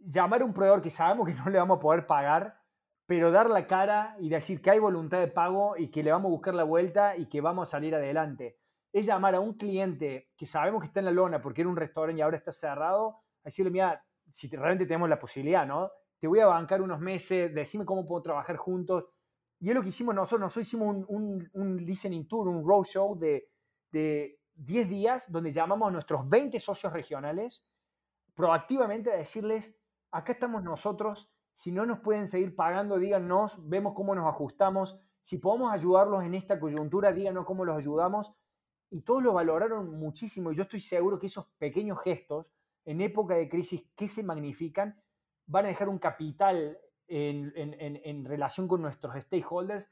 llamar 0.00 0.42
a 0.42 0.44
un 0.44 0.52
proveedor 0.52 0.82
que 0.82 0.90
sabemos 0.90 1.28
que 1.28 1.34
no 1.34 1.48
le 1.50 1.58
vamos 1.60 1.76
a 1.76 1.80
poder 1.80 2.08
pagar, 2.08 2.60
pero 3.06 3.30
dar 3.30 3.48
la 3.48 3.68
cara 3.68 4.16
y 4.18 4.28
decir 4.28 4.60
que 4.60 4.70
hay 4.70 4.80
voluntad 4.80 5.20
de 5.20 5.28
pago 5.28 5.76
y 5.76 5.92
que 5.92 6.02
le 6.02 6.10
vamos 6.10 6.30
a 6.30 6.32
buscar 6.32 6.54
la 6.54 6.64
vuelta 6.64 7.16
y 7.16 7.26
que 7.26 7.40
vamos 7.40 7.68
a 7.68 7.70
salir 7.70 7.94
adelante 7.94 8.60
es 8.92 9.06
llamar 9.06 9.34
a 9.34 9.40
un 9.40 9.54
cliente 9.54 10.30
que 10.36 10.46
sabemos 10.46 10.80
que 10.80 10.86
está 10.88 11.00
en 11.00 11.06
la 11.06 11.12
lona 11.12 11.40
porque 11.40 11.60
era 11.60 11.70
un 11.70 11.76
restaurante 11.76 12.18
y 12.18 12.22
ahora 12.22 12.36
está 12.36 12.52
cerrado, 12.52 13.19
a 13.42 13.48
decirle, 13.48 13.70
mira, 13.70 14.04
si 14.30 14.48
realmente 14.48 14.86
tenemos 14.86 15.08
la 15.08 15.18
posibilidad, 15.18 15.66
¿no? 15.66 15.90
Te 16.18 16.26
voy 16.26 16.40
a 16.40 16.46
bancar 16.46 16.82
unos 16.82 17.00
meses, 17.00 17.54
decime 17.54 17.84
cómo 17.84 18.06
puedo 18.06 18.22
trabajar 18.22 18.56
juntos. 18.56 19.06
Y 19.58 19.68
es 19.68 19.74
lo 19.74 19.82
que 19.82 19.88
hicimos 19.88 20.14
nosotros. 20.14 20.40
Nosotros 20.40 20.66
hicimos 20.66 21.04
un, 21.08 21.76
listening 21.84 22.26
tour, 22.26 22.48
un 22.48 22.66
roadshow 22.66 23.18
de, 23.18 23.48
de 23.90 24.38
10 24.54 24.88
días 24.88 25.32
donde 25.32 25.52
llamamos 25.52 25.88
a 25.88 25.92
nuestros 25.92 26.28
20 26.28 26.60
socios 26.60 26.92
regionales 26.92 27.64
proactivamente 28.34 29.12
a 29.12 29.16
decirles, 29.16 29.74
acá 30.10 30.32
estamos 30.32 30.62
nosotros, 30.62 31.30
si 31.52 31.72
no 31.72 31.84
nos 31.84 31.98
pueden 32.00 32.28
seguir 32.28 32.56
pagando, 32.56 32.98
díganos, 32.98 33.56
vemos 33.68 33.92
cómo 33.94 34.14
nos 34.14 34.26
ajustamos, 34.26 34.98
si 35.22 35.38
podemos 35.38 35.72
ayudarlos 35.72 36.24
en 36.24 36.34
esta 36.34 36.58
coyuntura, 36.58 37.12
díganos 37.12 37.44
cómo 37.44 37.64
los 37.64 37.76
ayudamos 37.76 38.32
y 38.90 39.02
todos 39.02 39.22
lo 39.22 39.34
valoraron 39.34 39.90
muchísimo 39.98 40.50
y 40.50 40.54
yo 40.54 40.62
estoy 40.62 40.80
seguro 40.80 41.18
que 41.18 41.26
esos 41.26 41.46
pequeños 41.58 42.00
gestos 42.02 42.46
en 42.84 43.00
época 43.00 43.34
de 43.34 43.48
crisis 43.48 43.82
que 43.94 44.08
se 44.08 44.22
magnifican 44.22 45.00
van 45.46 45.64
a 45.64 45.68
dejar 45.68 45.88
un 45.88 45.98
capital 45.98 46.78
en, 47.08 48.24
relación 48.24 48.68
con 48.68 48.82
nuestros 48.82 49.16
stakeholders 49.20 49.88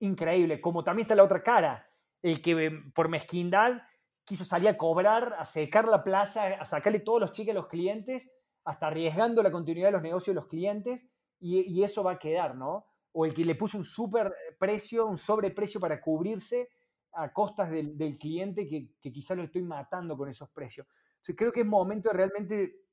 increíble, 0.00 0.60
como 0.60 0.84
también 0.84 1.04
está 1.04 1.14
la 1.14 1.24
otra 1.24 1.42
cara, 1.42 1.90
el 2.22 2.42
que 2.42 2.50
em, 2.66 2.92
por 2.92 3.08
mezquindad 3.08 3.82
quiso 4.24 4.44
salir 4.44 4.68
a 4.68 4.76
cobrar, 4.76 5.34
a 5.38 5.44
secar 5.44 5.88
la 5.88 6.04
plaza, 6.04 6.46
a 6.60 6.64
sacarle 6.66 7.00
todos 7.00 7.20
los 7.20 7.32
cheques 7.32 7.52
a 7.52 7.54
los 7.54 7.66
clientes, 7.66 8.30
hasta 8.64 8.88
arriesgando 8.88 9.42
la 9.42 9.50
continuidad 9.50 9.88
de 9.88 9.92
los 9.92 10.02
negocios 10.02 10.34
de 10.34 10.40
los 10.40 10.48
clientes, 10.48 11.08
y, 11.40 11.60
y 11.62 11.82
eso 11.82 12.04
va 12.04 12.12
a 12.12 12.18
quedar, 12.18 12.54
¿no? 12.54 12.84
O 13.12 13.24
el 13.24 13.32
que 13.32 13.44
le 13.44 13.54
puso 13.54 13.78
un 13.78 13.84
super 13.84 14.34
precio, 14.58 15.06
un 15.06 15.16
sobreprecio 15.16 15.80
para 15.80 16.00
cubrirse 16.00 16.68
a 17.12 17.32
costas 17.32 17.70
del, 17.70 18.18
cliente 18.18 18.68
que, 18.68 18.92
que 19.00 19.10
quizás 19.10 19.36
lo 19.36 19.42
estoy 19.42 19.62
matando 19.62 20.16
con 20.16 20.28
esos 20.28 20.50
precios. 20.50 20.86
Creo 21.22 21.52
que 21.52 21.60
es 21.60 21.66
momento 21.66 22.08
de 22.10 22.16
realmente 22.16 22.88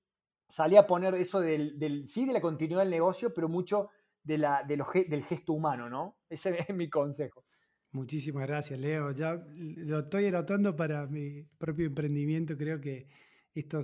salir 0.47 0.77
a 0.77 0.87
poner 0.87 1.13
eso 1.15 1.39
del, 1.39 2.07
sí, 2.07 2.25
de 2.25 2.33
la 2.33 2.41
continuidad 2.41 2.81
del 2.81 2.91
negocio, 2.91 3.33
pero 3.33 3.49
mucho 3.49 3.89
de 4.23 4.37
la, 4.37 4.63
de 4.63 4.77
del 5.07 5.23
gesto 5.23 5.53
humano, 5.53 5.89
¿no? 5.89 6.17
Ese 6.29 6.57
es 6.59 6.75
mi 6.75 6.89
consejo. 6.89 7.45
Muchísimas 7.91 8.47
gracias, 8.47 8.79
Leo. 8.79 9.11
Ya 9.11 9.41
lo 9.55 9.99
estoy 9.99 10.27
anotando 10.27 10.75
para 10.75 11.07
mi 11.07 11.43
propio 11.57 11.85
emprendimiento. 11.85 12.57
Creo 12.57 12.81
que 12.81 13.07
esto 13.53 13.81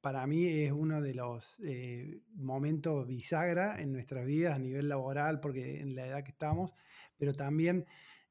para 0.00 0.26
mí 0.26 0.46
es 0.46 0.72
uno 0.72 1.00
de 1.00 1.14
los 1.14 1.56
eh, 1.62 2.22
momentos 2.34 3.06
bisagra 3.06 3.80
en 3.80 3.92
nuestras 3.92 4.26
vidas 4.26 4.56
a 4.56 4.58
nivel 4.58 4.88
laboral, 4.88 5.40
porque 5.40 5.80
en 5.80 5.94
la 5.94 6.06
edad 6.06 6.24
que 6.24 6.32
estamos, 6.32 6.74
pero 7.16 7.34
también 7.34 7.86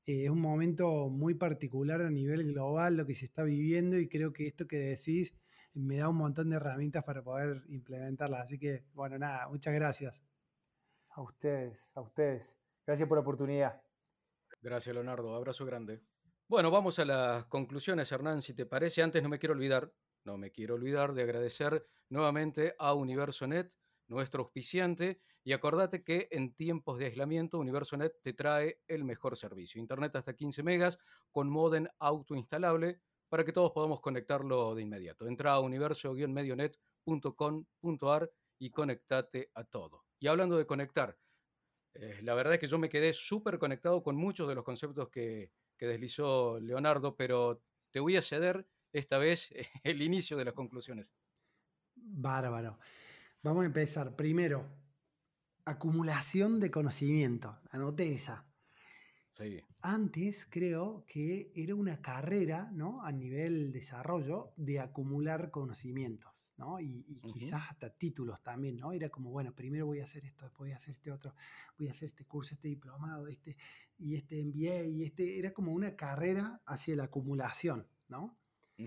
eh, 0.05 0.25
es 0.25 0.29
un 0.29 0.41
momento 0.41 1.09
muy 1.09 1.35
particular 1.35 2.01
a 2.01 2.09
nivel 2.09 2.53
global 2.53 2.97
lo 2.97 3.05
que 3.05 3.15
se 3.15 3.25
está 3.25 3.43
viviendo 3.43 3.97
y 3.97 4.07
creo 4.07 4.33
que 4.33 4.47
esto 4.47 4.67
que 4.67 4.77
decís 4.77 5.33
me 5.73 5.97
da 5.97 6.09
un 6.09 6.17
montón 6.17 6.49
de 6.49 6.57
herramientas 6.57 7.03
para 7.03 7.23
poder 7.23 7.63
implementarlas. 7.69 8.45
Así 8.45 8.59
que, 8.59 8.85
bueno, 8.93 9.17
nada, 9.17 9.47
muchas 9.47 9.73
gracias. 9.73 10.21
A 11.09 11.21
ustedes, 11.21 11.91
a 11.95 12.01
ustedes. 12.01 12.59
Gracias 12.85 13.07
por 13.07 13.17
la 13.17 13.21
oportunidad. 13.21 13.81
Gracias, 14.61 14.93
Leonardo. 14.93 15.33
Abrazo 15.35 15.65
grande. 15.65 16.01
Bueno, 16.47 16.71
vamos 16.71 16.99
a 16.99 17.05
las 17.05 17.45
conclusiones, 17.45 18.11
Hernán. 18.11 18.41
Si 18.41 18.53
te 18.53 18.65
parece, 18.65 19.01
antes 19.01 19.23
no 19.23 19.29
me 19.29 19.39
quiero 19.39 19.53
olvidar, 19.53 19.93
no 20.25 20.37
me 20.37 20.51
quiero 20.51 20.75
olvidar 20.75 21.13
de 21.13 21.23
agradecer 21.23 21.87
nuevamente 22.09 22.75
a 22.77 22.93
UniversoNet, 22.93 23.73
nuestro 24.12 24.43
auspiciante, 24.43 25.20
y 25.43 25.53
acordate 25.53 26.03
que 26.03 26.28
en 26.32 26.53
tiempos 26.53 26.99
de 26.99 27.05
aislamiento 27.05 27.57
UniversoNet 27.57 28.22
te 28.22 28.34
trae 28.34 28.82
el 28.88 29.05
mejor 29.05 29.36
servicio. 29.38 29.82
Internet 29.82 30.16
hasta 30.16 30.36
15 30.36 30.62
megas 30.62 30.99
con 31.32 31.49
modem 31.49 31.88
autoinstalable 31.97 33.01
para 33.30 33.43
que 33.43 33.53
todos 33.53 33.72
podamos 33.72 34.01
conectarlo 34.01 34.76
de 34.76 34.84
inmediato. 34.84 35.28
Entra 35.28 35.53
a 35.53 35.59
universo-medionet.com.ar 35.59 38.32
y 38.59 38.70
conectate 38.70 39.49
a 39.55 39.64
todo. 39.64 40.05
Y 40.20 40.28
hablando 40.28 40.57
de 40.57 40.68
conectar, 40.68 41.18
eh, 41.93 42.20
la 42.22 42.36
verdad 42.36 42.55
es 42.55 42.59
que 42.59 42.68
yo 42.68 42.78
me 42.78 42.89
quedé 42.89 43.14
súper 43.14 43.57
conectado 43.57 44.03
con 44.03 44.18
muchos 44.18 44.47
de 44.47 44.55
los 44.55 44.64
conceptos 44.64 45.09
que, 45.09 45.51
que 45.78 45.88
deslizó 45.88 46.59
Leonardo, 46.59 47.16
pero 47.16 47.64
te 47.89 47.99
voy 47.99 48.18
a 48.18 48.22
ceder 48.22 48.68
esta 48.93 49.18
vez 49.18 49.51
el 49.84 50.01
inicio 50.01 50.38
de 50.38 50.45
las 50.45 50.53
conclusiones. 50.53 51.12
Bárbaro. 51.95 52.78
Vamos 53.43 53.63
a 53.63 53.65
empezar. 53.65 54.15
Primero, 54.15 54.69
acumulación 55.65 56.59
de 56.59 56.69
conocimiento. 56.69 57.59
Anoté 57.71 58.13
esa. 58.13 58.45
Sí. 59.31 59.59
Antes 59.81 60.45
creo 60.47 61.05
que 61.07 61.51
era 61.55 61.73
una 61.73 62.01
carrera, 62.01 62.69
¿no? 62.71 63.03
A 63.03 63.11
nivel 63.11 63.71
desarrollo 63.71 64.53
de 64.57 64.79
acumular 64.79 65.49
conocimientos, 65.49 66.53
¿no? 66.57 66.79
Y, 66.79 67.03
quizás 67.33 67.71
hasta 67.71 67.89
títulos 67.89 68.43
también, 68.43 68.77
¿no? 68.77 68.91
Era 68.91 69.09
como, 69.09 69.31
bueno, 69.31 69.55
primero 69.55 69.87
voy 69.87 70.01
a 70.01 70.03
hacer 70.03 70.23
esto, 70.25 70.45
después 70.45 70.67
voy 70.67 70.71
a 70.73 70.75
hacer 70.75 70.93
este 70.93 71.11
otro, 71.11 71.33
voy 71.79 71.87
a 71.87 71.91
hacer 71.91 72.09
este 72.09 72.25
curso, 72.25 72.53
este 72.53 72.67
diplomado, 72.67 73.27
este, 73.27 73.57
y 73.97 74.15
este 74.15 74.43
MBA, 74.43 74.83
y 74.83 75.03
este, 75.03 75.39
era 75.39 75.51
como 75.51 75.71
una 75.71 75.95
carrera 75.95 76.61
hacia 76.67 76.95
la 76.95 77.05
acumulación, 77.05 77.87
¿no? 78.07 78.37
Eh, 78.77 78.85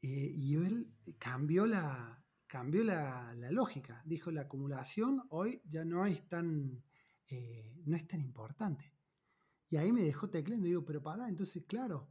y 0.00 0.54
él 0.56 0.94
cambió 1.18 1.66
la, 1.66 2.23
cambió 2.46 2.84
la, 2.84 3.34
lógica. 3.50 4.02
Dijo, 4.04 4.30
la 4.30 4.42
acumulación 4.42 5.22
hoy 5.30 5.60
ya 5.64 5.84
no 5.84 6.06
es 6.06 6.28
tan, 6.28 6.82
eh, 7.28 7.82
no 7.84 7.96
es 7.96 8.06
tan 8.06 8.20
importante. 8.20 8.92
Y 9.68 9.76
ahí 9.76 9.92
me 9.92 10.02
dejó 10.02 10.28
tecleando. 10.30 10.66
Digo, 10.66 10.84
pero 10.84 11.02
para, 11.02 11.28
entonces, 11.28 11.64
claro. 11.66 12.08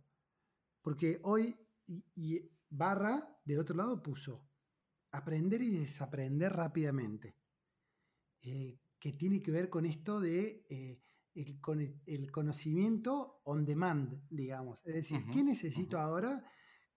Porque 0.82 1.20
hoy, 1.24 1.56
y, 2.16 2.42
barra, 2.70 3.40
del 3.46 3.60
otro 3.60 3.76
lado 3.76 4.02
puso, 4.02 4.50
aprender 5.12 5.62
y 5.62 5.78
desaprender 5.78 6.54
rápidamente. 6.54 7.38
Eh, 8.42 8.80
que 9.00 9.12
tiene 9.14 9.42
que 9.42 9.52
ver 9.52 9.70
con 9.70 9.86
esto 9.86 10.20
de 10.20 10.66
eh, 10.70 11.02
el, 11.36 11.60
con 11.60 11.82
el, 11.82 12.32
conocimiento 12.32 13.42
on 13.44 13.66
demand, 13.66 14.22
digamos. 14.30 14.82
Es 14.86 14.94
decir, 14.94 15.26
¿qué 15.32 15.44
necesito 15.44 16.00
ahora? 16.00 16.46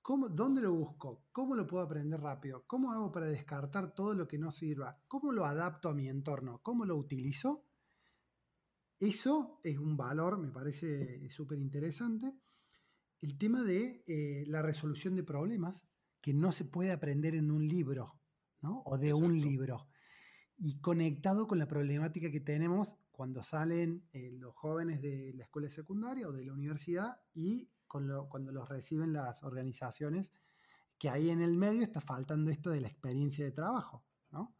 ¿Cómo, 0.07 0.29
¿Dónde 0.29 0.61
lo 0.61 0.73
busco? 0.73 1.25
¿Cómo 1.33 1.57
lo 1.57 1.67
puedo 1.67 1.83
aprender 1.83 2.21
rápido? 2.21 2.63
¿Cómo 2.69 2.93
hago 2.93 3.11
para 3.11 3.27
descartar 3.27 3.93
todo 3.93 4.15
lo 4.15 4.29
que 4.29 4.39
no 4.39 4.53
sirva? 4.53 5.03
¿Cómo 5.09 5.33
lo 5.33 5.45
adapto 5.45 5.89
a 5.89 5.95
mi 5.95 6.09
entorno? 6.09 6.61
¿Cómo 6.63 6.85
lo 6.85 6.97
utilizo? 6.97 7.65
Eso 9.01 9.59
es 9.65 9.79
un 9.79 9.97
valor, 9.97 10.39
me 10.39 10.53
parece 10.53 11.29
súper 11.29 11.59
interesante. 11.59 12.33
El 13.21 13.37
tema 13.37 13.65
de 13.65 14.05
eh, 14.07 14.45
la 14.47 14.63
resolución 14.63 15.17
de 15.17 15.25
problemas, 15.25 15.85
que 16.21 16.33
no 16.33 16.53
se 16.53 16.67
puede 16.67 16.93
aprender 16.93 17.35
en 17.35 17.51
un 17.51 17.67
libro, 17.67 18.21
¿no? 18.61 18.83
O 18.87 18.99
de 18.99 19.13
un 19.13 19.37
libro. 19.37 19.89
Y 20.57 20.79
conectado 20.79 21.49
con 21.49 21.59
la 21.59 21.67
problemática 21.67 22.31
que 22.31 22.39
tenemos 22.39 22.97
cuando 23.11 23.43
salen 23.43 24.07
eh, 24.13 24.31
los 24.31 24.55
jóvenes 24.55 25.03
de 25.03 25.33
la 25.35 25.43
escuela 25.43 25.69
secundaria 25.69 26.29
o 26.29 26.33
de 26.33 26.45
la 26.45 26.53
universidad 26.53 27.21
y 27.35 27.73
cuando 27.87 28.53
los 28.53 28.69
reciben 28.69 29.13
las 29.13 29.43
organizaciones, 29.43 30.33
que 30.99 31.09
ahí 31.09 31.31
en 31.31 31.43
el 31.43 31.57
medio 31.57 31.83
está 31.83 32.01
faltando 32.01 32.51
esto 32.51 32.71
de 32.71 32.81
la 32.81 32.89
experiencia 32.89 33.45
de 33.45 33.53
trabajo. 33.53 34.05
¿no? 34.31 34.55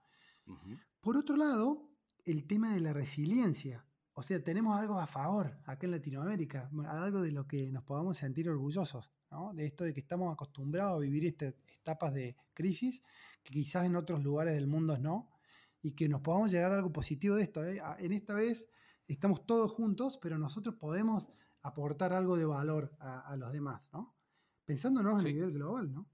Por 1.01 1.17
otro 1.17 1.37
lado, 1.37 1.89
el 2.25 2.47
tema 2.47 2.75
de 2.75 2.81
la 2.81 2.93
resiliencia. 2.93 3.87
O 4.15 4.23
sea, 4.23 4.43
tenemos 4.43 4.77
algo 4.79 4.99
a 4.99 5.07
favor 5.07 5.59
acá 5.67 5.87
en 5.87 5.93
Latinoamérica, 5.93 6.71
algo 6.89 7.21
de 7.21 7.33
lo 7.33 7.47
que 7.47 7.71
nos 7.71 7.85
podamos 7.85 8.17
sentir 8.17 8.49
orgullosos, 8.49 9.13
¿no? 9.31 9.53
de 9.55 9.67
esto 9.67 9.85
de 9.85 9.93
que 9.93 10.01
estamos 10.01 10.33
acostumbrados 10.33 10.97
a 10.97 11.01
vivir 11.01 11.27
estas 11.27 11.55
etapas 11.81 12.15
de 12.15 12.37
crisis, 12.55 13.03
que 13.43 13.53
quizás 13.53 13.85
en 13.85 13.97
otros 13.97 14.23
lugares 14.23 14.55
del 14.55 14.67
mundo 14.67 14.97
no, 14.99 15.31
y 15.83 15.93
que 15.93 16.09
nos 16.09 16.23
podamos 16.23 16.51
llegar 16.51 16.73
a 16.73 16.77
algo 16.77 16.93
positivo 16.93 17.37
de 17.37 17.43
esto. 17.43 17.63
¿eh? 17.63 17.81
En 17.99 18.13
esta 18.13 18.35
vez 18.35 18.69
estamos 19.07 19.47
todos 19.47 19.71
juntos, 19.71 20.19
pero 20.21 20.39
nosotros 20.39 20.75
podemos 20.77 21.31
aportar 21.67 22.13
algo 22.13 22.37
de 22.37 22.45
valor 22.45 22.97
a, 23.01 23.37
los 23.37 23.53
demás, 23.53 23.89
¿no? 23.93 24.17
Pensándonos 24.65 25.21
a 25.21 25.25
nivel 25.25 25.53
global, 25.53 25.93
¿no? 25.93 26.09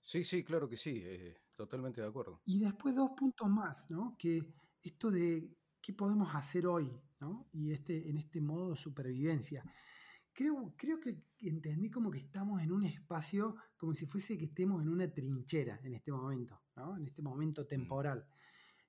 Sí, 0.00 0.24
sí, 0.24 0.44
claro 0.44 0.68
que 0.68 0.76
sí, 0.76 1.00
eh, 1.02 1.36
totalmente 1.54 2.00
de 2.00 2.06
acuerdo. 2.06 2.40
Y 2.44 2.60
después 2.60 2.94
dos 2.94 3.12
puntos 3.16 3.48
más, 3.48 3.90
¿no? 3.90 4.16
Que 4.18 4.54
esto 4.82 5.10
de 5.10 5.56
qué 5.80 5.92
podemos 5.92 6.34
hacer 6.34 6.66
hoy, 6.66 6.90
¿no? 7.20 7.48
Y 7.52 7.72
este, 7.72 8.08
en 8.08 8.18
este 8.18 8.40
modo 8.40 8.70
de 8.70 8.76
supervivencia. 8.76 9.64
Creo, 10.32 10.74
creo 10.76 10.98
que 10.98 11.22
entendí 11.38 11.90
como 11.90 12.10
que 12.10 12.18
estamos 12.18 12.60
en 12.60 12.72
un 12.72 12.84
espacio, 12.84 13.54
como 13.76 13.94
si 13.94 14.06
fuese 14.06 14.36
que 14.36 14.46
estemos 14.46 14.82
en 14.82 14.88
una 14.88 15.12
trinchera 15.12 15.78
en 15.84 15.94
este 15.94 16.10
momento, 16.10 16.62
¿no? 16.76 16.96
En 16.96 17.06
este 17.06 17.22
momento 17.22 17.62
mm. 17.62 17.66
temporal. 17.66 18.26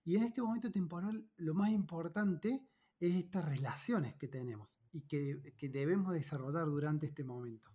Y 0.03 0.15
en 0.15 0.23
este 0.23 0.41
momento 0.41 0.71
temporal, 0.71 1.29
lo 1.38 1.53
más 1.53 1.69
importante 1.69 2.67
es 2.99 3.15
estas 3.15 3.45
relaciones 3.45 4.15
que 4.15 4.27
tenemos 4.27 4.79
y 4.91 5.01
que, 5.01 5.69
debemos 5.69 6.13
desarrollar 6.13 6.65
durante 6.65 7.05
este 7.05 7.23
momento. 7.23 7.71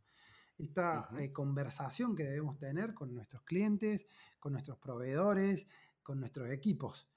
Esta 0.59 1.09
eh, 1.19 1.33
conversación 1.33 2.15
que 2.15 2.25
debemos 2.25 2.59
tener 2.59 2.95
con 2.95 3.15
nuestros 3.15 3.43
clientes, 3.45 4.07
con 4.39 4.53
nuestros 4.53 4.79
proveedores, 4.79 5.67
con 6.03 6.21
nuestros 6.21 6.51
equipos. 6.51 7.09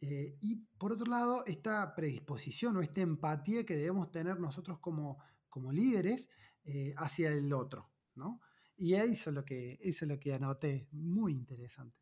Eh, 0.00 0.36
y 0.40 0.56
por 0.78 0.92
otro 0.92 1.06
lado, 1.06 1.44
esta 1.46 1.94
predisposición 1.94 2.76
o 2.76 2.82
esta 2.82 3.00
empatía 3.00 3.64
que 3.64 3.76
debemos 3.76 4.10
tener 4.10 4.38
nosotros 4.38 4.78
como, 4.78 5.18
como 5.48 5.72
líderes 5.72 6.30
eh, 6.64 6.94
hacia 6.96 7.32
el 7.32 7.52
otro. 7.52 7.90
¿no? 8.14 8.40
Y 8.76 8.94
eso 8.94 9.30
es, 9.30 9.34
lo 9.34 9.44
que, 9.44 9.78
eso 9.80 10.04
es 10.04 10.08
lo 10.08 10.18
que 10.18 10.34
anoté, 10.34 10.88
muy 10.92 11.32
interesante. 11.32 11.98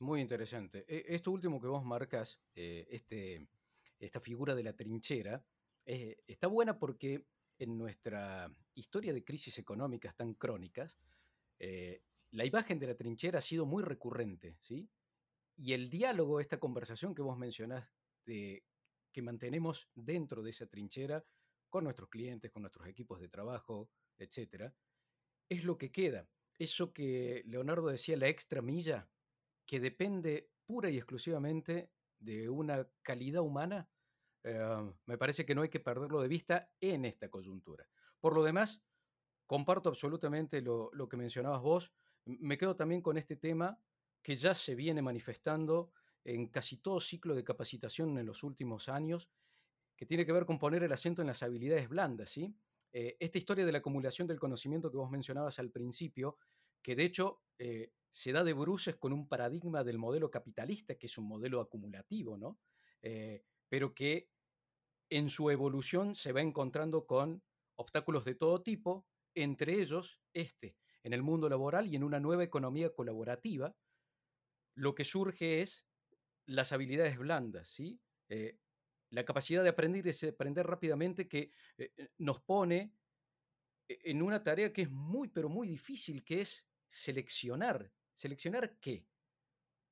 Muy 0.00 0.20
interesante. 0.20 0.84
E, 0.88 1.14
esto 1.14 1.30
último 1.30 1.60
que 1.60 1.66
vos 1.66 1.84
marcas, 1.84 2.40
este, 2.54 3.48
esta 4.06 4.20
figura 4.20 4.54
de 4.54 4.62
la 4.62 4.74
trinchera, 4.74 5.44
eh, 5.84 6.18
está 6.26 6.46
buena 6.46 6.78
porque 6.78 7.26
en 7.58 7.76
nuestra 7.76 8.52
historia 8.74 9.12
de 9.12 9.24
crisis 9.24 9.58
económicas 9.58 10.16
tan 10.16 10.34
crónicas, 10.34 10.98
eh, 11.58 12.02
la 12.30 12.44
imagen 12.44 12.78
de 12.78 12.86
la 12.86 12.94
trinchera 12.94 13.38
ha 13.38 13.42
sido 13.42 13.66
muy 13.66 13.82
recurrente, 13.82 14.56
¿sí? 14.60 14.88
Y 15.56 15.74
el 15.74 15.90
diálogo, 15.90 16.40
esta 16.40 16.58
conversación 16.58 17.14
que 17.14 17.22
vos 17.22 17.36
mencionás, 17.36 17.90
que 18.24 19.22
mantenemos 19.22 19.88
dentro 19.94 20.42
de 20.42 20.50
esa 20.50 20.66
trinchera 20.66 21.24
con 21.68 21.84
nuestros 21.84 22.08
clientes, 22.08 22.50
con 22.50 22.62
nuestros 22.62 22.86
equipos 22.86 23.20
de 23.20 23.28
trabajo, 23.28 23.90
etcétera, 24.16 24.74
es 25.48 25.64
lo 25.64 25.76
que 25.76 25.90
queda. 25.90 26.28
Eso 26.58 26.92
que 26.92 27.42
Leonardo 27.46 27.88
decía, 27.88 28.16
la 28.16 28.28
extra 28.28 28.62
milla, 28.62 29.08
que 29.66 29.80
depende 29.80 30.50
pura 30.64 30.90
y 30.90 30.96
exclusivamente 30.96 31.90
de 32.20 32.48
una 32.48 32.86
calidad 33.02 33.42
humana, 33.42 33.88
eh, 34.44 34.92
me 35.06 35.18
parece 35.18 35.44
que 35.44 35.54
no 35.54 35.62
hay 35.62 35.68
que 35.68 35.80
perderlo 35.80 36.20
de 36.20 36.28
vista 36.28 36.70
en 36.80 37.04
esta 37.04 37.28
coyuntura. 37.28 37.88
Por 38.20 38.34
lo 38.34 38.42
demás, 38.42 38.82
comparto 39.46 39.88
absolutamente 39.88 40.62
lo, 40.62 41.08
que 41.08 41.16
mencionabas 41.16 41.60
vos. 41.60 41.92
Me 42.24 42.56
quedo 42.56 42.76
también 42.76 43.02
con 43.02 43.16
este 43.16 43.36
tema 43.36 43.80
que 44.22 44.34
ya 44.34 44.54
se 44.54 44.74
viene 44.74 45.02
manifestando 45.02 45.92
en 46.22 46.48
casi 46.48 46.76
todo 46.76 47.00
ciclo 47.00 47.34
de 47.34 47.42
capacitación 47.42 48.16
en 48.18 48.26
los 48.26 48.42
últimos 48.42 48.88
años, 48.88 49.30
que 49.96 50.06
tiene 50.06 50.24
que 50.24 50.32
ver 50.32 50.46
con 50.46 50.58
poner 50.58 50.82
el 50.82 50.92
acento 50.92 51.22
en 51.22 51.28
las 51.28 51.42
habilidades 51.42 51.88
blandas. 51.88 52.30
¿sí? 52.30 52.54
Eh, 52.92 53.16
esta 53.18 53.38
historia 53.38 53.64
de 53.64 53.72
la 53.72 53.78
acumulación 53.78 54.28
del 54.28 54.38
conocimiento 54.38 54.90
que 54.90 54.98
vos 54.98 55.10
mencionabas 55.10 55.58
al 55.58 55.70
principio, 55.70 56.36
que 56.82 56.94
de 56.94 57.04
hecho 57.04 57.42
eh, 57.58 57.92
se 58.10 58.32
da 58.32 58.44
de 58.44 58.52
bruces 58.52 58.96
con 58.96 59.12
un 59.12 59.28
paradigma 59.28 59.84
del 59.84 59.98
modelo 59.98 60.30
capitalista, 60.30 60.96
que 60.96 61.06
es 61.06 61.18
un 61.18 61.26
modelo 61.26 61.60
acumulativo, 61.60 62.36
¿no? 62.36 62.60
Eh, 63.02 63.44
pero 63.68 63.94
que 63.94 64.30
en 65.10 65.28
su 65.28 65.50
evolución 65.50 66.14
se 66.14 66.32
va 66.32 66.40
encontrando 66.40 67.06
con 67.06 67.42
obstáculos 67.76 68.24
de 68.24 68.34
todo 68.34 68.62
tipo, 68.62 69.06
entre 69.34 69.80
ellos 69.80 70.20
este, 70.32 70.76
en 71.02 71.12
el 71.12 71.22
mundo 71.22 71.48
laboral 71.48 71.86
y 71.86 71.96
en 71.96 72.04
una 72.04 72.20
nueva 72.20 72.44
economía 72.44 72.92
colaborativa, 72.94 73.76
lo 74.74 74.94
que 74.94 75.04
surge 75.04 75.60
es 75.60 75.86
las 76.46 76.72
habilidades 76.72 77.18
blandas, 77.18 77.68
¿sí? 77.68 78.00
Eh, 78.28 78.58
la 79.10 79.24
capacidad 79.24 79.62
de 79.62 79.70
aprender 79.70 80.06
y 80.06 80.26
aprender 80.26 80.66
rápidamente 80.66 81.28
que 81.28 81.50
nos 82.18 82.40
pone 82.42 82.94
en 83.88 84.22
una 84.22 84.42
tarea 84.42 84.72
que 84.72 84.82
es 84.82 84.90
muy, 84.90 85.28
pero 85.28 85.48
muy 85.48 85.66
difícil, 85.66 86.24
que 86.24 86.42
es 86.42 86.64
seleccionar 86.88 87.92
¿Seleccionar 88.20 88.78
qué? 88.80 89.06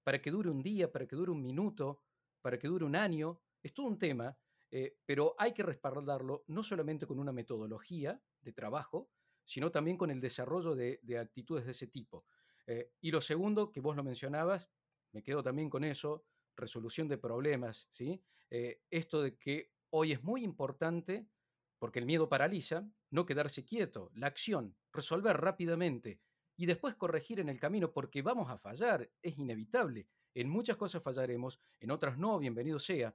Para 0.04 0.20
que 0.20 0.30
dure 0.30 0.50
un 0.50 0.62
día, 0.62 0.92
para 0.92 1.06
que 1.06 1.16
dure 1.16 1.30
un 1.30 1.40
minuto, 1.40 2.02
para 2.42 2.58
que 2.58 2.68
dure 2.68 2.84
un 2.84 2.94
año. 2.94 3.40
Es 3.62 3.72
todo 3.72 3.86
un 3.86 3.98
tema, 3.98 4.38
eh, 4.70 4.98
pero 5.06 5.34
hay 5.38 5.54
que 5.54 5.62
respaldarlo 5.62 6.44
no 6.48 6.62
solamente 6.62 7.06
con 7.06 7.18
una 7.18 7.32
metodología 7.32 8.22
de 8.42 8.52
trabajo, 8.52 9.10
sino 9.46 9.70
también 9.70 9.96
con 9.96 10.10
el 10.10 10.20
desarrollo 10.20 10.74
de, 10.76 11.00
actitudes 11.18 11.64
de 11.64 11.70
ese 11.70 11.86
tipo. 11.86 12.26
Eh, 12.66 12.92
y 13.00 13.12
lo 13.12 13.22
segundo, 13.22 13.72
que 13.72 13.80
vos 13.80 13.96
lo 13.96 14.04
mencionabas, 14.04 14.68
me 15.12 15.22
quedo 15.22 15.42
también 15.42 15.70
con 15.70 15.82
eso, 15.82 16.26
resolución 16.54 17.08
de 17.08 17.16
problemas, 17.16 17.86
¿sí? 17.88 18.22
Eh, 18.50 18.82
esto 18.90 19.22
de 19.22 19.38
que 19.38 19.72
hoy 19.88 20.12
es 20.12 20.22
muy 20.22 20.44
importante, 20.44 21.30
porque 21.78 21.98
el 21.98 22.04
miedo 22.04 22.28
paraliza, 22.28 22.86
no 23.08 23.24
quedarse 23.24 23.64
quieto, 23.64 24.10
la 24.12 24.26
acción, 24.26 24.76
resolver 24.92 25.34
rápidamente, 25.38 26.20
y 26.59 26.66
después 26.66 26.96
corregir 26.96 27.38
en 27.38 27.48
el 27.48 27.61
camino 27.61 27.92
porque 27.92 28.20
vamos 28.20 28.50
a 28.50 28.59
fallar, 28.59 29.09
es 29.22 29.38
inevitable. 29.38 30.09
En 30.34 30.48
muchas 30.48 30.76
cosas 30.76 31.00
fallaremos, 31.00 31.61
en 31.78 31.92
otras 31.92 32.18
no, 32.18 32.36
bienvenido 32.36 32.80
sea. 32.80 33.14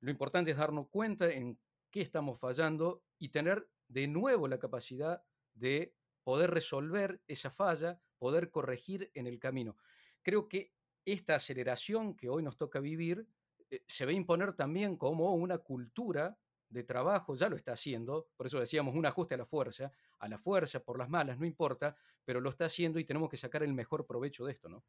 Lo 0.00 0.10
importante 0.10 0.50
es 0.50 0.58
darnos 0.58 0.88
cuenta 0.88 1.30
en 1.30 1.58
qué 1.90 2.02
estamos 2.02 2.38
fallando 2.38 3.04
y 3.18 3.30
tener 3.30 3.70
de 3.88 4.06
nuevo 4.06 4.46
la 4.48 4.58
capacidad 4.58 5.24
de 5.54 5.96
poder 6.22 6.50
resolver 6.50 7.22
esa 7.26 7.50
falla, 7.50 8.02
poder 8.18 8.50
corregir 8.50 9.10
en 9.14 9.26
el 9.26 9.38
camino. 9.38 9.78
Creo 10.20 10.46
que 10.46 10.74
esta 11.06 11.36
aceleración 11.36 12.14
que 12.14 12.28
hoy 12.28 12.42
nos 12.42 12.58
toca 12.58 12.80
vivir 12.80 13.26
eh, 13.70 13.82
se 13.86 14.04
a 14.04 14.12
imponer 14.12 14.52
también 14.52 14.98
como 14.98 15.34
una 15.34 15.56
cultura 15.56 16.38
de 16.68 16.84
trabajo, 16.84 17.34
ya 17.34 17.48
lo 17.48 17.56
está 17.56 17.72
haciendo, 17.72 18.28
por 18.36 18.44
eso 18.44 18.60
decíamos 18.60 18.94
un 18.94 19.06
ajuste 19.06 19.36
a 19.36 19.38
la 19.38 19.46
fuerza, 19.46 19.90
a 20.18 20.28
la 20.28 20.38
fuerza, 20.38 20.80
por 20.80 20.98
las 20.98 21.08
malas, 21.08 21.38
no 21.38 21.46
importa, 21.46 21.96
pero 22.24 22.40
lo 22.40 22.50
está 22.50 22.66
haciendo 22.66 22.98
y 22.98 23.04
tenemos 23.04 23.30
que 23.30 23.36
sacar 23.36 23.62
el 23.62 23.72
mejor 23.72 24.06
provecho 24.06 24.44
de 24.44 24.52
esto, 24.52 24.68
¿no? 24.68 24.84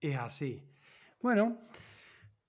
Es 0.00 0.16
así. 0.16 0.62
Bueno, 1.20 1.58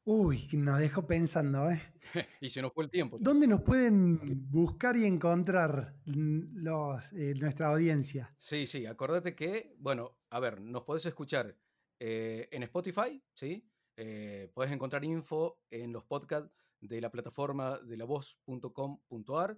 uy, 0.06 0.50
nos 0.54 0.80
dejo 0.80 1.06
pensando, 1.06 1.70
¿eh? 1.70 1.82
y 2.42 2.50
se 2.50 2.62
nos 2.62 2.74
fue 2.74 2.86
el 2.86 2.90
tiempo. 2.90 3.18
¿Dónde 3.20 3.48
nos 3.48 3.62
pueden 3.62 4.50
buscar 4.50 4.98
y 4.98 5.06
encontrar 5.06 5.96
los, 6.06 7.14
eh, 7.14 7.34
nuestra 7.40 7.68
audiencia? 7.68 8.34
Sí, 8.38 8.66
sí, 8.66 8.86
acordate 8.86 9.36
que, 9.36 9.76
bueno, 9.78 10.18
a 10.30 10.40
ver, 10.40 10.60
nos 10.60 10.84
podés 10.84 11.06
escuchar 11.06 11.56
eh, 12.00 12.50
en 12.52 12.64
Spotify, 12.64 13.24
¿sí? 13.34 13.70
Eh, 13.96 14.50
podés 14.54 14.72
encontrar 14.72 15.06
info 15.06 15.62
en 15.70 15.94
los 15.94 16.04
podcasts 16.04 16.52
de 16.82 17.00
la 17.00 17.12
plataforma 17.12 17.78
de 17.80 17.98
la 17.98 18.06
voz.com.ar. 18.06 19.58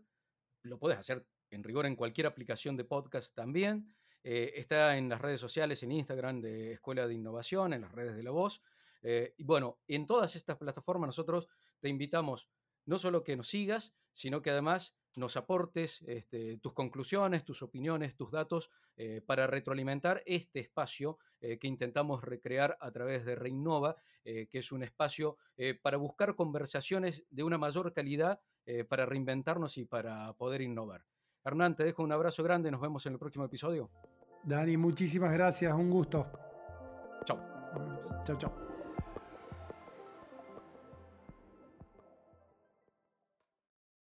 Lo 0.64 0.78
puedes 0.78 0.98
hacer 0.98 1.26
en 1.52 1.64
rigor 1.64 1.86
en 1.86 1.96
cualquier 1.96 2.28
aplicación 2.28 2.76
de 2.78 2.84
podcast 2.84 3.34
también. 3.34 3.96
Eh, 4.28 4.60
está 4.60 4.98
en 4.98 5.08
las 5.08 5.22
redes 5.22 5.40
sociales, 5.40 5.84
en 5.84 5.92
Instagram 5.92 6.42
de 6.42 6.72
Escuela 6.72 7.08
de 7.08 7.14
Innovación, 7.14 7.74
en 7.74 7.82
las 7.82 7.92
redes 7.92 8.16
de 8.16 8.24
la 8.24 8.32
voz. 8.32 8.60
Eh, 9.04 9.36
y 9.38 9.44
bueno, 9.44 9.78
en 9.88 10.08
todas 10.08 10.36
estas 10.36 10.58
plataformas 10.58 11.10
nosotros 11.10 11.48
te 11.80 11.90
invitamos 11.90 12.50
no 12.86 12.98
solo 12.98 13.24
que 13.24 13.36
nos 13.36 13.50
sigas, 13.50 13.94
sino 14.14 14.42
que 14.42 14.50
además 14.50 14.96
nos 15.16 15.38
aportes 15.38 16.02
este, 16.08 16.58
tus 16.58 16.74
conclusiones, 16.74 17.46
tus 17.46 17.62
opiniones, 17.62 18.16
tus 18.16 18.32
datos 18.32 18.72
eh, 18.98 19.22
para 19.24 19.46
retroalimentar 19.46 20.24
este 20.26 20.60
espacio 20.60 21.20
que 21.40 21.68
intentamos 21.68 22.24
recrear 22.24 22.76
a 22.82 22.90
través 22.90 23.24
de 23.24 23.36
Reinnova, 23.36 23.98
que 24.24 24.50
es 24.52 24.72
un 24.72 24.82
espacio 24.82 25.38
para 25.84 25.98
buscar 25.98 26.36
conversaciones 26.36 27.24
de 27.30 27.44
una 27.44 27.60
mayor 27.60 27.94
calidad, 27.94 28.42
para 28.90 29.06
reinventarnos 29.06 29.78
y 29.78 29.86
para 29.86 30.34
poder 30.34 30.62
innovar. 30.62 31.06
Hernán, 31.46 31.76
te 31.76 31.84
dejo 31.84 32.04
un 32.04 32.12
abrazo 32.12 32.44
grande, 32.44 32.72
nos 32.72 32.82
vemos 32.82 33.06
en 33.06 33.14
el 33.14 33.20
próximo 33.20 33.46
episodio. 33.46 33.92
Dani, 34.44 34.78
muchísimas 34.78 35.32
gracias, 35.32 35.72
un 35.74 35.92
gusto. 35.92 36.28
Chao. 37.24 37.40
Chao, 38.24 38.38
chao. 38.38 38.65